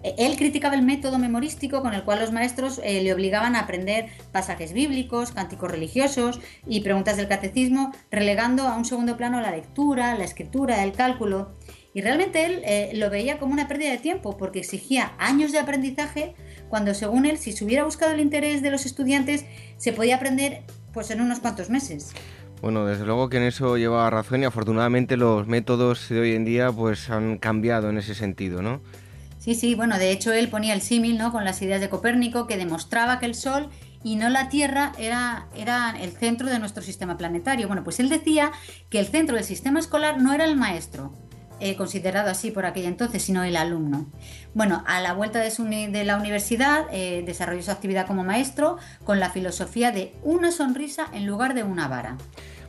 E, 0.05 0.15
él 0.19 0.37
criticaba 0.37 0.77
el 0.77 0.83
método 0.83 1.19
memorístico 1.19 1.83
con 1.83 1.95
el 1.95 2.05
cual 2.05 2.21
los 2.21 2.31
maestros 2.31 2.81
eh, 2.85 3.03
le 3.03 3.13
obligaban 3.13 3.57
a 3.57 3.63
aprender 3.63 4.07
pasajes 4.31 4.73
bíblicos, 4.73 5.33
cánticos 5.33 5.69
religiosos 5.69 6.39
y 6.65 6.83
preguntas 6.83 7.17
del 7.17 7.27
catecismo, 7.27 7.91
relegando 8.13 8.69
a 8.69 8.77
un 8.77 8.85
segundo 8.85 9.17
plano 9.17 9.41
la 9.41 9.51
lectura, 9.51 10.15
la 10.15 10.23
escritura, 10.23 10.85
el 10.85 10.93
cálculo. 10.93 11.57
Y 11.93 12.03
realmente 12.03 12.47
él 12.47 12.63
eh, 12.65 12.93
lo 12.95 13.11
veía 13.11 13.41
como 13.41 13.53
una 13.53 13.67
pérdida 13.67 13.91
de 13.91 13.99
tiempo 13.99 14.37
porque 14.37 14.61
exigía 14.61 15.15
años 15.19 15.51
de 15.51 15.59
aprendizaje 15.59 16.35
cuando 16.69 16.95
según 16.95 17.27
él, 17.27 17.37
si 17.37 17.51
se 17.51 17.65
hubiera 17.65 17.83
buscado 17.83 18.13
el 18.13 18.21
interés 18.21 18.63
de 18.63 18.71
los 18.71 18.87
estudiantes, 18.87 19.45
se 19.77 19.93
podía 19.93 20.15
aprender 20.15 20.63
pues 20.93 21.11
en 21.11 21.21
unos 21.21 21.41
cuantos 21.41 21.71
meses. 21.71 22.13
Bueno, 22.61 22.85
desde 22.85 23.07
luego 23.07 23.29
que 23.31 23.39
en 23.39 23.45
eso 23.45 23.79
lleva 23.79 24.11
razón 24.11 24.43
y 24.43 24.45
afortunadamente 24.45 25.17
los 25.17 25.47
métodos 25.47 26.09
de 26.11 26.21
hoy 26.21 26.35
en 26.35 26.45
día 26.45 26.71
pues 26.71 27.09
han 27.09 27.39
cambiado 27.39 27.89
en 27.89 27.99
ese 27.99 28.15
sentido, 28.15 28.61
¿no? 28.61 28.83
Sí, 29.39 29.55
sí, 29.55 29.75
bueno, 29.75 29.99
de 29.99 30.11
hecho 30.11 30.33
él 30.33 30.49
ponía 30.49 30.75
el 30.75 30.83
símil, 30.83 31.17
¿no? 31.17 31.33
Con 31.33 31.45
las 31.45 31.63
ideas 31.63 31.81
de 31.81 31.89
Copérnico 31.89 32.47
que 32.47 32.59
demostraba 32.59 33.19
que 33.19 33.25
el 33.25 33.35
Sol 33.35 33.71
y 34.05 34.17
no 34.17 34.29
la 34.29 34.51
Tierra 34.51 34.93
era, 34.99 35.47
era 35.57 35.95
el 35.99 36.13
centro 36.13 36.49
de 36.49 36.59
nuestro 36.59 36.83
sistema 36.83 37.17
planetario. 37.17 37.67
Bueno, 37.67 37.83
pues 37.83 38.01
él 38.01 38.11
decía 38.11 38.53
que 38.91 39.01
el 39.01 39.07
centro 39.07 39.37
del 39.37 39.45
sistema 39.45 39.81
escolar 39.81 40.21
no 40.21 40.35
era 40.35 40.45
el 40.45 40.57
maestro, 40.57 41.15
eh, 41.61 41.77
considerado 41.77 42.31
así 42.31 42.51
por 42.51 42.67
aquella 42.67 42.89
entonces, 42.89 43.23
sino 43.23 43.45
el 43.45 43.57
alumno. 43.57 44.07
Bueno, 44.55 44.83
a 44.87 45.01
la 45.01 45.13
vuelta 45.13 45.41
de, 45.41 45.51
su, 45.51 45.65
de 45.65 46.05
la 46.05 46.17
universidad 46.17 46.87
eh, 46.93 47.23
desarrolló 47.25 47.63
su 47.63 47.71
actividad 47.71 48.07
como 48.07 48.25
maestro 48.25 48.79
con 49.05 49.21
la 49.21 49.31
filosofía 49.31 49.93
de 49.93 50.15
una 50.23 50.53
sonrisa 50.53 51.07
en 51.13 51.27
lugar 51.27 51.55
de 51.55 51.63
una 51.63 51.89
vara. 51.89 52.17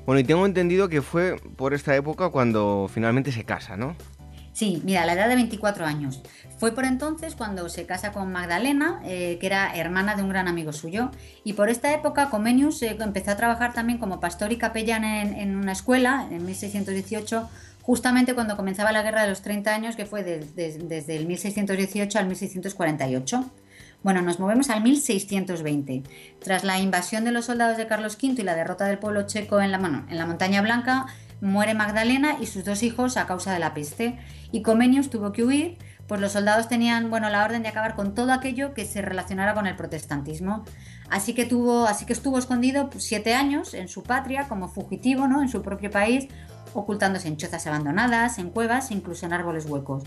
Bueno, 0.06 0.20
y 0.20 0.24
tengo 0.24 0.46
entendido 0.46 0.90
que 0.90 1.02
fue 1.02 1.38
por 1.56 1.74
esta 1.74 1.96
época 1.96 2.30
cuando 2.30 2.90
finalmente 2.92 3.32
se 3.32 3.44
casa, 3.44 3.78
¿no? 3.78 3.96
Sí, 4.54 4.82
mira, 4.84 5.04
a 5.04 5.06
la 5.06 5.14
edad 5.14 5.30
de 5.30 5.36
24 5.36 5.86
años. 5.86 6.22
Fue 6.58 6.74
por 6.74 6.86
entonces 6.86 7.36
cuando 7.36 7.70
se 7.70 7.86
casa 7.86 8.12
con 8.12 8.32
Magdalena, 8.32 9.02
eh, 9.06 9.38
que 9.40 9.48
era 9.48 9.74
hermana 9.76 10.16
de 10.16 10.24
un 10.24 10.30
gran 10.30 10.48
amigo 10.48 10.74
suyo. 10.74 11.10
Y 11.44 11.54
por 11.54 11.70
esta 11.70 11.94
época 11.94 12.30
Comenius 12.30 12.82
eh, 12.84 12.98
empezó 13.00 13.32
a 13.32 13.38
trabajar 13.38 13.74
también 13.74 13.98
como 13.98 14.20
pastor 14.20 14.52
y 14.52 14.58
capellán 14.58 15.04
en, 15.04 15.56
una 15.56 15.72
escuela, 15.72 16.28
en 16.30 16.46
1618, 16.46 17.50
justamente 17.82 18.34
cuando 18.34 18.58
comenzaba 18.58 18.92
la 18.92 19.04
Guerra 19.04 19.24
de 19.24 19.30
los 19.30 19.42
30 19.42 19.74
años, 19.74 19.96
que 19.96 20.06
fue 20.06 20.24
desde 20.24 21.16
el 21.16 21.26
1618 21.28 22.20
al 22.20 22.28
1648. 22.28 23.52
Bueno, 24.04 24.22
nos 24.22 24.40
movemos 24.40 24.70
al 24.70 24.82
1620. 24.82 26.04
Tras 26.40 26.64
la 26.64 26.80
invasión 26.80 27.24
de 27.24 27.32
los 27.32 27.46
soldados 27.46 27.78
de 27.78 27.88
Carlos 27.88 28.18
V 28.22 28.42
y 28.42 28.44
la 28.44 28.56
derrota 28.56 28.86
del 28.86 28.98
pueblo 28.98 29.28
checo 29.28 29.62
en 29.62 29.72
la, 29.72 30.06
en 30.10 30.18
la 30.18 30.26
Montaña 30.26 30.62
Blanca, 30.62 31.06
muere 31.40 31.74
Magdalena 31.74 32.38
y 32.40 32.48
sus 32.48 32.64
dos 32.64 32.82
hijos 32.84 33.18
a 33.18 33.28
causa 33.28 33.54
de 33.54 33.60
la 33.60 33.74
peste. 33.74 34.18
Y 34.52 34.64
Comenius 34.64 35.10
tuvo 35.10 35.32
que 35.32 35.44
huir 35.44 35.78
pues 36.12 36.20
los 36.20 36.34
soldados 36.34 36.68
tenían 36.68 37.10
bueno, 37.10 37.30
la 37.30 37.46
orden 37.46 37.64
de 37.64 37.70
acabar 37.70 37.96
con 37.96 38.14
todo 38.14 38.34
aquello 38.34 38.74
que 38.74 38.84
se 38.84 39.02
relacionara 39.02 39.54
con 39.54 39.66
el 39.66 39.78
protestantismo. 39.78 40.66
Así 41.10 41.34
que, 41.34 41.46
tuvo, 41.46 41.86
así 41.86 42.06
que 42.06 42.12
estuvo 42.12 42.38
escondido 42.38 42.90
siete 42.98 43.34
años 43.34 43.74
en 43.74 43.88
su 43.88 44.04
patria 44.04 44.50
como 44.50 44.68
fugitivo 44.68 45.30
¿no? 45.30 45.42
en 45.42 45.48
su 45.48 45.62
propio 45.62 45.90
país, 45.90 46.28
ocultándose 46.74 47.28
en 47.28 47.38
chozas 47.38 47.68
abandonadas, 47.68 48.38
en 48.40 48.50
cuevas, 48.50 48.92
incluso 48.92 49.26
en 49.26 49.34
árboles 49.34 49.66
huecos. 49.66 50.04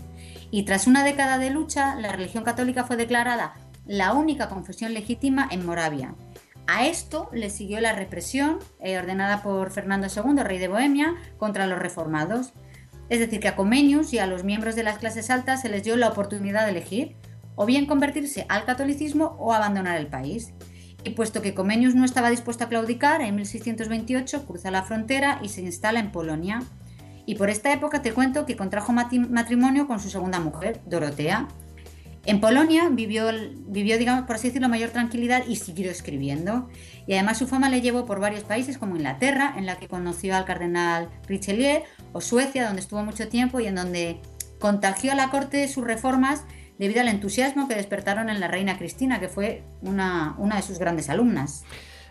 Y 0.51 0.63
tras 0.63 0.87
una 0.87 1.03
década 1.03 1.37
de 1.37 1.49
lucha, 1.49 1.95
la 1.95 2.11
religión 2.11 2.43
católica 2.43 2.83
fue 2.83 2.97
declarada 2.97 3.53
la 3.85 4.13
única 4.13 4.49
confesión 4.49 4.93
legítima 4.93 5.47
en 5.51 5.65
Moravia. 5.65 6.15
A 6.67 6.87
esto 6.87 7.29
le 7.31 7.49
siguió 7.49 7.79
la 7.79 7.93
represión 7.93 8.57
eh, 8.79 8.97
ordenada 8.97 9.43
por 9.43 9.69
Fernando 9.71 10.07
II, 10.07 10.41
rey 10.41 10.57
de 10.57 10.67
Bohemia, 10.67 11.15
contra 11.37 11.67
los 11.67 11.77
reformados. 11.77 12.53
Es 13.09 13.19
decir, 13.19 13.39
que 13.39 13.47
a 13.47 13.55
Comenius 13.55 14.13
y 14.13 14.19
a 14.19 14.25
los 14.25 14.43
miembros 14.43 14.75
de 14.75 14.81
las 14.81 14.97
clases 14.97 15.29
altas 15.29 15.61
se 15.61 15.69
les 15.69 15.83
dio 15.83 15.95
la 15.95 16.09
oportunidad 16.09 16.65
de 16.65 16.71
elegir 16.71 17.17
o 17.55 17.65
bien 17.65 17.85
convertirse 17.85 18.45
al 18.49 18.65
catolicismo 18.65 19.35
o 19.39 19.53
abandonar 19.53 19.97
el 19.97 20.07
país. 20.07 20.53
Y 21.05 21.11
puesto 21.11 21.43
que 21.43 21.53
Comenius 21.53 21.93
no 21.93 22.03
estaba 22.03 22.31
dispuesto 22.31 22.63
a 22.63 22.67
claudicar, 22.67 23.21
en 23.21 23.35
1628 23.35 24.47
cruza 24.47 24.71
la 24.71 24.81
frontera 24.81 25.39
y 25.43 25.49
se 25.49 25.61
instala 25.61 25.99
en 25.99 26.11
Polonia. 26.11 26.63
Y 27.27 27.35
por 27.35 27.51
esta 27.51 27.71
época 27.71 28.01
te 28.01 28.11
cuento 28.11 28.47
que 28.47 28.57
contrajo 28.57 28.91
matrimonio 28.91 29.87
con 29.87 29.99
su 29.99 30.09
segunda 30.09 30.39
mujer, 30.39 30.81
Dorotea. 30.87 31.47
En 32.25 32.41
Polonia 32.41 32.89
vivió, 32.89 33.27
vivió, 33.67 33.99
digamos, 33.99 34.25
por 34.25 34.37
así 34.37 34.47
decirlo, 34.47 34.67
mayor 34.67 34.89
tranquilidad 34.89 35.43
y 35.47 35.57
siguió 35.57 35.91
escribiendo. 35.91 36.69
Y 37.05 37.13
además 37.13 37.37
su 37.37 37.45
fama 37.45 37.69
le 37.69 37.81
llevó 37.81 38.07
por 38.07 38.19
varios 38.19 38.43
países 38.43 38.79
como 38.79 38.95
Inglaterra, 38.95 39.53
en 39.57 39.67
la 39.67 39.77
que 39.77 39.87
conoció 39.87 40.35
al 40.35 40.45
cardenal 40.45 41.09
Richelieu, 41.27 41.83
o 42.13 42.21
Suecia, 42.21 42.65
donde 42.65 42.81
estuvo 42.81 43.03
mucho 43.03 43.27
tiempo 43.27 43.59
y 43.59 43.67
en 43.67 43.75
donde 43.75 44.21
contagió 44.59 45.11
a 45.11 45.15
la 45.15 45.29
corte 45.29 45.67
sus 45.67 45.85
reformas 45.85 46.41
debido 46.77 47.01
al 47.01 47.07
entusiasmo 47.07 47.67
que 47.67 47.75
despertaron 47.75 48.29
en 48.29 48.39
la 48.39 48.47
reina 48.47 48.77
Cristina, 48.77 49.19
que 49.19 49.29
fue 49.29 49.63
una, 49.81 50.35
una 50.37 50.57
de 50.57 50.61
sus 50.61 50.79
grandes 50.79 51.09
alumnas. 51.09 51.63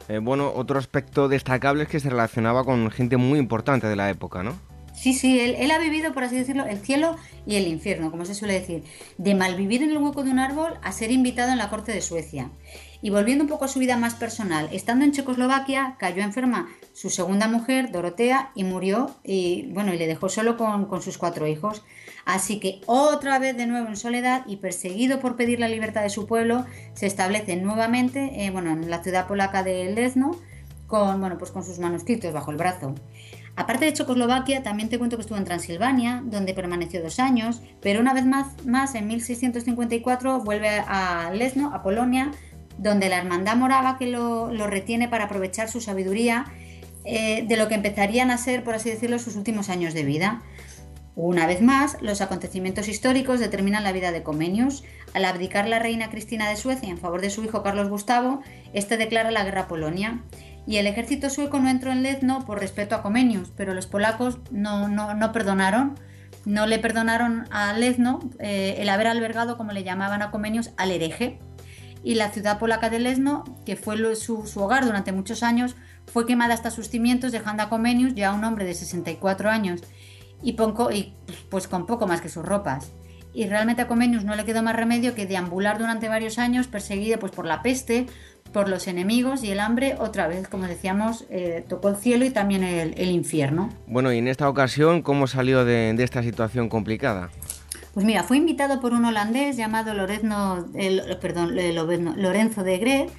Eh, 0.08 0.18
bueno, 0.18 0.52
otro 0.54 0.78
aspecto 0.78 1.28
destacable 1.28 1.84
es 1.84 1.88
que 1.88 2.00
se 2.00 2.10
relacionaba 2.10 2.64
con 2.64 2.90
gente 2.90 3.16
muy 3.16 3.38
importante 3.38 3.86
de 3.86 3.96
la 3.96 4.10
época, 4.10 4.42
¿no? 4.42 4.54
Sí, 4.94 5.12
sí, 5.12 5.40
él, 5.40 5.70
ha 5.72 5.78
vivido, 5.78 6.14
por 6.14 6.22
así 6.22 6.36
decirlo, 6.36 6.66
el 6.66 6.78
cielo 6.78 7.16
y 7.46 7.56
el 7.56 7.66
infierno, 7.66 8.12
como 8.12 8.24
se 8.24 8.34
suele 8.34 8.54
decir, 8.54 8.84
de 9.18 9.34
malvivir 9.34 9.82
en 9.82 9.90
el 9.90 9.98
hueco 9.98 10.22
de 10.22 10.30
un 10.30 10.38
árbol 10.38 10.78
a 10.82 10.92
ser 10.92 11.10
invitado 11.10 11.50
en 11.50 11.58
la 11.58 11.68
corte 11.68 11.92
de 11.92 12.00
Suecia. 12.00 12.50
Y 13.02 13.10
volviendo 13.10 13.42
un 13.42 13.50
poco 13.50 13.64
a 13.64 13.68
su 13.68 13.80
vida 13.80 13.96
más 13.96 14.14
personal, 14.14 14.68
estando 14.72 15.04
en 15.04 15.10
Checoslovaquia, 15.10 15.96
cayó 15.98 16.22
enferma 16.22 16.68
su 16.92 17.10
segunda 17.10 17.48
mujer, 17.48 17.90
Dorotea, 17.90 18.52
y 18.54 18.62
murió, 18.62 19.10
y 19.24 19.66
bueno, 19.72 19.92
y 19.92 19.98
le 19.98 20.06
dejó 20.06 20.28
solo 20.28 20.56
con, 20.56 21.02
sus 21.02 21.18
cuatro 21.18 21.48
hijos. 21.48 21.82
Así 22.24 22.58
que 22.58 22.80
otra 22.86 23.38
vez 23.38 23.56
de 23.56 23.66
nuevo 23.66 23.88
en 23.88 23.96
soledad 23.96 24.44
y 24.46 24.56
perseguido 24.56 25.20
por 25.20 25.36
pedir 25.36 25.60
la 25.60 25.68
libertad 25.68 26.02
de 26.02 26.10
su 26.10 26.26
pueblo, 26.26 26.64
se 26.94 27.06
establece 27.06 27.56
nuevamente 27.56 28.44
eh, 28.44 28.50
bueno, 28.50 28.70
en 28.70 28.88
la 28.88 29.02
ciudad 29.02 29.26
polaca 29.26 29.62
de 29.62 29.92
Lezno, 29.92 30.36
con, 30.86 31.20
bueno, 31.20 31.38
pues 31.38 31.50
con 31.50 31.64
sus 31.64 31.78
manuscritos 31.78 32.32
bajo 32.32 32.50
el 32.50 32.56
brazo. 32.56 32.94
Aparte 33.56 33.84
de 33.84 33.92
Checoslovaquia, 33.92 34.62
también 34.62 34.88
te 34.88 34.98
cuento 34.98 35.16
que 35.16 35.20
estuvo 35.20 35.38
en 35.38 35.44
Transilvania, 35.44 36.22
donde 36.24 36.54
permaneció 36.54 37.00
dos 37.02 37.20
años, 37.20 37.62
pero 37.80 38.00
una 38.00 38.12
vez 38.12 38.26
más, 38.26 38.48
más 38.66 38.96
en 38.96 39.06
1654 39.06 40.40
vuelve 40.40 40.68
a 40.68 41.30
Lesno, 41.32 41.72
a 41.72 41.82
Polonia, 41.82 42.32
donde 42.78 43.08
la 43.08 43.18
hermandad 43.18 43.56
morava 43.56 43.96
que 43.96 44.08
lo, 44.08 44.48
retiene 44.66 45.08
para 45.08 45.24
aprovechar 45.24 45.68
su 45.68 45.80
sabiduría 45.80 46.46
eh, 47.04 47.44
de 47.46 47.56
lo 47.56 47.68
que 47.68 47.76
empezarían 47.76 48.32
a 48.32 48.38
ser, 48.38 48.64
por 48.64 48.74
así 48.74 48.90
decirlo, 48.90 49.20
sus 49.20 49.36
últimos 49.36 49.68
años 49.68 49.94
de 49.94 50.02
vida. 50.02 50.42
Una 51.16 51.46
vez 51.46 51.62
más, 51.62 51.96
los 52.00 52.20
acontecimientos 52.20 52.88
históricos 52.88 53.38
determinan 53.38 53.84
la 53.84 53.92
vida 53.92 54.10
de 54.10 54.22
Comenius. 54.22 54.82
Al 55.12 55.24
abdicar 55.24 55.68
la 55.68 55.78
reina 55.78 56.10
Cristina 56.10 56.48
de 56.48 56.56
Suecia 56.56 56.88
en 56.88 56.98
favor 56.98 57.20
de 57.20 57.30
su 57.30 57.44
hijo 57.44 57.62
Carlos 57.62 57.88
Gustavo, 57.88 58.42
este 58.72 58.96
declara 58.96 59.30
la 59.30 59.44
guerra 59.44 59.62
a 59.62 59.68
Polonia 59.68 60.22
y 60.66 60.76
el 60.76 60.86
ejército 60.86 61.30
sueco 61.30 61.58
no 61.60 61.68
entró 61.68 61.92
en 61.92 62.02
Lezno 62.02 62.44
por 62.46 62.58
respeto 62.58 62.94
a 62.94 63.02
Comenius, 63.02 63.52
pero 63.56 63.74
los 63.74 63.86
polacos 63.86 64.38
no, 64.50 64.88
no, 64.88 65.32
perdonaron, 65.32 65.94
no 66.46 66.66
le 66.66 66.78
perdonaron 66.78 67.46
a 67.50 67.72
Lezno 67.74 68.20
eh, 68.38 68.76
el 68.78 68.88
haber 68.88 69.08
albergado, 69.08 69.56
como 69.56 69.72
le 69.72 69.84
llamaban 69.84 70.22
a 70.22 70.30
Comenius, 70.30 70.70
al 70.76 70.90
hereje. 70.90 71.38
Y 72.02 72.16
la 72.16 72.30
ciudad 72.30 72.58
polaca 72.58 72.90
de 72.90 72.98
Lezno, 72.98 73.44
que 73.64 73.76
fue 73.76 73.96
su, 74.16 74.44
hogar 74.56 74.84
durante 74.84 75.12
muchos 75.12 75.42
años, 75.42 75.76
fue 76.06 76.26
quemada 76.26 76.54
hasta 76.54 76.70
sus 76.70 76.88
cimientos, 76.88 77.32
dejando 77.32 77.62
a 77.62 77.68
Comenius, 77.68 78.14
ya 78.14 78.32
un 78.32 78.44
hombre 78.44 78.64
de 78.64 78.74
64 78.74 79.50
años, 79.50 79.82
y, 80.42 80.56
y 80.92 81.14
pues 81.48 81.68
con 81.68 81.86
poco 81.86 82.06
más 82.06 82.20
que 82.20 82.28
sus 82.28 82.44
ropas 82.44 82.92
y 83.34 83.46
realmente 83.46 83.82
a 83.82 83.88
Comenius 83.88 84.24
no 84.24 84.36
le 84.36 84.44
quedó 84.44 84.62
más 84.62 84.76
remedio 84.76 85.14
que 85.14 85.26
deambular 85.26 85.78
durante 85.78 86.08
varios 86.08 86.38
años 86.38 86.68
perseguido 86.68 87.18
pues, 87.18 87.32
por 87.32 87.44
la 87.44 87.62
peste, 87.62 88.06
por 88.52 88.68
los 88.68 88.86
enemigos 88.86 89.42
y 89.42 89.50
el 89.50 89.58
hambre, 89.58 89.96
otra 89.98 90.28
vez, 90.28 90.46
como 90.46 90.64
decíamos, 90.66 91.26
eh, 91.28 91.64
tocó 91.68 91.88
el 91.88 91.96
cielo 91.96 92.24
y 92.24 92.30
también 92.30 92.62
el, 92.62 93.10
infierno. 93.10 93.70
Bueno, 93.88 94.12
y 94.12 94.18
en 94.18 94.28
esta 94.28 94.48
ocasión, 94.48 95.02
¿cómo 95.02 95.26
salió 95.26 95.64
de, 95.64 95.90
esta 95.98 96.22
situación 96.22 96.68
complicada? 96.68 97.30
Pues 97.92 98.06
mira, 98.06 98.22
fue 98.22 98.36
invitado 98.36 98.80
por 98.80 98.92
un 98.92 99.04
holandés 99.04 99.56
llamado 99.56 99.94
Lorenzo, 99.94 100.66
perdón, 101.20 101.56
Lorenzo 102.16 102.62
de 102.62 102.78
Gret, 102.78 103.10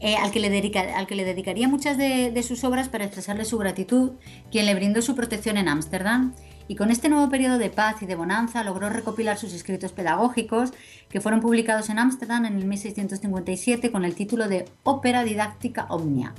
eh, 0.00 0.16
al, 0.16 0.30
que 0.30 0.40
le 0.40 0.50
dedica, 0.50 0.82
al 0.96 1.06
que 1.06 1.14
le 1.14 1.24
dedicaría 1.24 1.66
muchas 1.66 1.96
de, 1.96 2.30
de, 2.30 2.42
sus 2.42 2.62
obras 2.64 2.90
para 2.90 3.04
expresarle 3.04 3.46
su 3.46 3.56
gratitud, 3.56 4.12
quien 4.50 4.66
le 4.66 4.74
brindó 4.74 5.00
su 5.00 5.14
protección 5.14 5.56
en 5.56 5.68
Ámsterdam 5.68 6.34
y 6.66 6.76
con 6.76 6.90
este 6.90 7.08
nuevo 7.08 7.28
periodo 7.28 7.58
de 7.58 7.70
paz 7.70 8.02
y 8.02 8.06
de 8.06 8.14
bonanza 8.14 8.64
logró 8.64 8.88
recopilar 8.88 9.36
sus 9.36 9.52
escritos 9.52 9.92
pedagógicos 9.92 10.72
que 11.08 11.20
fueron 11.20 11.40
publicados 11.40 11.90
en 11.90 11.98
Ámsterdam 11.98 12.46
en 12.46 12.56
el 12.56 12.64
1657 12.64 13.90
con 13.90 14.04
el 14.04 14.14
título 14.14 14.48
de 14.48 14.66
Ópera 14.82 15.24
Didáctica 15.24 15.86
Omnia, 15.90 16.34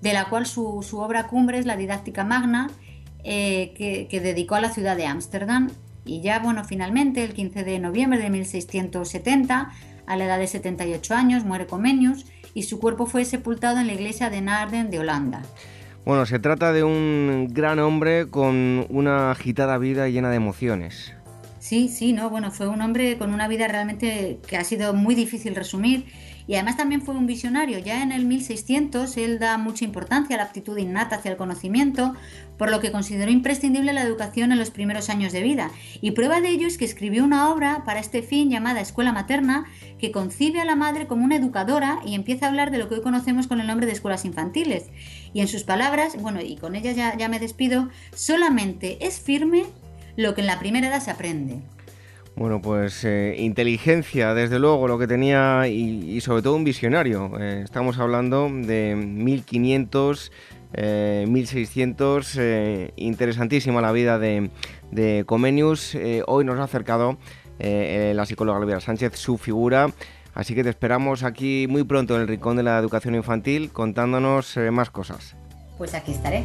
de 0.00 0.12
la 0.12 0.28
cual 0.28 0.46
su, 0.46 0.80
obra 0.94 1.26
cumbre 1.26 1.58
es 1.58 1.66
la 1.66 1.76
Didáctica 1.76 2.24
Magna 2.24 2.70
eh, 3.22 3.74
que, 3.76 4.08
que, 4.08 4.20
dedicó 4.20 4.54
a 4.54 4.60
la 4.60 4.70
ciudad 4.70 4.96
de 4.96 5.06
Ámsterdam. 5.06 5.70
Y 6.06 6.22
ya, 6.22 6.38
bueno, 6.38 6.64
finalmente, 6.64 7.22
el 7.22 7.34
15 7.34 7.62
de 7.62 7.78
noviembre 7.78 8.18
de 8.18 8.30
1670, 8.30 9.70
a 10.06 10.16
la 10.16 10.24
edad 10.24 10.38
de 10.38 10.46
78 10.46 11.14
años, 11.14 11.44
muere 11.44 11.66
Comenius 11.66 12.24
y 12.54 12.62
su 12.64 12.80
cuerpo 12.80 13.06
fue 13.06 13.24
sepultado 13.26 13.78
en 13.78 13.86
la 13.86 13.92
iglesia 13.92 14.30
de 14.30 14.40
Naarden 14.40 14.90
de 14.90 14.98
Holanda. 14.98 15.42
Bueno, 16.04 16.24
se 16.26 16.38
trata 16.38 16.72
de 16.72 16.82
un 16.82 17.48
gran 17.52 17.78
hombre 17.78 18.26
con 18.28 18.86
una 18.88 19.30
agitada 19.30 19.76
vida 19.78 20.08
llena 20.08 20.30
de 20.30 20.36
emociones. 20.36 21.12
Sí, 21.58 21.88
sí, 21.88 22.14
no, 22.14 22.30
bueno, 22.30 22.50
fue 22.50 22.68
un 22.68 22.80
hombre 22.80 23.18
con 23.18 23.34
una 23.34 23.46
vida 23.46 23.68
realmente 23.68 24.38
que 24.46 24.56
ha 24.56 24.64
sido 24.64 24.94
muy 24.94 25.14
difícil 25.14 25.54
resumir 25.54 26.06
y 26.50 26.54
además 26.54 26.76
también 26.76 27.00
fue 27.00 27.14
un 27.14 27.28
visionario. 27.28 27.78
Ya 27.78 28.02
en 28.02 28.10
el 28.10 28.26
1600 28.26 29.16
él 29.18 29.38
da 29.38 29.56
mucha 29.56 29.84
importancia 29.84 30.34
a 30.34 30.38
la 30.38 30.42
aptitud 30.46 30.76
innata 30.78 31.14
hacia 31.14 31.30
el 31.30 31.36
conocimiento, 31.36 32.12
por 32.58 32.72
lo 32.72 32.80
que 32.80 32.90
consideró 32.90 33.30
imprescindible 33.30 33.92
la 33.92 34.02
educación 34.02 34.50
en 34.50 34.58
los 34.58 34.72
primeros 34.72 35.10
años 35.10 35.32
de 35.32 35.44
vida. 35.44 35.70
Y 36.00 36.10
prueba 36.10 36.40
de 36.40 36.48
ello 36.48 36.66
es 36.66 36.76
que 36.76 36.84
escribió 36.84 37.22
una 37.22 37.50
obra 37.50 37.84
para 37.84 38.00
este 38.00 38.22
fin 38.22 38.50
llamada 38.50 38.80
Escuela 38.80 39.12
Materna, 39.12 39.66
que 40.00 40.10
concibe 40.10 40.60
a 40.60 40.64
la 40.64 40.74
madre 40.74 41.06
como 41.06 41.24
una 41.24 41.36
educadora 41.36 42.00
y 42.04 42.16
empieza 42.16 42.46
a 42.46 42.48
hablar 42.48 42.72
de 42.72 42.78
lo 42.78 42.88
que 42.88 42.96
hoy 42.96 43.02
conocemos 43.02 43.46
con 43.46 43.60
el 43.60 43.68
nombre 43.68 43.86
de 43.86 43.92
escuelas 43.92 44.24
infantiles. 44.24 44.86
Y 45.32 45.42
en 45.42 45.46
sus 45.46 45.62
palabras, 45.62 46.20
bueno, 46.20 46.40
y 46.40 46.56
con 46.56 46.74
ellas 46.74 46.96
ya, 46.96 47.16
ya 47.16 47.28
me 47.28 47.38
despido, 47.38 47.90
solamente 48.12 49.06
es 49.06 49.20
firme 49.20 49.66
lo 50.16 50.34
que 50.34 50.40
en 50.40 50.48
la 50.48 50.58
primera 50.58 50.88
edad 50.88 51.00
se 51.00 51.12
aprende. 51.12 51.60
Bueno, 52.40 52.62
pues 52.62 53.04
eh, 53.04 53.34
inteligencia, 53.36 54.32
desde 54.32 54.58
luego, 54.58 54.88
lo 54.88 54.98
que 54.98 55.06
tenía 55.06 55.68
y, 55.68 56.22
sobre 56.22 56.40
todo 56.40 56.54
un 56.56 56.64
visionario. 56.64 57.38
Eh, 57.38 57.60
estamos 57.62 57.98
hablando 57.98 58.48
de 58.50 58.96
1500, 58.96 60.32
1600, 61.28 62.36
eh, 62.38 62.92
interesantísima 62.96 63.82
la 63.82 63.92
vida 63.92 64.18
de, 64.18 64.48
de 64.90 65.24
Comenius. 65.26 65.94
hoy 66.26 66.46
nos 66.46 66.58
ha 66.58 66.62
acercado 66.62 67.18
la 67.58 68.24
psicóloga 68.24 68.56
Olivia 68.56 68.80
Sánchez 68.80 69.16
su 69.16 69.36
figura. 69.36 69.92
Así 70.32 70.54
que 70.54 70.64
te 70.64 70.70
esperamos 70.70 71.24
aquí 71.24 71.66
muy 71.68 71.84
pronto 71.84 72.16
en 72.16 72.22
el 72.22 72.28
Rincón 72.28 72.56
de 72.56 72.62
la 72.62 72.78
Educación 72.78 73.16
Infantil 73.16 73.70
contándonos 73.70 74.56
más 74.72 74.88
cosas. 74.88 75.36
Pues 75.76 75.92
aquí 75.92 76.12
estaré. 76.12 76.44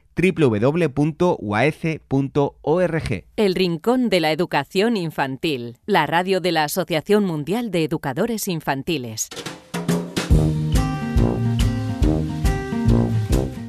www.uaece.org. 0.15 1.25
El 3.35 3.55
Rincón 3.55 4.09
de 4.09 4.19
la 4.19 4.31
Educación 4.31 4.97
Infantil, 4.97 5.77
la 5.85 6.05
radio 6.05 6.41
de 6.41 6.51
la 6.51 6.65
Asociación 6.65 7.25
Mundial 7.25 7.71
de 7.71 7.83
Educadores 7.83 8.47
Infantiles. 8.47 9.29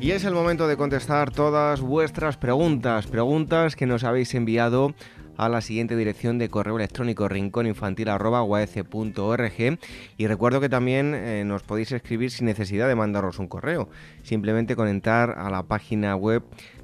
Y 0.03 0.11
es 0.11 0.25
el 0.25 0.35
momento 0.35 0.67
de 0.67 0.77
contestar 0.77 1.31
todas 1.31 1.81
vuestras 1.81 2.37
preguntas, 2.37 3.07
preguntas 3.07 3.77
que 3.77 3.87
nos 3.87 4.03
habéis 4.03 4.35
enviado 4.35 4.95
a 5.37 5.49
la 5.49 5.61
siguiente 5.61 5.97
dirección 5.97 6.39
de 6.39 6.49
correo 6.49 6.77
electrónico 6.77 7.29
rincóninfantil.org 7.29 9.79
y 10.17 10.27
recuerdo 10.27 10.61
que 10.61 10.69
también 10.69 11.15
eh, 11.15 11.45
nos 11.45 11.63
podéis 11.63 11.93
escribir 11.93 12.31
sin 12.31 12.47
necesidad 12.47 12.89
de 12.89 12.95
mandaros 12.95 13.39
un 13.39 13.49
correo, 13.49 13.89
simplemente 14.23 14.77
con 14.77 14.89
entrar 14.89 15.35
a 15.39 15.51
la 15.51 15.63
página 15.65 16.17
web 16.17 16.43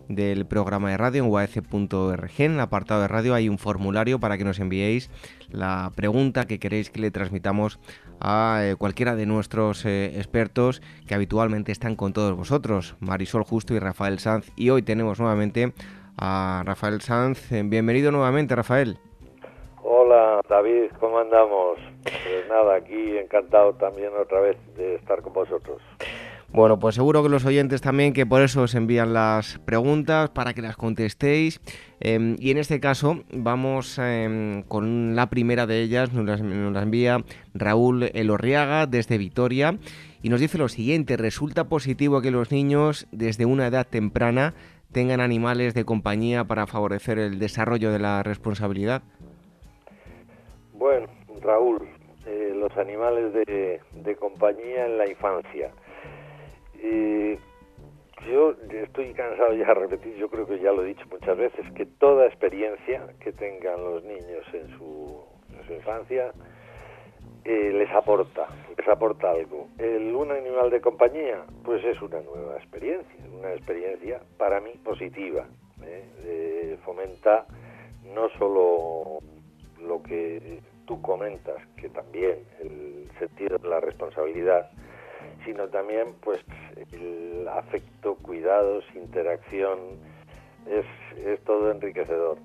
del 0.09 0.47
programa 0.47 0.91
de 0.91 0.97
radio 0.97 1.25
en 1.25 1.31
uac.org. 1.31 2.31
En 2.39 2.53
el 2.53 2.61
apartado 2.61 3.03
de 3.03 3.09
radio 3.09 3.35
hay 3.35 3.49
un 3.49 3.59
formulario 3.59 4.19
para 4.19 4.39
que 4.39 4.45
nos 4.45 4.59
enviéis 4.59 5.11
la 5.51 5.93
pregunta 5.95 6.47
que 6.47 6.59
queréis 6.59 6.91
que 6.91 7.01
le 7.01 7.11
transmitamos 7.11 7.79
a 8.21 8.63
eh, 8.63 8.77
cualquiera 8.77 9.15
de 9.15 9.27
nuestros 9.27 9.85
eh, 9.85 10.17
expertos 10.17 10.83
que 11.07 11.15
habitualmente 11.15 11.73
están 11.73 11.95
con 11.95 12.13
todos 12.13 12.37
vosotros, 12.37 12.97
Marisol 13.01 13.45
Justo 13.45 13.75
y 13.75 13.79
Rafael 13.79 14.19
Sanz. 14.19 14.51
Y 14.57 14.71
hoy 14.71 14.83
tenemos 14.83 15.21
nuevamente 15.21 15.73
a 16.19 16.63
Rafael 16.65 17.01
Sanz. 17.01 17.53
Eh, 17.53 17.63
bienvenido 17.65 18.11
nuevamente, 18.11 18.55
Rafael. 18.55 18.99
Hola, 19.83 20.41
David, 20.49 20.91
¿cómo 21.01 21.19
andamos? 21.19 21.79
Pues 22.03 22.49
nada, 22.49 22.77
aquí 22.77 23.17
encantado 23.17 23.75
también 23.75 24.11
otra 24.21 24.41
vez 24.41 24.57
de 24.77 24.97
estar 24.97 25.23
con 25.23 25.33
vosotros. 25.33 25.81
Bueno, 26.51 26.79
pues 26.79 26.95
seguro 26.95 27.23
que 27.23 27.29
los 27.29 27.45
oyentes 27.45 27.83
también, 27.83 28.15
que 28.15 28.25
por 28.25 28.41
eso 28.41 28.63
os 28.63 28.75
envían 28.75 29.13
las 29.13 29.59
preguntas 29.67 30.31
para 30.31 30.55
que 30.55 30.63
las 30.63 30.77
contestéis. 30.77 31.61
Em, 32.01 32.37
y 32.39 32.51
en 32.51 32.57
este 32.57 32.81
caso 32.81 33.23
vamos 33.31 33.99
em, 33.99 34.63
con 34.63 35.15
la 35.15 35.29
primera 35.29 35.67
de 35.67 35.83
ellas, 35.83 36.13
nos 36.15 36.25
las, 36.25 36.41
envía 36.41 37.23
Raúl 37.53 38.05
Elorriaga 38.15 38.87
desde 38.87 39.19
Vitoria 39.19 39.79
y 40.23 40.31
nos 40.31 40.41
dice 40.41 40.57
lo 40.57 40.69
siguiente, 40.69 41.19
resulta 41.19 41.69
positivo 41.69 42.23
que 42.23 42.31
los 42.31 42.51
niños 42.51 43.07
desde 43.13 43.45
una 43.45 43.67
edad 43.67 43.87
temprana 43.87 44.55
tengan 44.93 45.21
animales 45.21 45.75
de 45.75 45.85
compañía 45.85 46.45
para 46.45 46.67
favorecer 46.67 47.19
el 47.19 47.39
desarrollo 47.39 47.93
de 47.93 47.99
la 47.99 48.23
responsabilidad. 48.23 49.03
Bueno, 50.73 51.07
Raúl, 51.41 51.89
eh, 52.27 52.53
los 52.55 52.77
animales 52.77 53.33
de, 53.33 53.81
de 53.93 54.17
compañía 54.17 54.87
en 54.87 54.99
la 54.99 55.09
infancia. 55.09 55.71
Eh, 56.81 57.39
yo 58.27 58.55
estoy 58.71 59.13
cansado 59.15 59.55
ya 59.55 59.67
de 59.67 59.75
repetir, 59.75 60.17
yo 60.17 60.29
creo 60.29 60.47
que 60.47 60.59
ya 60.59 60.73
lo 60.73 60.85
he 60.85 60.89
dicho 60.89 61.07
muchas 61.11 61.37
veces, 61.37 61.65
que 61.75 61.87
toda 61.87 62.27
experiencia 62.27 63.07
que 63.21 63.33
tengan 63.33 63.83
los 63.83 64.05
niños 64.05 64.45
en 64.53 64.69
su, 64.77 65.25
infancia 65.71 66.33
les 67.49 67.91
aporta, 67.91 68.47
les 68.77 68.89
aporta 68.89 69.31
algo. 69.31 69.69
El 69.79 70.15
un 70.15 70.31
animal 70.31 70.71
de 70.71 70.81
compañía, 70.81 71.45
pues 71.65 71.83
es 71.85 72.01
una 72.03 72.21
nueva 72.21 72.57
experiencia, 72.57 73.25
una 73.33 73.53
experiencia 73.55 74.21
para 74.37 74.61
mí 74.61 74.73
positiva. 74.85 75.47
¿eh? 75.83 76.77
fomenta 76.85 77.47
no 78.15 78.29
solo 78.39 79.21
lo 79.81 80.03
que 80.03 80.61
tú 80.87 81.01
comentas, 81.01 81.57
que 81.77 81.89
también 81.89 82.39
el 82.61 83.09
sentido 83.19 83.59
de 83.59 83.69
la 83.69 83.81
responsabilidad, 83.81 84.71
sino 85.45 85.69
también 85.69 86.15
pues 86.21 86.45
el 86.93 87.47
afecto, 87.49 88.17
cuidados, 88.17 88.85
interacción, 88.95 89.79
es 90.67 91.43
todo 91.45 91.71
enriquecedor. 91.71 92.39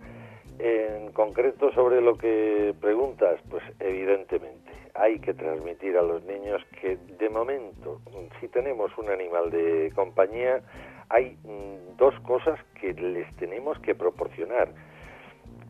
En 0.59 1.11
concreto 1.11 1.71
sobre 1.73 1.99
lo 1.99 2.17
que 2.17 2.73
preguntas, 2.79 3.39
pues 3.49 3.63
evidentemente 3.79 4.62
hay 4.95 5.19
que 5.19 5.33
transmitir 5.33 5.97
a 5.97 6.01
los 6.01 6.23
niños 6.23 6.61
que 6.79 6.97
de 6.97 7.29
momento, 7.29 8.01
si 8.39 8.47
tenemos 8.47 8.95
un 8.97 9.09
animal 9.09 9.49
de 9.49 9.91
compañía, 9.95 10.61
hay 11.09 11.37
mm, 11.43 11.97
dos 11.97 12.13
cosas 12.21 12.59
que 12.79 12.93
les 12.93 13.33
tenemos 13.37 13.79
que 13.79 13.95
proporcionar, 13.95 14.69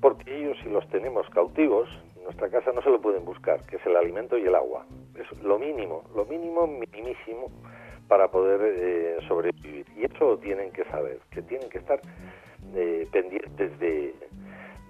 porque 0.02 0.38
ellos 0.38 0.58
si 0.64 0.70
los 0.70 0.88
tenemos 0.90 1.30
cautivos, 1.30 1.88
nuestra 2.24 2.50
casa 2.50 2.72
no 2.74 2.82
se 2.82 2.90
lo 2.90 3.02
pueden 3.02 3.26
buscar, 3.26 3.66
que 3.66 3.78
es 3.78 3.86
el 3.86 3.96
alimento 3.96 4.38
y 4.38 4.44
el 4.44 4.56
agua. 4.56 4.86
Es 5.16 5.42
lo 5.42 5.60
mínimo, 5.60 6.04
lo 6.16 6.26
mínimo, 6.26 6.68
minimísimo 6.68 7.52
para 8.08 8.30
poder 8.30 8.62
eh, 8.64 9.18
sobrevivir. 9.28 9.86
Y 9.96 10.06
eso 10.06 10.38
tienen 10.40 10.72
que 10.72 10.84
saber, 10.86 11.20
que 11.32 11.42
tienen 11.42 11.70
que 11.70 11.80
estar 11.80 12.00
eh, 12.76 13.08
pendientes 13.12 13.78
de 13.80 14.14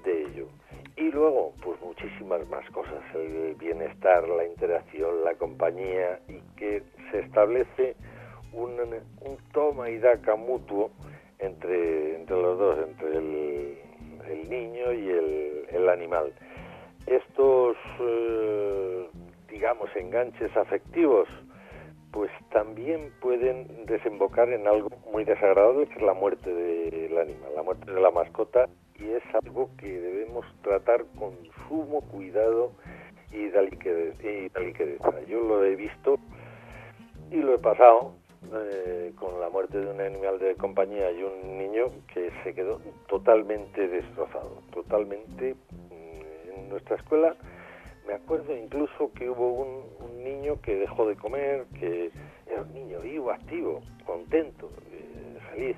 ello. 0.05 0.47
Y 0.95 1.11
luego, 1.11 1.53
pues 1.63 1.79
muchísimas 1.81 2.47
más 2.49 2.69
cosas, 2.69 3.01
el 3.15 3.55
bienestar, 3.55 4.27
la 4.29 4.45
interacción, 4.45 5.23
la 5.23 5.33
compañía 5.35 6.19
y 6.27 6.39
que 6.55 6.83
se 7.11 7.19
establece 7.21 7.95
un, 8.51 8.71
un 9.21 9.37
toma 9.51 9.89
y 9.89 9.97
daca 9.97 10.35
mutuo 10.35 10.91
entre, 11.39 12.15
entre 12.15 12.41
los 12.41 12.59
dos, 12.59 12.77
entre 12.87 13.17
el, 13.17 13.77
el 14.29 14.49
niño 14.49 14.93
y 14.93 15.09
el, 15.09 15.89
animal. 15.89 16.33
Estos, 17.05 17.75
eh, 17.99 19.07
digamos, 19.49 19.89
enganches 19.95 20.55
afectivos, 20.55 21.27
pues 22.11 22.31
también 22.51 23.11
pueden 23.19 23.85
desembocar 23.85 24.49
en 24.49 24.65
algo 24.67 24.89
muy 25.11 25.25
desagradable, 25.25 25.87
que 25.87 25.95
es 25.95 26.01
la 26.01 26.13
muerte 26.13 26.51
del 26.51 27.17
animal, 27.17 27.51
la 27.55 27.63
muerte 27.63 27.91
de 27.91 28.01
la 28.01 28.11
mascota, 28.11 28.69
y 29.03 29.11
es 29.11 29.23
algo 29.43 29.69
que 29.77 29.87
debemos 29.87 30.45
tratar 30.61 31.05
con 31.17 31.33
sumo 31.67 32.01
cuidado 32.01 32.71
y 33.31 33.47
delicadeza. 33.47 35.21
Yo 35.27 35.41
lo 35.41 35.63
he 35.63 35.75
visto 35.75 36.17
y 37.31 37.37
lo 37.37 37.55
he 37.55 37.59
pasado 37.59 38.13
eh, 38.53 39.11
con 39.19 39.39
la 39.39 39.49
muerte 39.49 39.79
de 39.79 39.91
un 39.91 39.99
animal 39.99 40.39
de 40.39 40.55
compañía 40.55 41.11
y 41.11 41.23
un 41.23 41.57
niño 41.57 41.91
que 42.13 42.31
se 42.43 42.53
quedó 42.53 42.79
totalmente 43.07 43.87
destrozado, 43.87 44.61
totalmente 44.71 45.55
nuestra 46.69 46.95
escuela 46.95 47.35
me 48.07 48.13
acuerdo 48.13 48.55
incluso 48.55 49.11
que 49.13 49.29
hubo 49.29 49.53
un, 49.53 50.03
niño 50.23 50.61
que 50.61 50.75
dejó 50.75 51.05
de 51.05 51.17
comer, 51.17 51.65
que 51.77 52.09
era 52.49 52.61
un 52.61 52.73
niño 52.73 53.01
vivo, 53.01 53.31
activo, 53.31 53.81
contento, 54.05 54.69
eh, 54.89 55.37
feliz, 55.51 55.75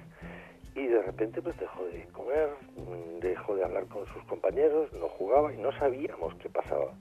y 0.76 0.88
de 0.88 1.02
repente 1.02 1.42
pues 1.42 1.58
dejó 1.58 1.86
de 1.86 2.06
comer, 2.12 2.50
mm, 2.76 3.20
dejó 3.20 3.56
de 3.56 3.64
hablar 3.64 3.86
con 3.88 4.06
sus 4.08 4.24
compañeros, 4.26 4.92
no 4.94 5.08
jugaba 5.10 5.54
y 5.54 5.58
no 5.58 5.72
sabíamos 5.80 6.36
qué 6.36 6.50
pasaba. 6.50 6.94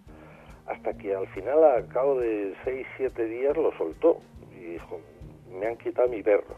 Hasta 0.66 0.96
que 0.96 1.14
al 1.14 1.26
final, 1.28 1.62
al 1.62 1.88
cabo 1.88 2.18
de 2.18 2.54
seis, 2.64 2.86
siete 2.96 3.26
días, 3.26 3.56
lo 3.56 3.76
soltó 3.76 4.20
y 4.52 4.64
dijo, 4.64 5.00
me 5.50 5.66
han 5.66 5.76
quitado 5.76 6.08
mi 6.08 6.22
perro 6.22 6.56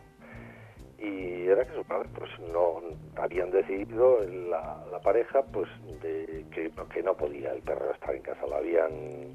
y 0.99 1.47
era 1.47 1.65
que 1.67 1.75
su 1.75 1.85
padre 1.85 2.09
pues 2.17 2.31
no 2.53 2.81
habían 3.17 3.51
decidido 3.51 4.21
la, 4.49 4.83
la 4.91 5.01
pareja 5.01 5.43
pues 5.53 5.69
de 6.03 6.45
que, 6.51 6.71
que, 6.93 7.03
no 7.03 7.15
podía 7.15 7.53
el 7.53 7.63
perro 7.63 7.93
estar 7.93 8.15
en 8.15 8.23
casa 8.23 8.47
lo 8.47 8.57
habían 8.57 9.35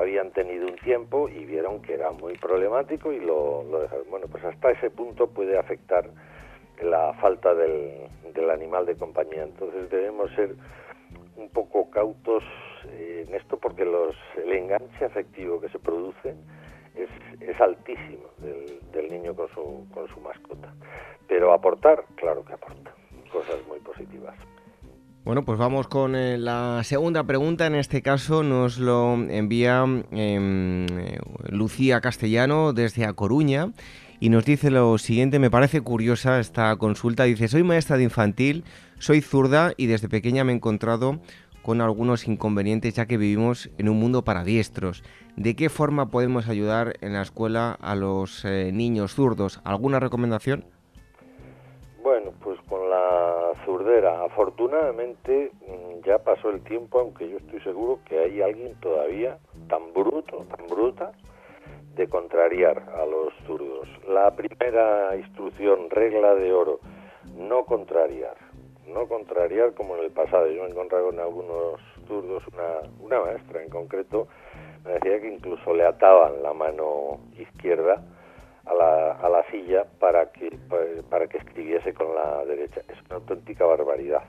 habían 0.00 0.30
tenido 0.32 0.66
un 0.66 0.76
tiempo 0.76 1.28
y 1.28 1.44
vieron 1.44 1.82
que 1.82 1.94
era 1.94 2.10
muy 2.10 2.36
problemático 2.38 3.12
y 3.12 3.20
lo, 3.20 3.62
lo 3.64 3.80
dejaron 3.80 4.04
bueno 4.10 4.26
pues 4.30 4.44
hasta 4.44 4.70
ese 4.70 4.90
punto 4.90 5.28
puede 5.28 5.58
afectar 5.58 6.08
la 6.82 7.12
falta 7.14 7.54
del, 7.54 8.08
del 8.34 8.50
animal 8.50 8.86
de 8.86 8.96
compañía 8.96 9.42
entonces 9.42 9.90
debemos 9.90 10.30
ser 10.32 10.54
un 11.36 11.48
poco 11.50 11.90
cautos 11.90 12.42
eh, 12.90 13.24
en 13.26 13.34
esto 13.34 13.58
porque 13.58 13.84
los 13.84 14.14
el 14.36 14.52
enganche 14.52 15.04
afectivo 15.04 15.60
que 15.60 15.68
se 15.68 15.78
produce 15.78 16.34
es, 17.40 17.60
altísimo 17.60 18.28
del, 18.38 19.10
niño 19.10 19.34
con 19.34 19.48
su, 19.48 19.86
con 19.92 20.08
su 20.08 20.20
mascota. 20.20 20.72
Pero 21.26 21.52
aportar, 21.52 22.04
claro 22.16 22.44
que 22.44 22.52
aporta, 22.52 22.92
cosas 23.32 23.56
muy 23.66 23.80
positivas. 23.80 24.36
Bueno, 25.24 25.44
pues 25.44 25.58
vamos 25.58 25.88
con 25.88 26.16
eh, 26.16 26.38
la 26.38 26.82
segunda 26.84 27.24
pregunta. 27.24 27.66
En 27.66 27.74
este 27.74 28.02
caso 28.02 28.42
nos 28.42 28.78
lo 28.78 29.14
envía 29.14 29.84
em, 30.10 30.86
Lucía 31.50 32.00
Castellano 32.00 32.72
desde 32.72 33.04
A 33.04 33.12
Coruña 33.12 33.72
y 34.20 34.30
nos 34.30 34.44
dice 34.44 34.70
lo 34.70 34.96
siguiente. 34.96 35.38
Me 35.38 35.50
parece 35.50 35.82
curiosa 35.82 36.40
esta 36.40 36.74
consulta. 36.76 37.24
Dice, 37.24 37.48
soy 37.48 37.62
maestra 37.62 37.96
de 37.96 38.04
infantil 38.04 38.64
Soy 38.98 39.20
zurda 39.20 39.72
y 39.76 39.86
desde 39.86 40.08
pequeña 40.08 40.44
me 40.44 40.52
he 40.52 40.56
encontrado 40.56 41.20
con 41.62 41.82
algunos 41.82 42.26
inconvenientes 42.26 42.94
ya 42.94 43.04
que 43.04 43.18
vivimos 43.18 43.68
en 43.76 43.90
un 43.90 44.00
mundo 44.00 44.24
para 44.24 44.42
diestros. 44.42 45.04
¿De 45.36 45.54
qué 45.54 45.68
forma 45.68 46.10
podemos 46.10 46.48
ayudar 46.48 46.94
en 47.02 47.12
la 47.12 47.20
escuela 47.20 47.76
a 47.82 47.94
los 47.94 48.42
eh, 48.46 48.70
niños 48.72 49.12
zurdos? 49.12 49.60
¿Alguna 49.64 50.00
recomendación? 50.00 50.64
Bueno, 52.02 52.32
pues 52.40 52.47
zurdera, 53.98 54.24
afortunadamente 54.24 55.50
mm, 55.66 56.04
ya 56.04 56.18
pasó 56.18 56.50
el 56.50 56.62
tiempo, 56.62 57.00
aunque 57.00 57.28
yo 57.28 57.38
estoy 57.38 57.60
seguro 57.60 58.00
que 58.04 58.18
hay 58.18 58.42
alguien 58.42 58.74
todavía 58.80 59.38
tan 59.68 59.92
bruto, 59.92 60.44
tan 60.56 60.66
bruta, 60.66 61.12
de 61.94 62.08
contrariar 62.08 62.82
a 62.94 63.04
los 63.06 63.32
zurdos. 63.46 63.88
La 64.08 64.30
primera 64.30 65.16
instrucción, 65.16 65.90
regla 65.90 66.34
de 66.34 66.52
oro, 66.52 66.80
no 67.36 67.64
contrariar 67.64 68.36
no 68.88 69.06
contrariar 69.06 69.74
como 69.74 69.96
en 69.96 70.04
el 70.04 70.10
pasado. 70.10 70.46
Yo 70.46 70.62
me 70.62 70.68
he 70.68 70.70
encontrado 70.70 71.10
con 71.10 71.20
algunos 71.20 71.78
zurdos, 72.06 72.42
una, 72.54 72.90
una 73.00 73.20
maestra 73.20 73.62
en 73.62 73.68
concreto, 73.68 74.28
me 74.82 74.92
decía 74.92 75.20
que 75.20 75.28
incluso 75.28 75.74
le 75.74 75.84
ataban 75.84 76.42
la 76.42 76.54
mano 76.54 77.20
izquierda 77.38 78.02
a 78.68 78.74
la, 78.74 79.12
a 79.12 79.28
la 79.28 79.44
silla 79.50 79.84
para 79.98 80.30
que, 80.32 80.50
para, 81.08 81.26
que 81.26 81.38
escribiese 81.38 81.92
con 81.94 82.14
la 82.14 82.44
derecha. 82.44 82.82
Es 82.88 82.98
una 83.06 83.16
auténtica 83.16 83.64
barbaridad. 83.64 84.22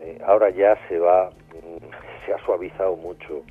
Eh, 0.00 0.20
ahora 0.26 0.50
ya 0.50 0.78
se 0.88 0.98
va, 0.98 1.30
mm, 1.30 2.24
se 2.24 2.32
ha 2.32 2.38
suavizado 2.44 2.96
mucho 2.96 3.42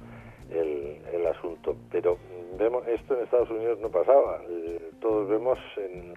el, 0.52 1.02
el 1.14 1.28
asunto, 1.28 1.76
pero 1.92 2.18
vemos 2.58 2.88
esto 2.88 3.16
en 3.16 3.24
Estados 3.24 3.50
Unidos 3.50 3.80
no 3.80 3.90
pasaba. 3.90 4.42
Eh, 4.50 4.82
todos 5.02 5.30
vemos 5.30 5.60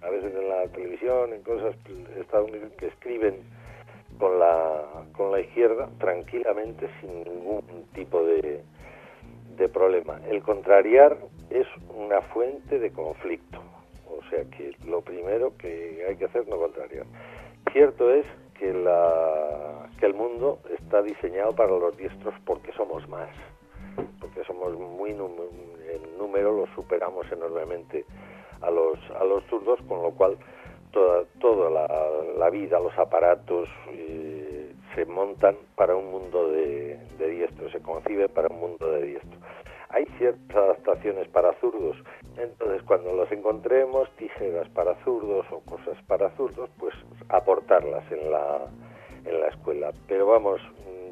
a 0.03 0.11
veces 0.11 0.35
en 0.35 0.49
la 0.49 0.67
televisión, 0.69 1.33
en 1.33 1.43
cosas 1.43 1.75
estadounidenses 2.19 2.77
que 2.79 2.87
escriben 2.87 3.43
con 4.19 4.39
la, 4.39 4.85
con 5.17 5.33
la 5.33 5.41
izquierda 5.41 5.89
tranquilamente 5.99 6.89
sin 7.01 7.25
ningún 7.25 7.63
tipo 7.95 8.23
de, 8.23 8.63
de 9.57 9.69
problema. 9.69 10.21
El 10.29 10.43
contrariar 10.43 11.17
es 11.51 11.67
una 11.95 12.21
fuente 12.23 12.79
de 12.79 12.93
conflicto, 12.93 13.61
o 14.09 14.23
sea 14.31 14.45
que 14.57 14.73
lo 14.87 15.03
primero 15.03 15.57
que 15.57 16.05
hay 16.09 16.17
que 16.17 16.25
hacer 16.27 16.47
no 16.49 16.57
contrariar. 16.57 17.07
Cierto 17.73 18.11
es 18.13 18.25
que, 18.59 18.73
la, 18.73 19.89
que 19.99 20.07
el 20.07 20.15
mundo 20.15 20.61
está 20.79 21.03
diseñado 21.03 21.55
para 21.55 21.71
los 21.71 21.97
diestros 21.97 22.35
porque 22.45 22.73
somos 22.73 23.09
más, 23.09 23.29
porque 24.21 24.45
somos 24.45 24.77
muy 24.79 25.11
en 25.11 26.19
número, 26.19 26.53
los 26.53 26.71
superamos 26.71 27.31
enormemente 27.33 28.05
a 28.61 28.71
los, 28.71 28.99
a 29.19 29.25
los 29.25 29.45
zurdos, 29.45 29.81
con 29.89 30.03
lo 30.03 30.11
cual 30.13 30.37
toda, 30.93 31.25
toda 31.41 31.71
la, 31.71 32.51
vida, 32.51 32.79
los 32.81 32.97
aparatos 32.99 33.69
eh, 33.89 34.73
se 34.95 35.05
montan 35.07 35.57
para 35.77 35.97
un 35.97 36.11
mundo 36.11 36.51
de, 36.51 36.99
de 37.19 37.29
diestro, 37.31 37.71
se 37.71 37.81
concibe 37.81 38.29
para 38.29 38.49
un 38.49 38.61
mundo 38.61 38.91
de 38.91 39.03
diestro. 39.03 39.39
Hay 39.91 40.07
ciertas 40.19 40.57
adaptaciones 40.57 41.29
para 41.29 41.53
zurdos, 41.61 41.97
entonces 42.37 42.83
cuando 42.85 43.13
los 43.15 43.31
encontremos, 43.33 44.09
tijeras 44.17 44.69
para 44.71 44.95
zurdos 45.05 45.45
o 45.51 45.61
cosas 45.61 46.01
para 46.07 46.31
zurdos, 46.37 46.71
pues 46.79 46.95
aportarlas 47.29 48.05
en 48.13 48.31
la, 48.31 48.67
en 49.25 49.41
la 49.41 49.49
escuela. 49.49 49.93
Pero 50.07 50.27
vamos, 50.27 50.61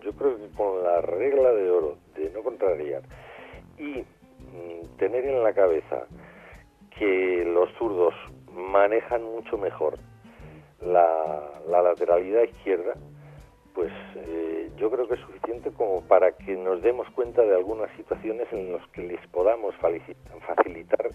yo 0.02 0.12
creo 0.12 0.36
que 0.36 0.48
con 0.56 0.82
la 0.82 1.00
regla 1.00 1.52
de 1.52 1.70
oro 1.70 1.96
de 2.14 2.30
no 2.30 2.42
contrariar 2.42 3.02
y 3.78 4.04
mm, 4.04 4.96
tener 4.96 5.24
en 5.26 5.42
la 5.42 5.52
cabeza 5.52 6.06
que 6.98 7.44
los 7.44 7.70
zurdos 7.78 8.14
manejan 8.52 9.22
mucho 9.22 9.56
mejor 9.56 9.98
la, 10.80 11.42
lateralidad 11.68 12.42
izquierda, 12.44 12.94
pues 13.78 13.92
eh, 14.16 14.72
yo 14.76 14.90
creo 14.90 15.06
que 15.06 15.14
es 15.14 15.20
suficiente 15.20 15.70
como 15.70 16.00
para 16.00 16.32
que 16.32 16.56
nos 16.56 16.82
demos 16.82 17.08
cuenta 17.10 17.42
de 17.42 17.54
algunas 17.54 17.88
situaciones 17.96 18.52
en 18.52 18.72
las 18.72 18.84
que 18.88 19.02
les 19.02 19.24
podamos 19.28 19.72
facilitar 19.76 21.10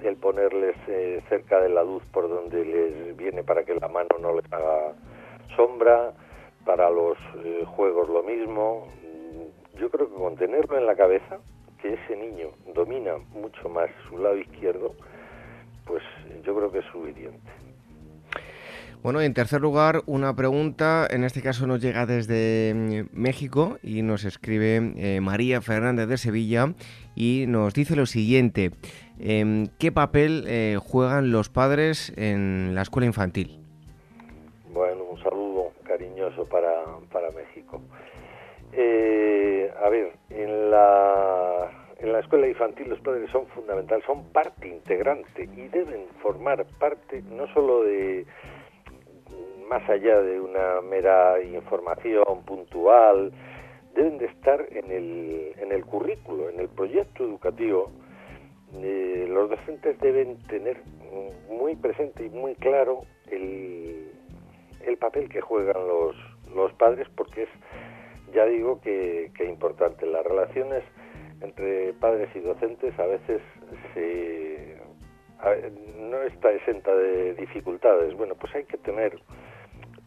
el 0.00 0.16
ponerles 0.18 0.76
eh, 0.86 1.20
cerca 1.28 1.60
de 1.60 1.70
la 1.70 1.82
luz 1.82 2.04
por 2.12 2.28
donde 2.28 2.64
les 2.64 3.16
viene 3.16 3.42
para 3.42 3.64
que 3.64 3.74
la 3.74 3.88
mano 3.88 4.10
no 4.20 4.32
les 4.32 4.44
haga 4.52 4.92
sombra, 5.56 6.12
para 6.64 6.88
los 6.88 7.18
eh, 7.44 7.64
juegos 7.66 8.08
lo 8.08 8.22
mismo. 8.22 8.86
Yo 9.76 9.90
creo 9.90 10.08
que 10.08 10.14
con 10.14 10.36
tenerlo 10.36 10.78
en 10.78 10.86
la 10.86 10.94
cabeza, 10.94 11.40
que 11.82 11.94
ese 11.94 12.14
niño 12.14 12.50
domina 12.76 13.16
mucho 13.32 13.68
más 13.68 13.90
su 14.08 14.18
lado 14.18 14.36
izquierdo, 14.36 14.94
pues 15.84 16.04
yo 16.44 16.54
creo 16.54 16.70
que 16.70 16.78
es 16.78 16.86
suficiente. 16.92 17.63
Bueno, 19.04 19.20
en 19.20 19.34
tercer 19.34 19.60
lugar, 19.60 20.00
una 20.06 20.34
pregunta, 20.34 21.06
en 21.10 21.24
este 21.24 21.42
caso 21.42 21.66
nos 21.66 21.82
llega 21.82 22.06
desde 22.06 22.72
mm, 22.74 23.08
México 23.12 23.76
y 23.82 24.00
nos 24.00 24.24
escribe 24.24 24.94
eh, 24.96 25.20
María 25.20 25.60
Fernández 25.60 26.08
de 26.08 26.16
Sevilla 26.16 26.72
y 27.14 27.44
nos 27.46 27.74
dice 27.74 27.96
lo 27.96 28.06
siguiente, 28.06 28.70
em, 29.20 29.66
¿qué 29.78 29.92
papel 29.92 30.44
eh, 30.48 30.78
juegan 30.82 31.32
los 31.32 31.50
padres 31.50 32.14
en 32.16 32.74
la 32.74 32.80
escuela 32.80 33.04
infantil? 33.04 33.60
Bueno, 34.72 35.04
un 35.04 35.22
saludo 35.22 35.72
cariñoso 35.82 36.46
para, 36.46 36.72
para 37.12 37.30
México. 37.32 37.82
Eh, 38.72 39.70
a 39.84 39.88
ver, 39.90 40.14
en 40.30 40.70
la 40.70 41.70
en 41.98 42.12
la 42.12 42.20
escuela 42.20 42.48
infantil 42.48 42.88
los 42.88 43.00
padres 43.00 43.30
son 43.30 43.46
fundamentales, 43.48 44.04
son 44.06 44.24
parte 44.32 44.66
integrante 44.66 45.44
y 45.44 45.68
deben 45.68 46.06
formar 46.22 46.64
parte 46.78 47.22
no 47.30 47.46
solo 47.52 47.82
de 47.82 48.26
más 49.68 49.88
allá 49.88 50.20
de 50.20 50.40
una 50.40 50.80
mera 50.80 51.40
información 51.42 52.44
puntual, 52.44 53.32
deben 53.94 54.18
de 54.18 54.26
estar 54.26 54.66
en 54.70 54.90
el, 54.90 55.52
en 55.58 55.72
el 55.72 55.84
currículo, 55.84 56.50
en 56.50 56.60
el 56.60 56.68
proyecto 56.68 57.24
educativo. 57.24 57.90
Eh, 58.76 59.26
los 59.28 59.50
docentes 59.50 59.98
deben 60.00 60.38
tener 60.48 60.82
muy 61.48 61.76
presente 61.76 62.26
y 62.26 62.30
muy 62.30 62.56
claro 62.56 63.02
el, 63.30 64.10
el 64.84 64.96
papel 64.98 65.28
que 65.28 65.40
juegan 65.40 65.86
los, 65.86 66.16
los 66.54 66.72
padres 66.74 67.06
porque 67.14 67.44
es, 67.44 67.48
ya 68.32 68.44
digo, 68.46 68.80
que, 68.80 69.30
que 69.36 69.44
importante. 69.44 70.06
Las 70.06 70.24
relaciones 70.24 70.82
entre 71.40 71.92
padres 71.94 72.28
y 72.34 72.40
docentes 72.40 72.98
a 72.98 73.06
veces 73.06 73.40
no 75.98 76.22
está 76.22 76.52
exenta 76.52 76.94
de 76.94 77.34
dificultades. 77.34 78.14
Bueno, 78.14 78.34
pues 78.34 78.54
hay 78.54 78.64
que 78.64 78.78
tener 78.78 79.20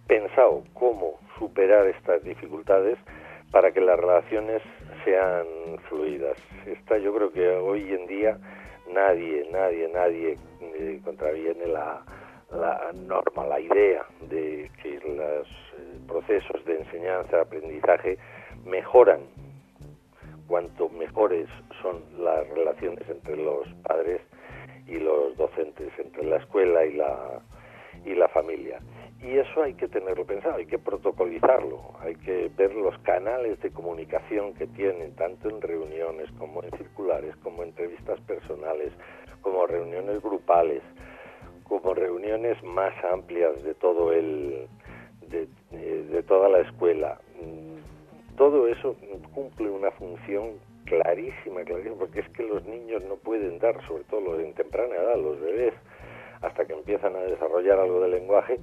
pensado 0.08 0.64
cómo 0.74 1.20
superar 1.38 1.88
estas 1.88 2.24
dificultades 2.24 2.98
para 3.52 3.72
que 3.72 3.82
las 3.82 4.00
relaciones 4.00 4.62
sean 5.04 5.46
fluidas. 5.90 6.38
Esta 6.66 6.98
yo 6.98 7.14
creo 7.14 7.32
que 7.32 7.50
hoy 7.50 7.94
en 7.94 8.08
día 8.08 8.38
nadie, 8.92 9.48
nadie, 9.52 9.90
nadie 9.94 10.38
eh, 10.62 11.00
contraviene 11.04 11.68
la, 11.68 12.04
la 12.52 12.92
norma, 12.94 13.46
la 13.46 13.60
idea 13.60 14.06
de 14.30 14.72
que 14.82 15.00
los 15.00 15.48
eh, 15.48 16.00
procesos 16.08 16.64
de 16.66 16.80
enseñanza, 16.80 17.42
aprendizaje 17.42 18.18
mejoran 18.66 19.22
cuanto 20.48 20.90
mejores 20.90 21.48
son 21.82 22.02
las 22.18 22.48
relaciones 22.50 23.08
entre 23.10 23.36
los 23.36 23.68
padres 23.84 24.22
y 24.88 25.00
los 25.00 25.36
docentes, 25.36 25.92
entre 26.00 26.24
la 26.24 26.38
escuela 26.38 26.86
y 26.86 26.94
la, 26.94 27.42
y 28.06 28.16
la 28.16 28.28
familia. 28.30 28.80
Y 29.22 29.38
eso 29.38 29.64
hay 29.64 29.74
que 29.74 29.88
tenerlo 29.88 30.26
pensado, 30.26 30.58
hay 30.58 30.68
que 30.68 30.78
protocolizarlo, 30.78 31.82
hay 32.00 32.16
que 32.16 32.52
ver 32.56 32.76
los 32.76 32.98
canales 33.00 33.60
de 33.62 33.72
comunicación 33.72 34.54
que 34.54 34.68
tienen, 34.68 35.16
tanto 35.16 35.50
en 35.50 35.60
reuniones 35.60 36.30
como 36.38 36.64
en 36.64 36.72
circulares, 36.78 37.36
como 37.38 37.64
entrevistas 37.64 38.20
personales, 38.22 38.94
como 39.42 39.66
reuniones 39.66 40.22
grupales, 40.22 40.84
como 41.64 41.94
reuniones 41.96 42.62
más 42.64 42.94
amplias 43.12 43.64
de 43.64 43.74
todo 43.74 44.14
el 44.14 44.68
de, 45.30 45.48
de 46.04 46.24
toda 46.24 46.48
la 46.50 46.60
escuela. 46.60 47.20
Todo 48.38 48.68
eso 48.68 48.96
cumple 49.34 49.70
una 49.70 49.90
función 49.92 50.60
clarísima, 50.86 51.64
clarísima, 51.64 51.96
porque 51.98 52.20
es 52.20 52.30
que 52.30 52.44
los 52.44 52.64
niños 52.66 53.04
no 53.06 53.16
pueden 53.16 53.60
dar, 53.60 53.86
sobre 53.88 54.04
todo 54.06 54.22
los 54.22 54.40
en 54.40 54.54
temprana 54.54 54.96
edad, 54.96 55.18
los 55.18 55.40
bebés, 55.42 55.74
hasta 56.42 56.66
que 56.66 56.74
empiezan 56.74 57.16
a 57.16 57.20
desarrollar 57.20 57.80
algo 57.80 58.00
de 58.00 58.10
lenguaje, 58.10 58.60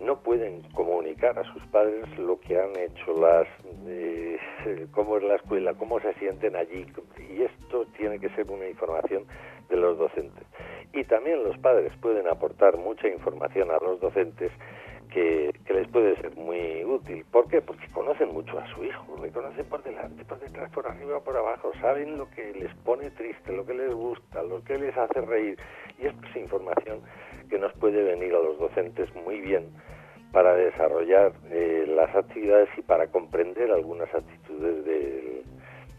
no 0.00 0.20
pueden 0.20 0.62
comunicar 0.72 1.38
a 1.38 1.44
sus 1.52 1.62
padres 1.66 2.06
lo 2.18 2.38
que 2.40 2.58
han 2.58 2.76
hecho, 2.76 3.18
las, 3.18 3.46
eh, 3.86 4.38
cómo 4.92 5.16
es 5.16 5.22
la 5.24 5.36
escuela, 5.36 5.74
cómo 5.74 6.00
se 6.00 6.12
sienten 6.14 6.56
allí. 6.56 6.86
Y 7.30 7.42
esto 7.42 7.86
tiene 7.96 8.18
que 8.18 8.28
ser 8.30 8.50
una 8.50 8.68
información 8.68 9.24
de 9.68 9.76
los 9.76 9.98
docentes. 9.98 10.46
Y 10.92 11.04
también 11.04 11.42
los 11.44 11.58
padres 11.58 11.92
pueden 12.00 12.28
aportar 12.28 12.76
mucha 12.76 13.08
información 13.08 13.70
a 13.70 13.78
los 13.78 14.00
docentes 14.00 14.50
que, 15.10 15.54
les 15.68 15.88
puede 15.88 16.16
ser 16.16 16.34
muy 16.36 16.84
útil. 16.84 17.24
¿Por 17.30 17.48
qué? 17.48 17.60
Porque 17.60 17.86
conocen 17.88 18.32
mucho 18.32 18.58
a 18.58 18.66
su 18.74 18.84
hijo, 18.84 19.16
le 19.20 19.30
conocen 19.30 19.66
por 19.66 19.82
delante, 19.82 20.24
por 20.24 20.38
detrás, 20.40 20.70
por 20.70 20.86
arriba, 20.86 21.20
por 21.20 21.36
abajo, 21.36 21.70
saben 21.80 22.16
lo 22.16 22.28
que 22.30 22.52
les 22.54 22.74
pone 22.76 23.10
triste, 23.10 23.52
lo 23.52 23.64
que 23.66 23.74
les 23.74 23.92
gusta, 23.92 24.42
lo 24.42 24.62
que 24.64 24.78
les 24.78 24.96
hace 24.96 25.20
reír. 25.20 25.58
Y 25.98 26.06
esto 26.06 26.26
es 26.28 26.36
información 26.36 27.00
que 27.48 27.58
nos 27.58 27.72
puede 27.74 28.02
venir 28.02 28.34
a 28.34 28.40
los 28.40 28.58
docentes 28.58 29.14
muy 29.14 29.40
bien 29.40 29.66
para 30.32 30.54
desarrollar 30.54 31.32
eh, 31.50 31.84
las 31.88 32.14
actividades 32.14 32.68
y 32.76 32.82
para 32.82 33.06
comprender 33.06 33.70
algunas 33.70 34.12
actitudes 34.14 34.84
del, 34.84 35.42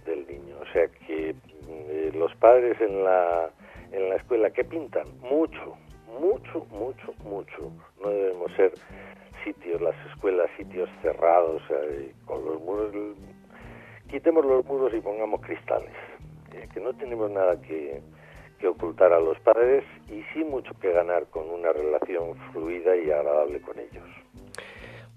del 0.06 0.28
niño. 0.28 0.58
O 0.62 0.66
sea 0.74 0.88
que 0.88 1.36
eh, 1.70 2.12
los 2.14 2.34
padres 2.36 2.80
en 2.82 3.04
la, 3.04 3.50
en 3.92 4.10
la 4.10 4.16
escuela, 4.16 4.50
¿qué 4.52 4.64
pintan? 4.64 5.08
Mucho, 5.22 5.76
mucho, 6.20 6.66
mucho, 6.72 7.14
mucho. 7.24 7.72
No 8.02 8.10
debemos 8.10 8.52
ser 8.56 8.74
sitios, 9.44 9.82
las 9.82 9.96
escuelas, 10.12 10.50
sitios 10.58 10.90
cerrados, 11.02 11.62
con 12.26 12.46
los 12.46 12.62
muros. 12.62 12.94
Quitemos 14.10 14.46
los 14.46 14.66
muros 14.66 14.94
y 14.94 15.02
pongamos 15.02 15.42
cristales, 15.42 15.92
eh, 16.54 16.68
que 16.74 16.80
no 16.80 16.94
tenemos 16.94 17.30
nada 17.30 17.62
que, 17.62 18.02
que 18.58 18.68
ocultar 18.68 19.14
a 19.14 19.20
los 19.20 19.40
padres 19.40 19.84
y 20.10 20.24
sí 20.34 20.44
mucho 20.44 20.74
que 20.80 20.92
ganar 20.92 21.28
con 21.28 21.50
una 21.50 21.72
relación 21.72 22.36
fluida 22.52 22.96
y 22.96 23.12
agradable 23.12 23.62
con 23.62 23.80
ellos. 23.80 24.04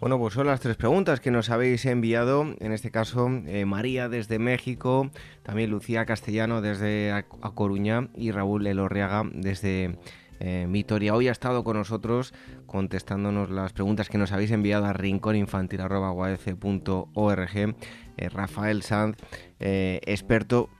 Bueno, 0.01 0.19
pues 0.19 0.33
son 0.33 0.47
las 0.47 0.61
tres 0.61 0.77
preguntas 0.77 1.21
que 1.21 1.31
nos 1.31 1.51
habéis 1.51 1.85
enviado. 1.85 2.55
En 2.61 2.73
este 2.73 2.91
caso, 2.91 3.29
eh, 3.47 3.67
María 3.67 4.09
desde 4.09 4.39
México, 4.39 5.11
también 5.43 5.69
Lucía 5.69 6.07
Castellano 6.07 6.63
desde 6.63 7.13
a, 7.13 7.27
Coruña 7.55 8.09
y 8.15 8.31
Raúl 8.31 8.67
Elorriaga 8.67 9.25
desde 9.31 9.99
eh, 10.39 10.67
Vitoria. 10.71 11.15
Hoy 11.15 11.29
ha 11.29 11.33
estado 11.33 11.65
con 11.65 11.77
nosotros 11.77 12.33
contestándonos 12.65 13.51
las 13.51 13.75
preguntas 13.75 14.09
que 14.09 14.17
nos 14.17 14.33
habéis 14.33 14.53
enviado 14.53 14.87
a 14.87 14.95
rincóninfantil.org. 14.95 17.75
Eh, 18.17 18.29
Rafael 18.31 18.83
Sanz, 18.83 19.19
experto, 19.59 20.71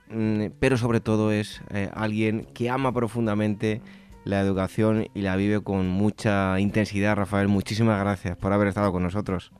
pero 0.59 0.77
sobre 0.77 0.99
todo 0.99 1.31
es 1.31 1.63
alguien 1.93 2.45
que 2.53 2.69
ama 2.69 2.91
profundamente 2.91 3.81
la 4.23 4.39
educación 4.39 5.07
y 5.13 5.21
la 5.21 5.35
vive 5.35 5.63
con 5.63 5.87
mucha 5.87 6.59
intensidad. 6.59 7.15
Rafael, 7.15 7.47
muchísimas 7.47 7.99
gracias 7.99 8.37
por 8.37 8.53
haber 8.53 8.67
estado 8.67 8.91
con 8.91 9.03
nosotros. 9.03 9.51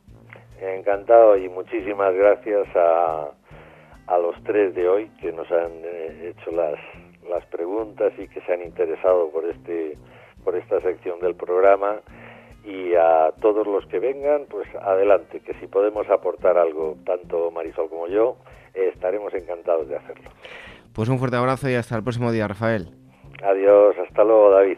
Encantado 0.61 1.37
y 1.37 1.49
muchísimas 1.49 2.13
gracias 2.13 2.67
a, 2.75 3.31
a 4.07 4.17
los 4.17 4.35
tres 4.43 4.75
de 4.75 4.87
hoy 4.87 5.09
que 5.19 5.31
nos 5.31 5.49
han 5.51 5.71
eh, 5.83 6.33
hecho 6.33 6.51
las, 6.51 6.75
las 7.29 7.45
preguntas 7.47 8.13
y 8.17 8.27
que 8.27 8.41
se 8.41 8.53
han 8.53 8.61
interesado 8.61 9.29
por 9.31 9.45
este 9.45 9.97
por 10.43 10.55
esta 10.55 10.81
sección 10.81 11.19
del 11.19 11.35
programa 11.35 12.01
y 12.63 12.93
a 12.95 13.31
todos 13.41 13.65
los 13.65 13.85
que 13.87 13.99
vengan, 13.99 14.45
pues 14.49 14.67
adelante, 14.75 15.39
que 15.39 15.53
si 15.55 15.67
podemos 15.67 16.09
aportar 16.09 16.57
algo, 16.57 16.95
tanto 17.05 17.51
Marisol 17.51 17.89
como 17.89 18.07
yo, 18.07 18.37
estaremos 18.73 19.33
encantados 19.33 19.87
de 19.89 19.97
hacerlo. 19.97 20.29
Pues 20.93 21.09
un 21.09 21.19
fuerte 21.19 21.37
abrazo 21.37 21.69
y 21.69 21.75
hasta 21.75 21.95
el 21.95 22.03
próximo 22.03 22.31
día, 22.31 22.47
Rafael. 22.47 22.89
Adiós, 23.43 23.95
hasta 23.97 24.23
luego 24.23 24.51
David. 24.51 24.77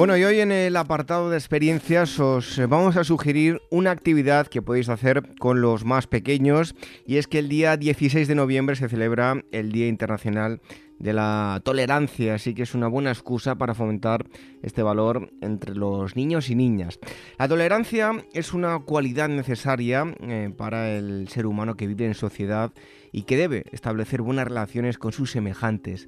Bueno, 0.00 0.16
y 0.16 0.24
hoy 0.24 0.40
en 0.40 0.50
el 0.50 0.76
apartado 0.76 1.28
de 1.28 1.36
experiencias 1.36 2.18
os 2.18 2.56
eh, 2.56 2.64
vamos 2.64 2.96
a 2.96 3.04
sugerir 3.04 3.60
una 3.68 3.90
actividad 3.90 4.46
que 4.46 4.62
podéis 4.62 4.88
hacer 4.88 5.34
con 5.38 5.60
los 5.60 5.84
más 5.84 6.06
pequeños 6.06 6.74
y 7.06 7.18
es 7.18 7.26
que 7.26 7.38
el 7.38 7.50
día 7.50 7.76
16 7.76 8.26
de 8.26 8.34
noviembre 8.34 8.76
se 8.76 8.88
celebra 8.88 9.44
el 9.52 9.72
Día 9.72 9.88
Internacional 9.88 10.62
de 10.98 11.12
la 11.12 11.60
Tolerancia, 11.64 12.36
así 12.36 12.54
que 12.54 12.62
es 12.62 12.74
una 12.74 12.88
buena 12.88 13.10
excusa 13.10 13.56
para 13.56 13.74
fomentar 13.74 14.24
este 14.62 14.82
valor 14.82 15.32
entre 15.42 15.74
los 15.74 16.16
niños 16.16 16.48
y 16.48 16.54
niñas. 16.54 16.98
La 17.38 17.46
tolerancia 17.46 18.24
es 18.32 18.54
una 18.54 18.78
cualidad 18.78 19.28
necesaria 19.28 20.14
eh, 20.22 20.50
para 20.56 20.96
el 20.96 21.28
ser 21.28 21.44
humano 21.44 21.76
que 21.76 21.86
vive 21.86 22.06
en 22.06 22.14
sociedad 22.14 22.72
y 23.12 23.24
que 23.24 23.36
debe 23.36 23.64
establecer 23.70 24.22
buenas 24.22 24.48
relaciones 24.48 24.96
con 24.96 25.12
sus 25.12 25.30
semejantes 25.30 26.06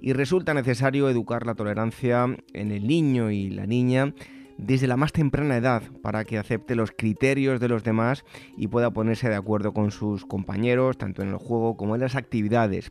y 0.00 0.12
resulta 0.12 0.54
necesario 0.54 1.08
educar 1.08 1.46
la 1.46 1.54
tolerancia 1.54 2.26
en 2.52 2.70
el 2.70 2.86
niño 2.86 3.30
y 3.30 3.50
la 3.50 3.66
niña 3.66 4.14
desde 4.58 4.86
la 4.86 4.96
más 4.96 5.12
temprana 5.12 5.56
edad 5.56 5.82
para 6.02 6.24
que 6.24 6.38
acepte 6.38 6.74
los 6.74 6.92
criterios 6.92 7.60
de 7.60 7.68
los 7.68 7.84
demás 7.84 8.24
y 8.56 8.68
pueda 8.68 8.90
ponerse 8.90 9.28
de 9.28 9.34
acuerdo 9.34 9.72
con 9.72 9.90
sus 9.90 10.24
compañeros, 10.24 10.98
tanto 10.98 11.22
en 11.22 11.28
el 11.28 11.36
juego 11.36 11.76
como 11.76 11.94
en 11.94 12.02
las 12.02 12.14
actividades. 12.14 12.90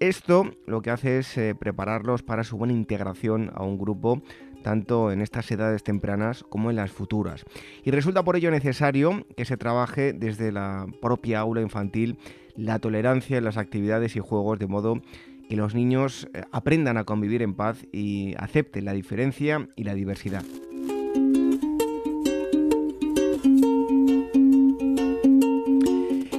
Esto 0.00 0.50
lo 0.66 0.82
que 0.82 0.90
hace 0.90 1.18
es 1.18 1.38
eh, 1.38 1.54
prepararlos 1.54 2.22
para 2.22 2.44
su 2.44 2.56
buena 2.56 2.72
integración 2.72 3.50
a 3.54 3.62
un 3.62 3.78
grupo, 3.78 4.22
tanto 4.62 5.12
en 5.12 5.20
estas 5.20 5.50
edades 5.50 5.84
tempranas 5.84 6.42
como 6.42 6.70
en 6.70 6.76
las 6.76 6.90
futuras. 6.90 7.44
Y 7.84 7.90
resulta 7.90 8.24
por 8.24 8.36
ello 8.36 8.50
necesario 8.50 9.26
que 9.36 9.44
se 9.44 9.56
trabaje 9.56 10.12
desde 10.12 10.50
la 10.50 10.86
propia 11.00 11.40
aula 11.40 11.60
infantil 11.60 12.18
la 12.56 12.78
tolerancia 12.78 13.38
en 13.38 13.44
las 13.44 13.56
actividades 13.56 14.16
y 14.16 14.20
juegos 14.20 14.58
de 14.58 14.66
modo 14.66 15.00
que 15.48 15.56
los 15.56 15.74
niños 15.74 16.28
eh, 16.34 16.42
aprendan 16.52 16.96
a 16.96 17.04
convivir 17.04 17.42
en 17.42 17.54
paz 17.54 17.84
y 17.92 18.34
acepten 18.38 18.84
la 18.84 18.92
diferencia 18.92 19.68
y 19.76 19.84
la 19.84 19.94
diversidad. 19.94 20.44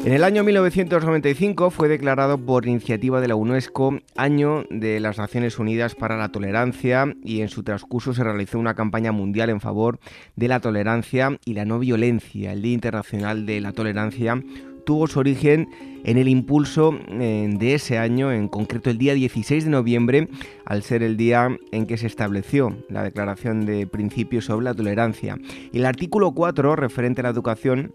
En 0.06 0.14
el 0.14 0.24
año 0.24 0.43
1995 0.43 1.72
fue 1.72 1.88
declarado 1.88 2.38
por 2.38 2.68
iniciativa 2.68 3.22
de 3.22 3.28
la 3.28 3.36
UNESCO 3.36 4.01
Año 4.16 4.64
de 4.70 4.99
las 4.99 5.18
Naciones 5.18 5.58
Unidas 5.58 5.95
para 5.95 6.16
la 6.16 6.30
Tolerancia 6.30 7.12
y 7.24 7.41
en 7.41 7.49
su 7.49 7.64
transcurso 7.64 8.14
se 8.14 8.24
realizó 8.24 8.60
una 8.60 8.76
campaña 8.76 9.12
mundial 9.12 9.49
en 9.49 9.62
favor 9.62 9.97
de 10.36 10.47
la 10.47 10.60
tolerancia 10.60 11.39
y 11.43 11.56
la 11.56 11.66
no 11.66 11.80
violencia. 11.80 12.53
El 12.53 12.62
Día 12.62 12.74
Internacional 12.74 13.47
de 13.47 13.62
la 13.62 13.72
Tolerancia 13.72 14.43
tuvo 14.86 15.07
su 15.07 15.19
origen 15.19 15.69
en 16.03 16.17
el 16.17 16.27
impulso 16.27 16.97
eh, 17.09 17.49
de 17.51 17.73
ese 17.73 17.97
año, 17.97 18.31
en 18.31 18.47
concreto 18.47 18.89
el 18.89 18.97
día 18.97 19.13
16 19.15 19.65
de 19.65 19.71
noviembre, 19.71 20.29
al 20.63 20.83
ser 20.83 21.03
el 21.03 21.17
día 21.17 21.57
en 21.71 21.88
que 21.88 21.97
se 21.97 22.07
estableció 22.07 22.77
la 22.89 23.03
Declaración 23.03 23.65
de 23.65 23.88
Principios 23.88 24.45
sobre 24.45 24.65
la 24.65 24.73
Tolerancia. 24.73 25.38
el 25.73 25.86
artículo 25.86 26.33
4, 26.33 26.75
referente 26.75 27.21
a 27.21 27.23
la 27.23 27.29
educación, 27.29 27.93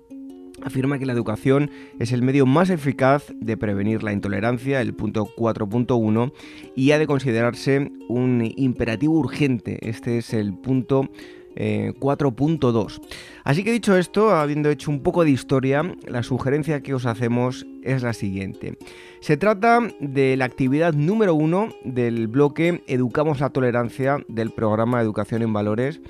afirma 0.63 0.99
que 0.99 1.07
la 1.07 1.13
educación 1.13 1.71
es 1.99 2.13
el 2.13 2.23
medio 2.23 2.47
más 2.47 2.71
eficaz 2.71 3.33
de 3.37 3.57
prevenir 3.57 4.03
la 4.03 4.13
intolerancia, 4.13 4.81
el 4.81 4.95
punto 4.95 5.27
4.1, 5.37 6.33
y 6.77 6.91
ha 6.91 6.99
de 6.99 7.07
considerarse 7.07 7.91
un 8.09 8.53
imperativo 8.57 9.15
urgente. 9.15 9.79
Este 9.89 10.19
es 10.19 10.35
el 10.35 10.55
punto 10.55 11.11
4.2. 11.57 12.99
Eh, 12.99 13.07
Así 13.45 13.65
que 13.65 13.73
dicho 13.73 13.97
esto, 13.97 14.31
habiendo 14.31 14.71
hecho 14.71 14.91
un 14.91 15.03
poco 15.03 15.25
de 15.25 15.31
historia, 15.31 15.83
la 16.07 16.23
sugerencia 16.23 16.83
que 16.83 16.95
os 16.95 17.07
hacemos 17.07 17.67
es 17.83 18.03
la 18.03 18.13
siguiente. 18.13 18.79
Se 19.21 19.37
trata 19.37 19.81
de 20.01 20.37
la 20.37 20.45
actividad 20.45 20.95
número 20.95 21.35
uno 21.35 21.69
del 21.85 22.29
bloque 22.29 22.83
Educamos 22.87 23.41
la 23.41 23.51
Tolerancia 23.51 24.25
del 24.29 24.51
programa 24.51 25.01
Educación 25.01 25.43
en 25.43 25.53
Valores. 25.53 26.01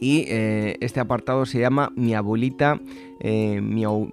Y 0.00 0.24
eh, 0.28 0.76
este 0.80 1.00
apartado 1.00 1.46
se 1.46 1.60
llama 1.60 1.92
Mi 1.96 2.14
abuelita 2.14 2.80
eh, 3.20 3.60
miau. 3.60 4.10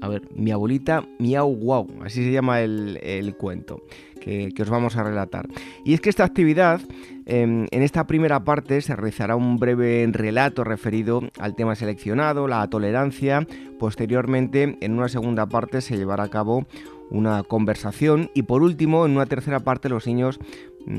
A 0.00 0.08
ver, 0.08 0.22
mi 0.34 0.50
abuelita 0.50 1.04
miau 1.18 1.54
wow. 1.54 1.86
Así 2.04 2.24
se 2.24 2.32
llama 2.32 2.60
el, 2.60 3.34
cuento 3.38 3.82
que, 4.20 4.52
que 4.54 4.62
os 4.62 4.70
vamos 4.70 4.96
a 4.96 5.02
relatar. 5.02 5.48
Y 5.84 5.94
es 5.94 6.00
que 6.00 6.10
esta 6.10 6.24
actividad 6.24 6.80
Em, 7.28 7.66
en 7.72 7.82
esta 7.82 8.06
primera 8.06 8.44
parte 8.44 8.80
se 8.80 8.94
realizará 8.94 9.34
un 9.34 9.58
breve 9.58 10.08
relato 10.12 10.62
referido 10.62 11.22
al 11.40 11.56
tema 11.56 11.74
seleccionado, 11.74 12.46
la 12.46 12.66
tolerancia. 12.70 13.44
Posteriormente, 13.80 14.78
en 14.80 14.92
una 14.92 15.08
segunda 15.08 15.46
parte 15.46 15.80
se 15.80 15.96
llevará 15.96 16.22
a 16.24 16.30
cabo 16.30 16.66
una 17.10 17.42
conversación 17.42 18.30
y 18.32 18.42
por 18.42 18.62
último, 18.62 19.06
en 19.06 19.12
una 19.12 19.26
tercera 19.26 19.58
parte, 19.58 19.88
los 19.88 20.06
niños 20.06 20.38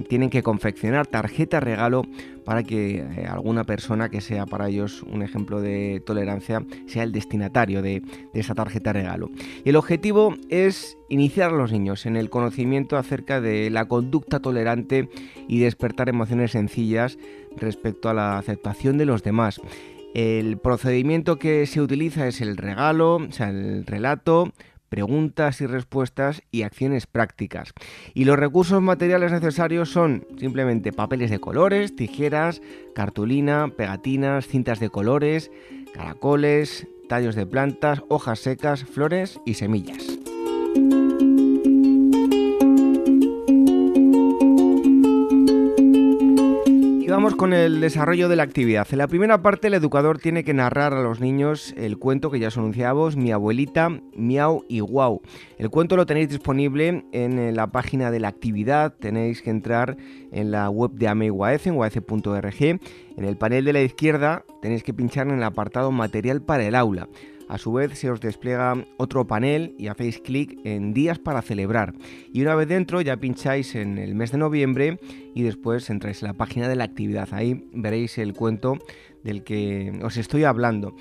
tienen 0.08 0.30
que 0.30 0.44
confeccionar 0.44 1.08
tarjeta 1.08 1.60
regalo 1.60 2.04
para 2.46 2.64
que 2.64 3.00
eh, 3.00 3.26
alguna 3.28 3.64
persona 3.64 4.10
que 4.10 4.22
sea 4.22 4.46
para 4.46 4.70
ellos 4.70 5.04
un 5.04 5.22
ejemplo 5.22 5.62
de 5.62 6.02
tolerancia 6.06 6.64
sea 6.86 7.04
el 7.04 7.12
destinatario 7.12 7.82
de, 7.82 8.02
de 8.34 8.40
esa 8.40 8.56
tarjeta 8.56 8.94
regalo. 8.94 9.30
Y 9.64 9.70
el 9.70 9.76
objetivo 9.76 10.36
es 10.50 10.98
iniciar 11.10 11.52
a 11.52 11.58
los 11.58 11.72
niños 11.72 12.06
en 12.06 12.16
el 12.16 12.30
conocimiento 12.30 12.98
acerca 12.98 13.42
de 13.42 13.70
la 13.70 13.86
conducta 13.86 14.40
tolerante 14.40 15.10
y 15.48 15.60
despertar 15.60 16.10
emociones 16.10 16.52
sencillas 16.52 17.18
respecto 17.56 18.10
a 18.10 18.14
la 18.14 18.38
aceptación 18.38 18.98
de 18.98 19.06
los 19.06 19.24
demás. 19.24 19.62
El 20.14 20.58
procedimiento 20.58 21.38
que 21.38 21.66
se 21.66 21.82
utiliza 21.82 22.28
es 22.28 22.42
el 22.42 22.58
regalo, 22.58 23.18
o 23.18 23.32
sea, 23.32 23.50
el 23.50 23.86
relato, 23.86 24.52
preguntas 24.90 25.62
y 25.62 25.68
respuestas 25.68 26.42
y 26.52 26.64
acciones 26.64 27.08
prácticas. 27.08 27.74
Y 28.14 28.26
los 28.26 28.38
recursos 28.38 28.82
materiales 28.82 29.32
necesarios 29.32 29.90
son 29.90 30.26
simplemente 30.40 30.94
papeles 30.94 31.30
de 31.30 31.40
colores, 31.40 31.96
tijeras, 31.96 32.62
cartulina, 32.96 33.70
pegatinas, 33.76 34.48
cintas 34.48 34.80
de 34.80 34.90
colores, 34.90 35.52
caracoles, 35.94 36.88
tallos 37.10 37.36
de 37.36 37.46
plantas, 37.46 38.04
hojas 38.10 38.40
secas, 38.40 38.84
flores 38.84 39.40
y 39.46 39.56
semillas. 39.56 40.07
Vamos 47.18 47.34
con 47.34 47.52
el 47.52 47.82
desarrollo 47.82 48.30
de 48.30 48.36
la 48.36 48.44
actividad. 48.44 48.86
En 48.92 49.00
la 49.00 49.08
primera 49.08 49.42
parte, 49.42 49.70
el 49.70 49.74
educador 49.74 50.20
tiene 50.20 50.44
que 50.44 50.54
narrar 50.54 50.94
a 50.94 51.02
los 51.02 51.20
niños 51.20 51.74
el 51.76 51.98
cuento 51.98 52.30
que 52.30 52.38
ya 52.38 52.50
os 52.50 52.58
anunciábamos, 52.60 53.16
Mi 53.16 53.32
abuelita, 53.32 53.90
Miau 54.16 54.66
y 54.70 54.82
Guau. 54.82 55.24
El 55.58 55.72
cuento 55.72 55.96
lo 55.96 56.06
tenéis 56.06 56.30
disponible 56.30 57.06
en 57.12 57.56
la 57.56 57.72
página 57.72 58.12
de 58.12 58.20
la 58.20 58.28
actividad. 58.28 58.94
Tenéis 58.94 59.42
que 59.42 59.50
entrar 59.50 59.98
en 60.32 60.52
la 60.52 60.70
web 60.70 60.92
de 60.92 61.08
AMEIWAEC, 61.08 61.66
en 61.66 61.78
waece.org. 61.78 62.62
En 62.62 63.26
el 63.26 63.36
panel 63.36 63.66
de 63.66 63.74
la 63.74 63.82
izquierda 63.82 64.46
tenéis 64.62 64.84
que 64.84 64.94
pinchar 64.94 65.28
en 65.28 65.40
el 65.40 65.44
apartado 65.44 65.92
Material 65.92 66.44
para 66.44 66.68
el 66.68 66.76
aula. 66.76 67.08
A 67.48 67.58
su 67.58 67.72
vez 67.74 67.98
se 67.98 68.10
os 68.10 68.20
despliega 68.20 68.86
otro 68.98 69.26
panel 69.26 69.74
y 69.78 69.88
hacéis 69.88 70.20
clic 70.20 70.60
en 70.64 70.94
días 70.94 71.20
para 71.20 71.42
celebrar. 71.42 71.94
Y 72.34 72.42
una 72.42 72.56
vez 72.56 72.68
dentro 72.68 73.02
ya 73.02 73.18
pincháis 73.18 73.76
en 73.76 73.98
el 73.98 74.16
mes 74.16 74.32
de 74.32 74.38
noviembre 74.38 75.00
y 75.34 75.44
después 75.44 75.90
entráis 75.90 76.22
en 76.22 76.28
la 76.28 76.34
página 76.34 76.68
de 76.68 76.76
la 76.76 76.84
actividad. 76.84 77.30
Ahí 77.32 77.70
veréis 77.74 78.18
el 78.18 78.34
cuento 78.34 78.78
del 79.28 79.44
que 79.44 79.92
os 80.02 80.18
estoy 80.18 80.46
hablando. 80.46 80.96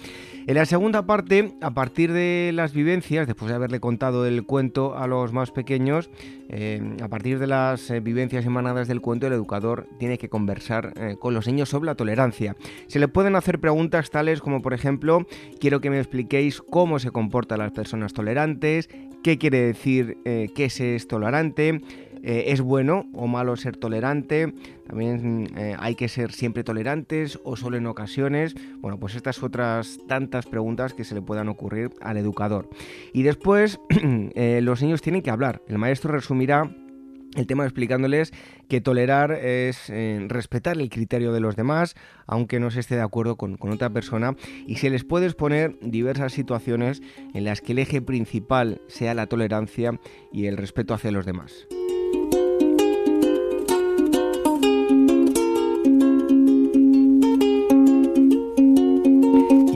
En 0.49 0.55
la 0.57 0.67
segunda 0.67 1.07
parte, 1.07 1.55
a 1.61 1.73
partir 1.73 2.13
de 2.13 2.51
las 2.53 2.73
vivencias, 2.73 3.27
después 3.27 3.49
de 3.49 3.57
haberle 3.57 3.81
contado 3.81 4.27
el 4.27 4.45
cuento 4.45 4.97
a 4.97 5.07
los 5.07 5.33
más 5.33 5.51
pequeños, 5.51 6.11
eh, 6.49 6.97
a 7.03 7.09
partir 7.09 7.39
de 7.39 7.47
las 7.47 7.91
eh, 7.91 8.01
vivencias 8.01 8.45
emanadas 8.45 8.87
del 8.87 9.01
cuento, 9.01 9.27
el 9.27 9.33
educador 9.33 9.89
tiene 9.99 10.19
que 10.19 10.29
conversar 10.29 10.93
eh, 10.97 11.17
con 11.19 11.35
los 11.35 11.47
niños 11.47 11.69
sobre 11.69 11.87
la 11.87 11.95
tolerancia. 11.95 12.57
Se 12.87 12.99
le 12.99 13.09
pueden 13.09 13.35
hacer 13.35 13.61
preguntas 13.61 14.11
tales 14.11 14.41
como, 14.41 14.63
por 14.63 14.75
ejemplo, 14.75 15.27
quiero 15.59 15.81
que 15.81 15.91
me 15.91 15.99
expliquéis 15.99 16.61
cómo 16.61 16.99
se 16.99 17.11
comportan 17.11 17.59
las 17.59 17.73
personas 17.73 18.13
tolerantes, 18.13 18.89
qué 19.23 19.39
quiere 19.39 19.61
decir 19.61 20.19
que 20.55 20.71
se 20.71 20.95
es 20.95 21.09
tolerante, 21.09 21.81
eh, 22.27 22.51
¿Es 22.53 22.61
bueno 22.61 23.07
o 23.15 23.29
malo 23.29 23.57
ser 23.57 23.77
tolerante? 23.77 24.53
También 24.89 25.53
eh, 25.57 25.77
hay 25.79 25.95
que 25.95 26.09
ser 26.09 26.33
siempre 26.33 26.65
tolerantes 26.65 27.39
o 27.45 27.55
solo 27.55 27.77
en 27.77 27.87
ocasiones. 27.87 28.57
Bueno, 28.81 28.99
pues 28.99 29.15
estas 29.15 29.45
otras 29.45 30.01
tantas 30.09 30.45
preguntas 30.47 30.93
que 30.93 31.05
se 31.05 31.15
le 31.15 31.23
puedan 31.23 31.49
ocurrir 31.49 31.91
al 32.01 32.17
educador. 32.17 32.69
Y 33.13 33.23
después 33.23 33.79
eh, 33.91 34.59
los 34.61 34.83
niños 34.83 35.03
tienen 35.03 35.23
que 35.23 35.31
hablar. 35.31 35.63
El 35.69 35.79
maestro 35.79 36.11
resumirá 36.11 36.69
el 37.37 37.47
tema 37.47 37.63
explicándoles 37.63 38.33
que 38.67 38.81
tolerar 38.81 39.31
es 39.31 39.93
respetar 40.27 40.79
el 40.81 40.89
criterio 40.89 41.33
de 41.33 41.41
los 41.41 41.55
demás, 41.55 41.95
aunque 42.27 42.59
no 42.59 42.71
se 42.71 42.81
esté 42.81 42.97
de 42.97 43.03
acuerdo 43.03 43.37
con, 43.37 43.59
con, 43.59 43.71
otra 43.71 43.91
persona, 43.91 44.35
y 44.67 44.77
se 44.77 44.89
les 44.89 45.05
puede 45.05 45.27
exponer 45.27 45.77
diversas 45.83 46.33
situaciones 46.33 47.03
en 47.35 47.45
las 47.45 47.61
que 47.61 47.73
el 47.73 47.81
eje 47.81 48.01
principal 48.01 48.81
sea 48.89 49.13
la 49.13 49.27
tolerancia 49.27 50.01
y 50.33 50.47
el 50.47 50.57
respeto 50.57 50.95
hacia 50.95 51.13
los 51.13 51.27
demás. 51.27 51.67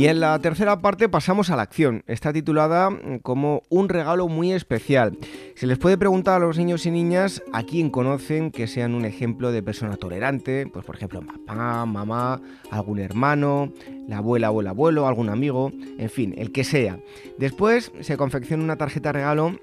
Y 0.00 0.06
en 0.06 0.20
la 0.20 0.38
tercera 0.38 0.80
parte 0.80 1.10
pasamos 1.10 1.50
a 1.50 1.56
la 1.56 1.62
acción. 1.62 2.04
Está 2.06 2.32
titulada 2.32 2.88
mm, 2.88 3.18
como 3.18 3.64
Un 3.68 3.90
regalo 3.90 4.28
muy 4.28 4.50
especial. 4.50 5.18
Se 5.56 5.66
les 5.66 5.76
puede 5.76 5.98
preguntar 5.98 6.36
a 6.36 6.46
los 6.46 6.56
niños 6.56 6.86
y 6.86 6.90
niñas 6.90 7.42
a 7.52 7.64
quién 7.64 7.90
conocen 7.90 8.50
que 8.50 8.66
sean 8.66 8.94
un 8.94 9.04
ejemplo 9.04 9.52
de 9.52 9.62
persona 9.62 9.98
tolerante, 9.98 10.66
pues 10.72 10.86
por 10.86 10.96
ejemplo 10.96 11.20
papá, 11.20 11.84
mamá, 11.84 12.40
algún 12.70 12.98
hermano, 12.98 13.74
la 14.08 14.16
abuela 14.16 14.50
o 14.50 14.62
el 14.62 14.68
abuelo, 14.68 15.06
algún 15.06 15.28
amigo, 15.28 15.70
en 15.98 16.08
fin, 16.08 16.34
el 16.38 16.50
que 16.50 16.64
sea. 16.64 16.98
Después 17.36 17.92
se 18.00 18.16
confecciona 18.16 18.64
una 18.64 18.76
tarjeta 18.76 19.12
regalo 19.12 19.58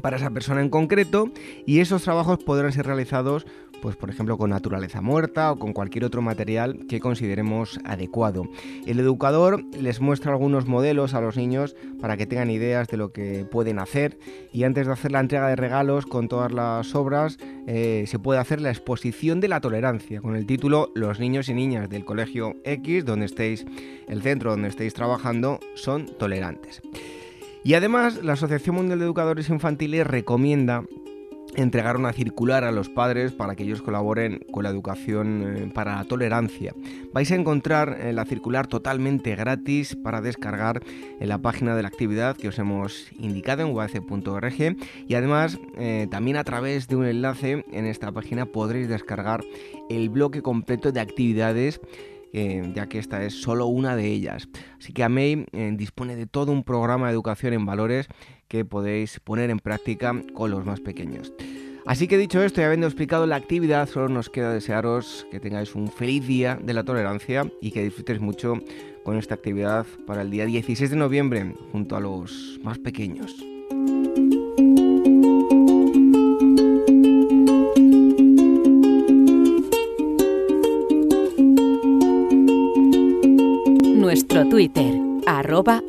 para 0.00 0.16
esa 0.16 0.30
persona 0.30 0.60
en 0.60 0.70
concreto 0.70 1.30
y 1.66 1.80
esos 1.80 2.02
trabajos 2.04 2.38
podrán 2.38 2.72
ser 2.72 2.86
realizados 2.86 3.46
pues 3.82 3.96
por 3.96 4.10
ejemplo 4.10 4.38
con 4.38 4.50
naturaleza 4.50 5.00
muerta 5.00 5.52
o 5.52 5.58
con 5.58 5.72
cualquier 5.72 6.04
otro 6.04 6.22
material 6.22 6.86
que 6.88 7.00
consideremos 7.00 7.78
adecuado. 7.84 8.48
El 8.86 9.00
educador 9.00 9.64
les 9.78 10.00
muestra 10.00 10.32
algunos 10.32 10.66
modelos 10.66 11.14
a 11.14 11.20
los 11.20 11.36
niños 11.36 11.76
para 12.00 12.16
que 12.16 12.26
tengan 12.26 12.50
ideas 12.50 12.88
de 12.88 12.96
lo 12.96 13.12
que 13.12 13.44
pueden 13.50 13.78
hacer 13.78 14.18
y 14.52 14.64
antes 14.64 14.86
de 14.86 14.92
hacer 14.92 15.12
la 15.12 15.20
entrega 15.20 15.48
de 15.48 15.56
regalos 15.56 16.06
con 16.06 16.28
todas 16.28 16.52
las 16.52 16.94
obras 16.94 17.38
eh, 17.66 18.04
se 18.06 18.18
puede 18.18 18.40
hacer 18.40 18.60
la 18.60 18.70
exposición 18.70 19.40
de 19.40 19.48
la 19.48 19.60
tolerancia 19.60 20.20
con 20.20 20.36
el 20.36 20.46
título 20.46 20.90
Los 20.94 21.20
niños 21.20 21.48
y 21.48 21.54
niñas 21.54 21.88
del 21.88 22.04
colegio 22.04 22.54
X 22.64 23.04
donde 23.04 23.26
estéis, 23.26 23.66
el 24.08 24.22
centro 24.22 24.50
donde 24.50 24.68
estéis 24.68 24.94
trabajando 24.94 25.60
son 25.74 26.06
tolerantes. 26.18 26.82
Y 27.66 27.74
además, 27.74 28.22
la 28.22 28.34
Asociación 28.34 28.76
Mundial 28.76 29.00
de 29.00 29.06
Educadores 29.06 29.48
Infantiles 29.48 30.06
recomienda 30.06 30.84
entregar 31.56 31.96
una 31.96 32.12
circular 32.12 32.64
a 32.64 32.70
los 32.70 32.88
padres 32.88 33.32
para 33.32 33.56
que 33.56 33.64
ellos 33.64 33.82
colaboren 33.82 34.40
con 34.52 34.62
la 34.62 34.70
educación 34.70 35.42
eh, 35.44 35.70
para 35.74 35.96
la 35.96 36.04
tolerancia. 36.04 36.74
Vais 37.12 37.30
a 37.32 37.34
encontrar 37.34 37.98
eh, 38.00 38.12
la 38.12 38.24
circular 38.26 38.66
totalmente 38.66 39.34
gratis 39.34 39.96
para 39.96 40.20
descargar 40.20 40.82
en 41.18 41.28
la 41.28 41.38
página 41.38 41.74
de 41.74 41.82
la 41.82 41.88
actividad 41.88 42.36
que 42.36 42.48
os 42.48 42.58
hemos 42.58 43.08
indicado 43.18 43.62
en 43.62 43.74
uac.org 43.74 44.76
y 45.08 45.14
además 45.14 45.58
eh, 45.78 46.06
también 46.10 46.36
a 46.36 46.44
través 46.44 46.88
de 46.88 46.96
un 46.96 47.06
enlace 47.06 47.64
en 47.72 47.86
esta 47.86 48.12
página 48.12 48.46
podréis 48.46 48.88
descargar 48.88 49.42
el 49.88 50.10
bloque 50.10 50.42
completo 50.42 50.92
de 50.92 51.00
actividades 51.00 51.80
ya 52.74 52.88
que 52.88 52.98
esta 52.98 53.24
es 53.24 53.40
solo 53.40 53.66
una 53.66 53.96
de 53.96 54.06
ellas. 54.08 54.48
Así 54.78 54.92
que 54.92 55.04
AMEI 55.04 55.46
dispone 55.72 56.16
de 56.16 56.26
todo 56.26 56.52
un 56.52 56.64
programa 56.64 57.06
de 57.06 57.12
educación 57.12 57.52
en 57.54 57.66
valores 57.66 58.08
que 58.48 58.64
podéis 58.64 59.20
poner 59.20 59.50
en 59.50 59.58
práctica 59.58 60.14
con 60.34 60.50
los 60.50 60.64
más 60.64 60.80
pequeños. 60.80 61.32
Así 61.86 62.08
que 62.08 62.18
dicho 62.18 62.42
esto 62.42 62.60
y 62.60 62.64
habiendo 62.64 62.88
explicado 62.88 63.26
la 63.26 63.36
actividad, 63.36 63.88
solo 63.88 64.08
nos 64.08 64.28
queda 64.28 64.52
desearos 64.52 65.24
que 65.30 65.38
tengáis 65.38 65.76
un 65.76 65.88
feliz 65.88 66.26
día 66.26 66.58
de 66.60 66.74
la 66.74 66.82
tolerancia 66.82 67.48
y 67.60 67.70
que 67.70 67.84
disfrutéis 67.84 68.20
mucho 68.20 68.54
con 69.04 69.16
esta 69.16 69.36
actividad 69.36 69.86
para 70.04 70.22
el 70.22 70.30
día 70.30 70.46
16 70.46 70.90
de 70.90 70.96
noviembre 70.96 71.54
junto 71.70 71.94
a 71.94 72.00
los 72.00 72.58
más 72.64 72.78
pequeños. 72.78 73.55
Twitter, 84.44 84.92
arroba 85.26 85.82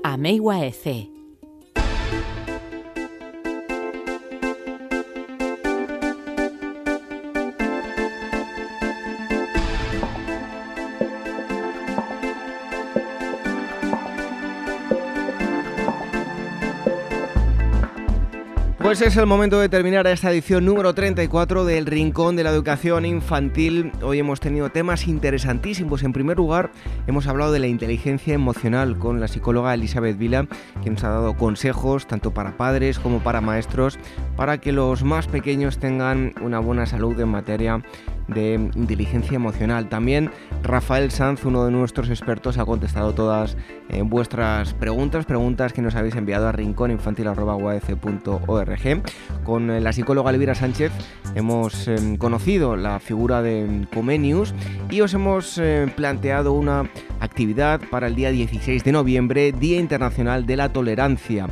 Pues 18.87 19.01
es 19.01 19.17
el 19.17 19.25
momento 19.25 19.59
de 19.59 19.67
terminar 19.67 20.07
esta 20.07 20.31
edición 20.31 20.63
número 20.63 20.93
34 20.93 21.65
del 21.65 21.85
Rincón 21.85 22.37
de 22.37 22.45
la 22.45 22.51
Educación 22.51 23.05
Infantil. 23.05 23.91
Hoy 24.01 24.19
hemos 24.19 24.39
tenido 24.39 24.69
temas 24.69 25.09
interesantísimos. 25.09 26.03
En 26.03 26.13
primer 26.13 26.37
lugar, 26.37 26.71
hemos 27.05 27.27
hablado 27.27 27.51
de 27.51 27.59
la 27.59 27.67
inteligencia 27.67 28.33
emocional 28.33 28.97
con 28.97 29.19
la 29.19 29.27
psicóloga 29.27 29.73
Elizabeth 29.73 30.17
Vila, 30.17 30.47
que 30.81 30.89
nos 30.89 31.03
ha 31.03 31.09
dado 31.09 31.35
consejos 31.35 32.07
tanto 32.07 32.33
para 32.33 32.55
padres 32.55 32.97
como 32.97 33.19
para 33.19 33.41
maestros 33.41 33.99
para 34.37 34.59
que 34.59 34.71
los 34.71 35.03
más 35.03 35.27
pequeños 35.27 35.79
tengan 35.79 36.33
una 36.39 36.59
buena 36.59 36.85
salud 36.85 37.19
en 37.19 37.27
materia 37.27 37.83
de 38.27 38.69
inteligencia 38.75 39.35
emocional. 39.35 39.89
También 39.89 40.31
Rafael 40.63 41.11
Sanz, 41.11 41.45
uno 41.45 41.65
de 41.65 41.71
nuestros 41.71 42.09
expertos, 42.09 42.57
ha 42.57 42.65
contestado 42.65 43.13
todas 43.13 43.57
eh, 43.89 44.01
vuestras 44.01 44.73
preguntas, 44.73 45.25
preguntas 45.25 45.73
que 45.73 45.81
nos 45.81 45.95
habéis 45.95 46.15
enviado 46.15 46.47
a 46.47 46.51
rincóninfantil.org. 46.51 49.03
Con 49.43 49.69
eh, 49.69 49.81
la 49.81 49.93
psicóloga 49.93 50.31
Elvira 50.31 50.55
Sánchez 50.55 50.91
hemos 51.35 51.87
em, 51.87 52.17
conocido 52.17 52.75
la 52.75 52.99
figura 52.99 53.41
de 53.41 53.87
Comenius 53.93 54.53
y 54.89 55.01
os 55.01 55.13
hemos 55.13 55.57
eh, 55.57 55.91
planteado 55.95 56.53
una 56.53 56.89
actividad 57.19 57.81
para 57.89 58.07
el 58.07 58.15
día 58.15 58.31
16 58.31 58.83
de 58.83 58.91
noviembre, 58.91 59.51
Día 59.51 59.79
Internacional 59.79 60.45
de 60.45 60.57
la 60.57 60.73
Tolerancia. 60.73 61.47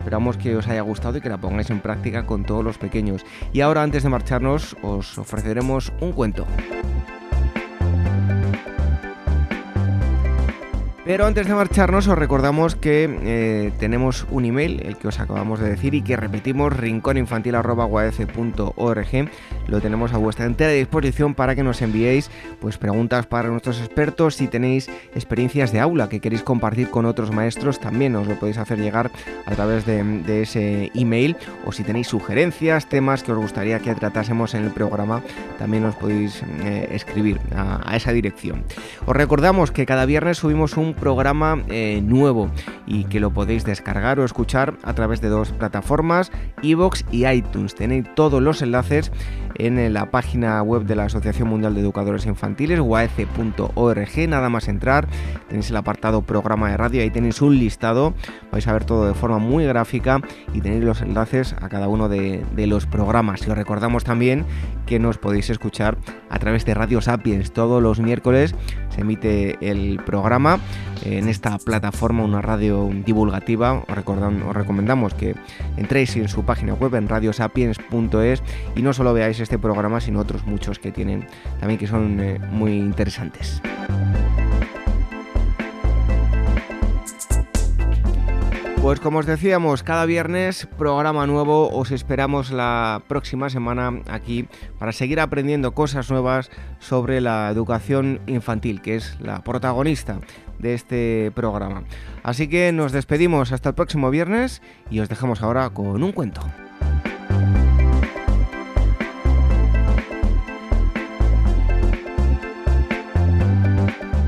Esperamos 0.00 0.38
que 0.38 0.56
os 0.56 0.66
haya 0.66 0.80
gustado 0.80 1.18
y 1.18 1.20
que 1.20 1.28
la 1.28 1.36
pongáis 1.36 1.68
en 1.68 1.80
práctica 1.80 2.24
con 2.24 2.44
todos 2.44 2.64
los 2.64 2.78
pequeños. 2.78 3.26
Y 3.52 3.60
ahora 3.60 3.82
antes 3.82 4.02
de 4.02 4.08
marcharnos 4.08 4.74
os 4.80 5.18
ofreceremos 5.18 5.92
un 6.00 6.12
cuento. 6.12 6.46
Pero 11.04 11.26
antes 11.26 11.46
de 11.46 11.54
marcharnos 11.54 12.08
os 12.08 12.16
recordamos 12.16 12.76
que 12.76 13.18
eh, 13.24 13.72
tenemos 13.78 14.26
un 14.30 14.44
email, 14.44 14.80
el 14.86 14.96
que 14.96 15.08
os 15.08 15.18
acabamos 15.18 15.60
de 15.60 15.68
decir 15.68 15.94
y 15.94 16.02
que 16.02 16.16
repetimos, 16.16 16.74
rincóninfantil.org. 16.74 19.30
Lo 19.70 19.80
tenemos 19.80 20.12
a 20.12 20.18
vuestra 20.18 20.46
entera 20.46 20.72
disposición 20.72 21.34
para 21.34 21.54
que 21.54 21.62
nos 21.62 21.80
enviéis 21.80 22.28
pues, 22.60 22.76
preguntas 22.76 23.26
para 23.26 23.48
nuestros 23.48 23.78
expertos. 23.78 24.34
Si 24.34 24.48
tenéis 24.48 24.90
experiencias 25.14 25.72
de 25.72 25.78
aula 25.78 26.08
que 26.08 26.20
queréis 26.20 26.42
compartir 26.42 26.90
con 26.90 27.06
otros 27.06 27.30
maestros, 27.30 27.78
también 27.78 28.16
os 28.16 28.26
lo 28.26 28.36
podéis 28.38 28.58
hacer 28.58 28.80
llegar 28.80 29.12
a 29.46 29.54
través 29.54 29.86
de, 29.86 30.42
ese 30.42 30.90
email. 30.94 31.36
O 31.64 31.70
si 31.70 31.84
tenéis 31.84 32.08
sugerencias, 32.08 32.88
temas 32.88 33.22
que 33.22 33.30
os 33.30 33.38
gustaría 33.38 33.78
que 33.78 33.94
tratásemos 33.94 34.54
en 34.54 34.64
el 34.64 34.72
programa, 34.72 35.22
también 35.58 35.84
os 35.84 35.94
podéis 35.94 36.42
eh, 36.64 36.88
escribir 36.90 37.40
a 37.54 37.96
esa 37.96 38.12
dirección. 38.12 38.64
Os 39.06 39.14
recordamos 39.14 39.70
que 39.70 39.86
cada 39.86 40.04
viernes 40.04 40.38
subimos 40.38 40.76
un 40.76 40.94
programa 40.94 41.62
eh, 41.68 42.00
nuevo 42.02 42.50
y 42.86 43.04
que 43.04 43.20
lo 43.20 43.30
podéis 43.30 43.64
descargar 43.64 44.18
o 44.18 44.24
escuchar 44.24 44.74
a 44.82 44.94
través 44.94 45.20
de 45.20 45.28
dos 45.28 45.52
plataformas, 45.52 46.32
iVoox 46.62 47.04
y 47.12 47.26
iTunes. 47.26 47.76
Tenéis 47.76 48.06
todos 48.16 48.42
los 48.42 48.62
enlaces 48.62 49.12
en 49.66 49.92
la 49.92 50.10
página 50.10 50.62
web 50.62 50.84
de 50.84 50.96
la 50.96 51.04
Asociación 51.04 51.48
Mundial 51.48 51.74
de 51.74 51.80
Educadores 51.80 52.26
Infantiles, 52.26 52.80
uac.org, 52.80 54.28
nada 54.28 54.48
más 54.48 54.68
entrar, 54.68 55.06
tenéis 55.48 55.70
el 55.70 55.76
apartado 55.76 56.22
programa 56.22 56.70
de 56.70 56.76
radio, 56.76 57.02
ahí 57.02 57.10
tenéis 57.10 57.42
un 57.42 57.58
listado, 57.58 58.14
vais 58.50 58.66
a 58.66 58.72
ver 58.72 58.84
todo 58.84 59.06
de 59.06 59.14
forma 59.14 59.38
muy 59.38 59.64
gráfica 59.64 60.20
y 60.54 60.60
tenéis 60.60 60.84
los 60.84 61.02
enlaces 61.02 61.54
a 61.60 61.68
cada 61.68 61.88
uno 61.88 62.08
de, 62.08 62.44
de 62.54 62.66
los 62.66 62.86
programas. 62.86 63.46
Y 63.46 63.50
os 63.50 63.56
recordamos 63.56 64.04
también 64.04 64.44
que 64.86 64.98
nos 64.98 65.18
podéis 65.18 65.50
escuchar 65.50 65.98
a 66.28 66.38
través 66.38 66.64
de 66.64 66.74
Radio 66.74 67.00
Sapiens. 67.00 67.52
Todos 67.52 67.82
los 67.82 68.00
miércoles, 68.00 68.54
se 68.88 69.02
emite 69.02 69.56
el 69.60 70.00
programa 70.04 70.58
en 71.04 71.28
esta 71.28 71.58
plataforma, 71.58 72.24
una 72.24 72.42
radio 72.42 72.90
divulgativa. 73.04 73.74
Os, 73.74 73.86
os 74.06 74.56
recomendamos 74.56 75.14
que 75.14 75.34
entréis 75.76 76.16
en 76.16 76.28
su 76.28 76.44
página 76.44 76.74
web 76.74 76.94
en 76.94 77.08
radiosapiens.es 77.08 78.42
y 78.76 78.82
no 78.82 78.92
solo 78.92 79.12
veáis 79.12 79.40
este 79.40 79.58
programa, 79.58 80.00
sino 80.00 80.20
otros 80.20 80.44
muchos 80.46 80.78
que 80.78 80.92
tienen 80.92 81.26
también 81.58 81.78
que 81.78 81.86
son 81.86 82.20
eh, 82.20 82.38
muy 82.50 82.72
interesantes. 82.72 83.60
Pues 88.82 88.98
como 88.98 89.18
os 89.18 89.26
decíamos, 89.26 89.82
cada 89.82 90.06
viernes 90.06 90.66
programa 90.78 91.26
nuevo, 91.26 91.68
os 91.68 91.90
esperamos 91.90 92.50
la 92.50 93.02
próxima 93.08 93.50
semana 93.50 94.00
aquí 94.08 94.48
para 94.78 94.92
seguir 94.92 95.20
aprendiendo 95.20 95.74
cosas 95.74 96.10
nuevas 96.10 96.50
sobre 96.78 97.20
la 97.20 97.50
educación 97.50 98.20
infantil, 98.26 98.80
que 98.80 98.96
es 98.96 99.20
la 99.20 99.44
protagonista 99.44 100.20
de 100.58 100.72
este 100.72 101.30
programa. 101.34 101.84
Así 102.22 102.48
que 102.48 102.72
nos 102.72 102.92
despedimos 102.92 103.52
hasta 103.52 103.68
el 103.68 103.74
próximo 103.74 104.08
viernes 104.08 104.62
y 104.90 105.00
os 105.00 105.10
dejamos 105.10 105.42
ahora 105.42 105.68
con 105.70 106.02
un 106.02 106.12
cuento. 106.12 106.40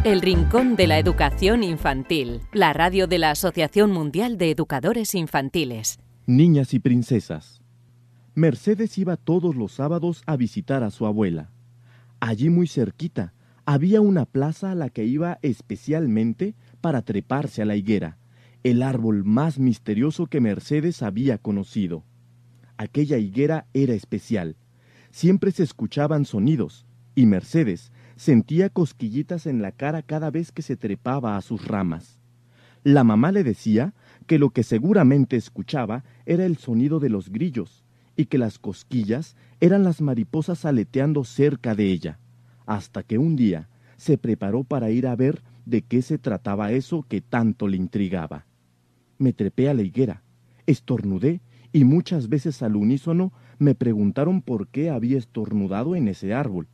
El 0.04 0.20
Rincón 0.20 0.74
de 0.74 0.88
la 0.88 0.98
Educación 0.98 1.62
Infantil, 1.62 2.40
la 2.52 2.72
radio 2.72 3.06
de 3.06 3.20
la 3.20 3.30
Asociación 3.30 3.92
Mundial 3.92 4.36
de 4.36 4.50
Educadores 4.50 5.14
Infantiles. 5.14 6.00
Niñas 6.26 6.74
y 6.74 6.80
princesas. 6.80 7.60
Mercedes 8.34 8.98
iba 8.98 9.16
todos 9.16 9.54
los 9.54 9.70
sábados 9.70 10.24
a 10.26 10.36
visitar 10.36 10.82
a 10.82 10.90
su 10.90 11.06
abuela. 11.06 11.52
Allí 12.18 12.50
muy 12.50 12.66
cerquita 12.66 13.32
había 13.64 14.00
una 14.00 14.24
plaza 14.24 14.72
a 14.72 14.74
la 14.74 14.88
que 14.88 15.04
iba 15.04 15.38
especialmente 15.40 16.56
para 16.80 17.02
treparse 17.02 17.62
a 17.62 17.64
la 17.64 17.76
higuera, 17.76 18.18
el 18.64 18.82
árbol 18.82 19.22
más 19.22 19.60
misterioso 19.60 20.26
que 20.26 20.40
Mercedes 20.40 21.04
había 21.04 21.38
conocido. 21.38 22.02
Aquella 22.76 23.18
higuera 23.18 23.68
era 23.72 23.94
especial. 23.94 24.56
Siempre 25.12 25.52
se 25.52 25.62
escuchaban 25.62 26.24
sonidos, 26.24 26.86
y 27.14 27.26
Mercedes 27.26 27.92
sentía 28.16 28.68
cosquillitas 28.68 29.46
en 29.46 29.62
la 29.62 29.72
cara 29.72 30.02
cada 30.02 30.30
vez 30.30 30.52
que 30.52 30.62
se 30.62 30.76
trepaba 30.76 31.36
a 31.36 31.40
sus 31.40 31.66
ramas. 31.66 32.20
La 32.84 33.04
mamá 33.04 33.32
le 33.32 33.44
decía 33.44 33.94
que 34.26 34.38
lo 34.38 34.50
que 34.50 34.62
seguramente 34.62 35.36
escuchaba 35.36 36.04
era 36.26 36.44
el 36.44 36.56
sonido 36.56 37.00
de 37.00 37.10
los 37.10 37.30
grillos 37.30 37.84
y 38.16 38.26
que 38.26 38.38
las 38.38 38.58
cosquillas 38.58 39.36
eran 39.60 39.84
las 39.84 40.00
mariposas 40.00 40.64
aleteando 40.64 41.24
cerca 41.24 41.74
de 41.74 41.90
ella, 41.90 42.18
hasta 42.66 43.02
que 43.02 43.18
un 43.18 43.36
día 43.36 43.68
se 43.96 44.18
preparó 44.18 44.64
para 44.64 44.90
ir 44.90 45.06
a 45.06 45.16
ver 45.16 45.42
de 45.64 45.82
qué 45.82 46.02
se 46.02 46.18
trataba 46.18 46.72
eso 46.72 47.04
que 47.08 47.20
tanto 47.20 47.68
le 47.68 47.76
intrigaba. 47.76 48.46
Me 49.18 49.32
trepé 49.32 49.68
a 49.68 49.74
la 49.74 49.82
higuera, 49.82 50.22
estornudé 50.66 51.40
y 51.72 51.84
muchas 51.84 52.28
veces 52.28 52.62
al 52.62 52.76
unísono 52.76 53.32
me 53.58 53.74
preguntaron 53.74 54.42
por 54.42 54.68
qué 54.68 54.90
había 54.90 55.18
estornudado 55.18 55.94
en 55.94 56.08
ese 56.08 56.34
árbol 56.34 56.66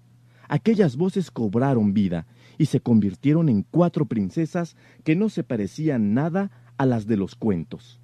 aquellas 0.49 0.97
voces 0.97 1.31
cobraron 1.31 1.93
vida 1.93 2.27
y 2.57 2.67
se 2.67 2.81
convirtieron 2.81 3.49
en 3.49 3.63
cuatro 3.63 4.07
princesas 4.07 4.77
que 5.05 5.15
no 5.15 5.29
se 5.29 5.45
parecían 5.45 6.15
nada 6.15 6.51
a 6.77 6.87
las 6.87 7.07
de 7.07 7.17
los 7.17 7.35
cuentos. 7.35 8.01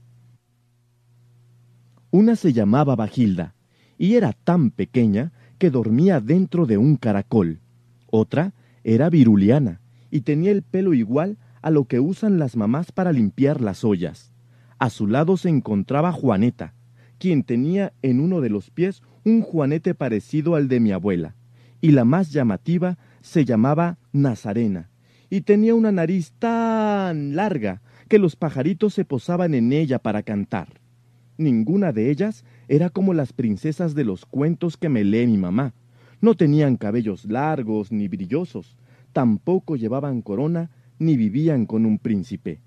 Una 2.10 2.36
se 2.36 2.52
llamaba 2.52 2.94
Bagilda 2.94 3.54
y 3.98 4.14
era 4.14 4.32
tan 4.32 4.70
pequeña 4.70 5.32
que 5.58 5.70
dormía 5.70 6.20
dentro 6.20 6.66
de 6.66 6.78
un 6.78 6.96
caracol. 6.96 7.60
Otra 8.10 8.54
era 8.84 9.10
Viruliana 9.10 9.80
y 10.10 10.20
tenía 10.20 10.52
el 10.52 10.62
pelo 10.62 10.94
igual 10.94 11.38
a 11.62 11.70
lo 11.70 11.86
que 11.86 11.98
usan 11.98 12.38
las 12.38 12.56
mamás 12.56 12.92
para 12.92 13.12
limpiar 13.12 13.60
las 13.60 13.84
ollas. 13.84 14.32
A 14.78 14.90
su 14.90 15.06
lado 15.06 15.36
se 15.36 15.48
encontraba 15.48 16.12
Juaneta, 16.12 16.74
quien 17.18 17.42
tenía 17.42 17.92
en 18.02 18.20
uno 18.20 18.40
de 18.40 18.50
los 18.50 18.70
pies 18.70 19.02
un 19.24 19.40
juanete 19.40 19.94
parecido 19.94 20.54
al 20.54 20.68
de 20.68 20.80
mi 20.80 20.92
abuela 20.92 21.34
y 21.84 21.90
la 21.90 22.06
más 22.06 22.32
llamativa 22.32 22.96
se 23.20 23.44
llamaba 23.44 23.98
Nazarena, 24.10 24.88
y 25.28 25.42
tenía 25.42 25.74
una 25.74 25.92
nariz 25.92 26.32
tan 26.38 27.36
larga 27.36 27.82
que 28.08 28.18
los 28.18 28.36
pajaritos 28.36 28.94
se 28.94 29.04
posaban 29.04 29.52
en 29.52 29.70
ella 29.70 29.98
para 29.98 30.22
cantar. 30.22 30.80
Ninguna 31.36 31.92
de 31.92 32.10
ellas 32.10 32.46
era 32.68 32.88
como 32.88 33.12
las 33.12 33.34
princesas 33.34 33.94
de 33.94 34.04
los 34.04 34.24
cuentos 34.24 34.78
que 34.78 34.88
me 34.88 35.04
lee 35.04 35.26
mi 35.26 35.36
mamá. 35.36 35.74
No 36.22 36.34
tenían 36.36 36.78
cabellos 36.78 37.26
largos 37.26 37.92
ni 37.92 38.08
brillosos, 38.08 38.78
tampoco 39.12 39.76
llevaban 39.76 40.22
corona 40.22 40.70
ni 40.98 41.18
vivían 41.18 41.66
con 41.66 41.84
un 41.84 41.98
príncipe. 41.98 42.62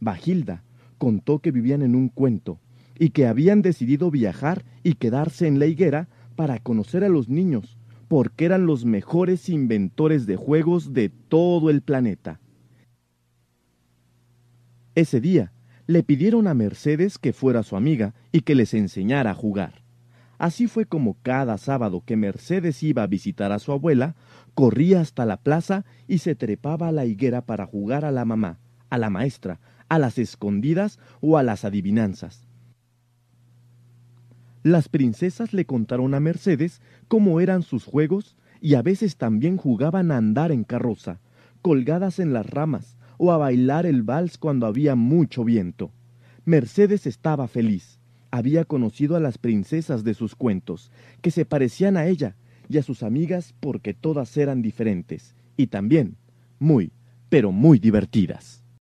Bagilda 0.00 0.64
contó 0.98 1.38
que 1.38 1.52
vivían 1.52 1.82
en 1.82 1.94
un 1.94 2.08
cuento 2.08 2.58
y 2.98 3.10
que 3.10 3.28
habían 3.28 3.62
decidido 3.62 4.10
viajar 4.10 4.64
y 4.82 4.94
quedarse 4.94 5.46
en 5.46 5.60
la 5.60 5.66
higuera 5.66 6.08
para 6.34 6.58
conocer 6.58 7.04
a 7.04 7.08
los 7.08 7.28
niños, 7.28 7.78
porque 8.08 8.44
eran 8.44 8.66
los 8.66 8.84
mejores 8.84 9.48
inventores 9.48 10.26
de 10.26 10.36
juegos 10.36 10.92
de 10.92 11.08
todo 11.08 11.70
el 11.70 11.82
planeta. 11.82 12.40
Ese 14.94 15.20
día 15.20 15.52
le 15.86 16.02
pidieron 16.02 16.46
a 16.46 16.54
Mercedes 16.54 17.18
que 17.18 17.32
fuera 17.32 17.62
su 17.62 17.76
amiga 17.76 18.14
y 18.32 18.40
que 18.40 18.54
les 18.54 18.74
enseñara 18.74 19.32
a 19.32 19.34
jugar. 19.34 19.82
Así 20.38 20.66
fue 20.66 20.84
como 20.84 21.16
cada 21.22 21.56
sábado 21.58 22.02
que 22.04 22.16
Mercedes 22.16 22.82
iba 22.82 23.02
a 23.02 23.06
visitar 23.06 23.52
a 23.52 23.58
su 23.58 23.72
abuela, 23.72 24.16
corría 24.54 25.00
hasta 25.00 25.24
la 25.24 25.38
plaza 25.38 25.84
y 26.08 26.18
se 26.18 26.34
trepaba 26.34 26.88
a 26.88 26.92
la 26.92 27.06
higuera 27.06 27.46
para 27.46 27.66
jugar 27.66 28.04
a 28.04 28.10
la 28.10 28.24
mamá, 28.24 28.58
a 28.90 28.98
la 28.98 29.10
maestra, 29.10 29.60
a 29.88 29.98
las 29.98 30.18
escondidas 30.18 30.98
o 31.20 31.38
a 31.38 31.42
las 31.42 31.64
adivinanzas. 31.64 32.46
Las 34.62 34.88
princesas 34.88 35.52
le 35.52 35.64
contaron 35.64 36.12
a 36.14 36.20
Mercedes 36.20 36.82
cómo 37.08 37.40
eran 37.40 37.62
sus 37.62 37.84
juegos 37.84 38.36
y 38.60 38.74
a 38.74 38.82
veces 38.82 39.16
también 39.16 39.56
jugaban 39.56 40.10
a 40.10 40.16
andar 40.16 40.52
en 40.52 40.64
carroza, 40.64 41.20
colgadas 41.62 42.18
en 42.18 42.32
las 42.32 42.46
ramas, 42.48 42.96
o 43.18 43.32
a 43.32 43.36
bailar 43.36 43.86
el 43.86 44.02
vals 44.02 44.38
cuando 44.38 44.66
había 44.66 44.94
mucho 44.94 45.44
viento. 45.44 45.90
Mercedes 46.44 47.06
estaba 47.06 47.48
feliz. 47.48 47.98
Había 48.30 48.64
conocido 48.64 49.16
a 49.16 49.20
las 49.20 49.38
princesas 49.38 50.04
de 50.04 50.14
sus 50.14 50.34
cuentos, 50.34 50.90
que 51.22 51.30
se 51.30 51.44
parecían 51.44 51.96
a 51.96 52.06
ella 52.06 52.36
y 52.68 52.78
a 52.78 52.82
sus 52.82 53.02
amigas 53.02 53.54
porque 53.60 53.94
todas 53.94 54.36
eran 54.36 54.60
diferentes, 54.62 55.34
y 55.56 55.68
también 55.68 56.16
muy, 56.58 56.92
pero 57.28 57.52
muy 57.52 57.78
divertidas. 57.78 58.65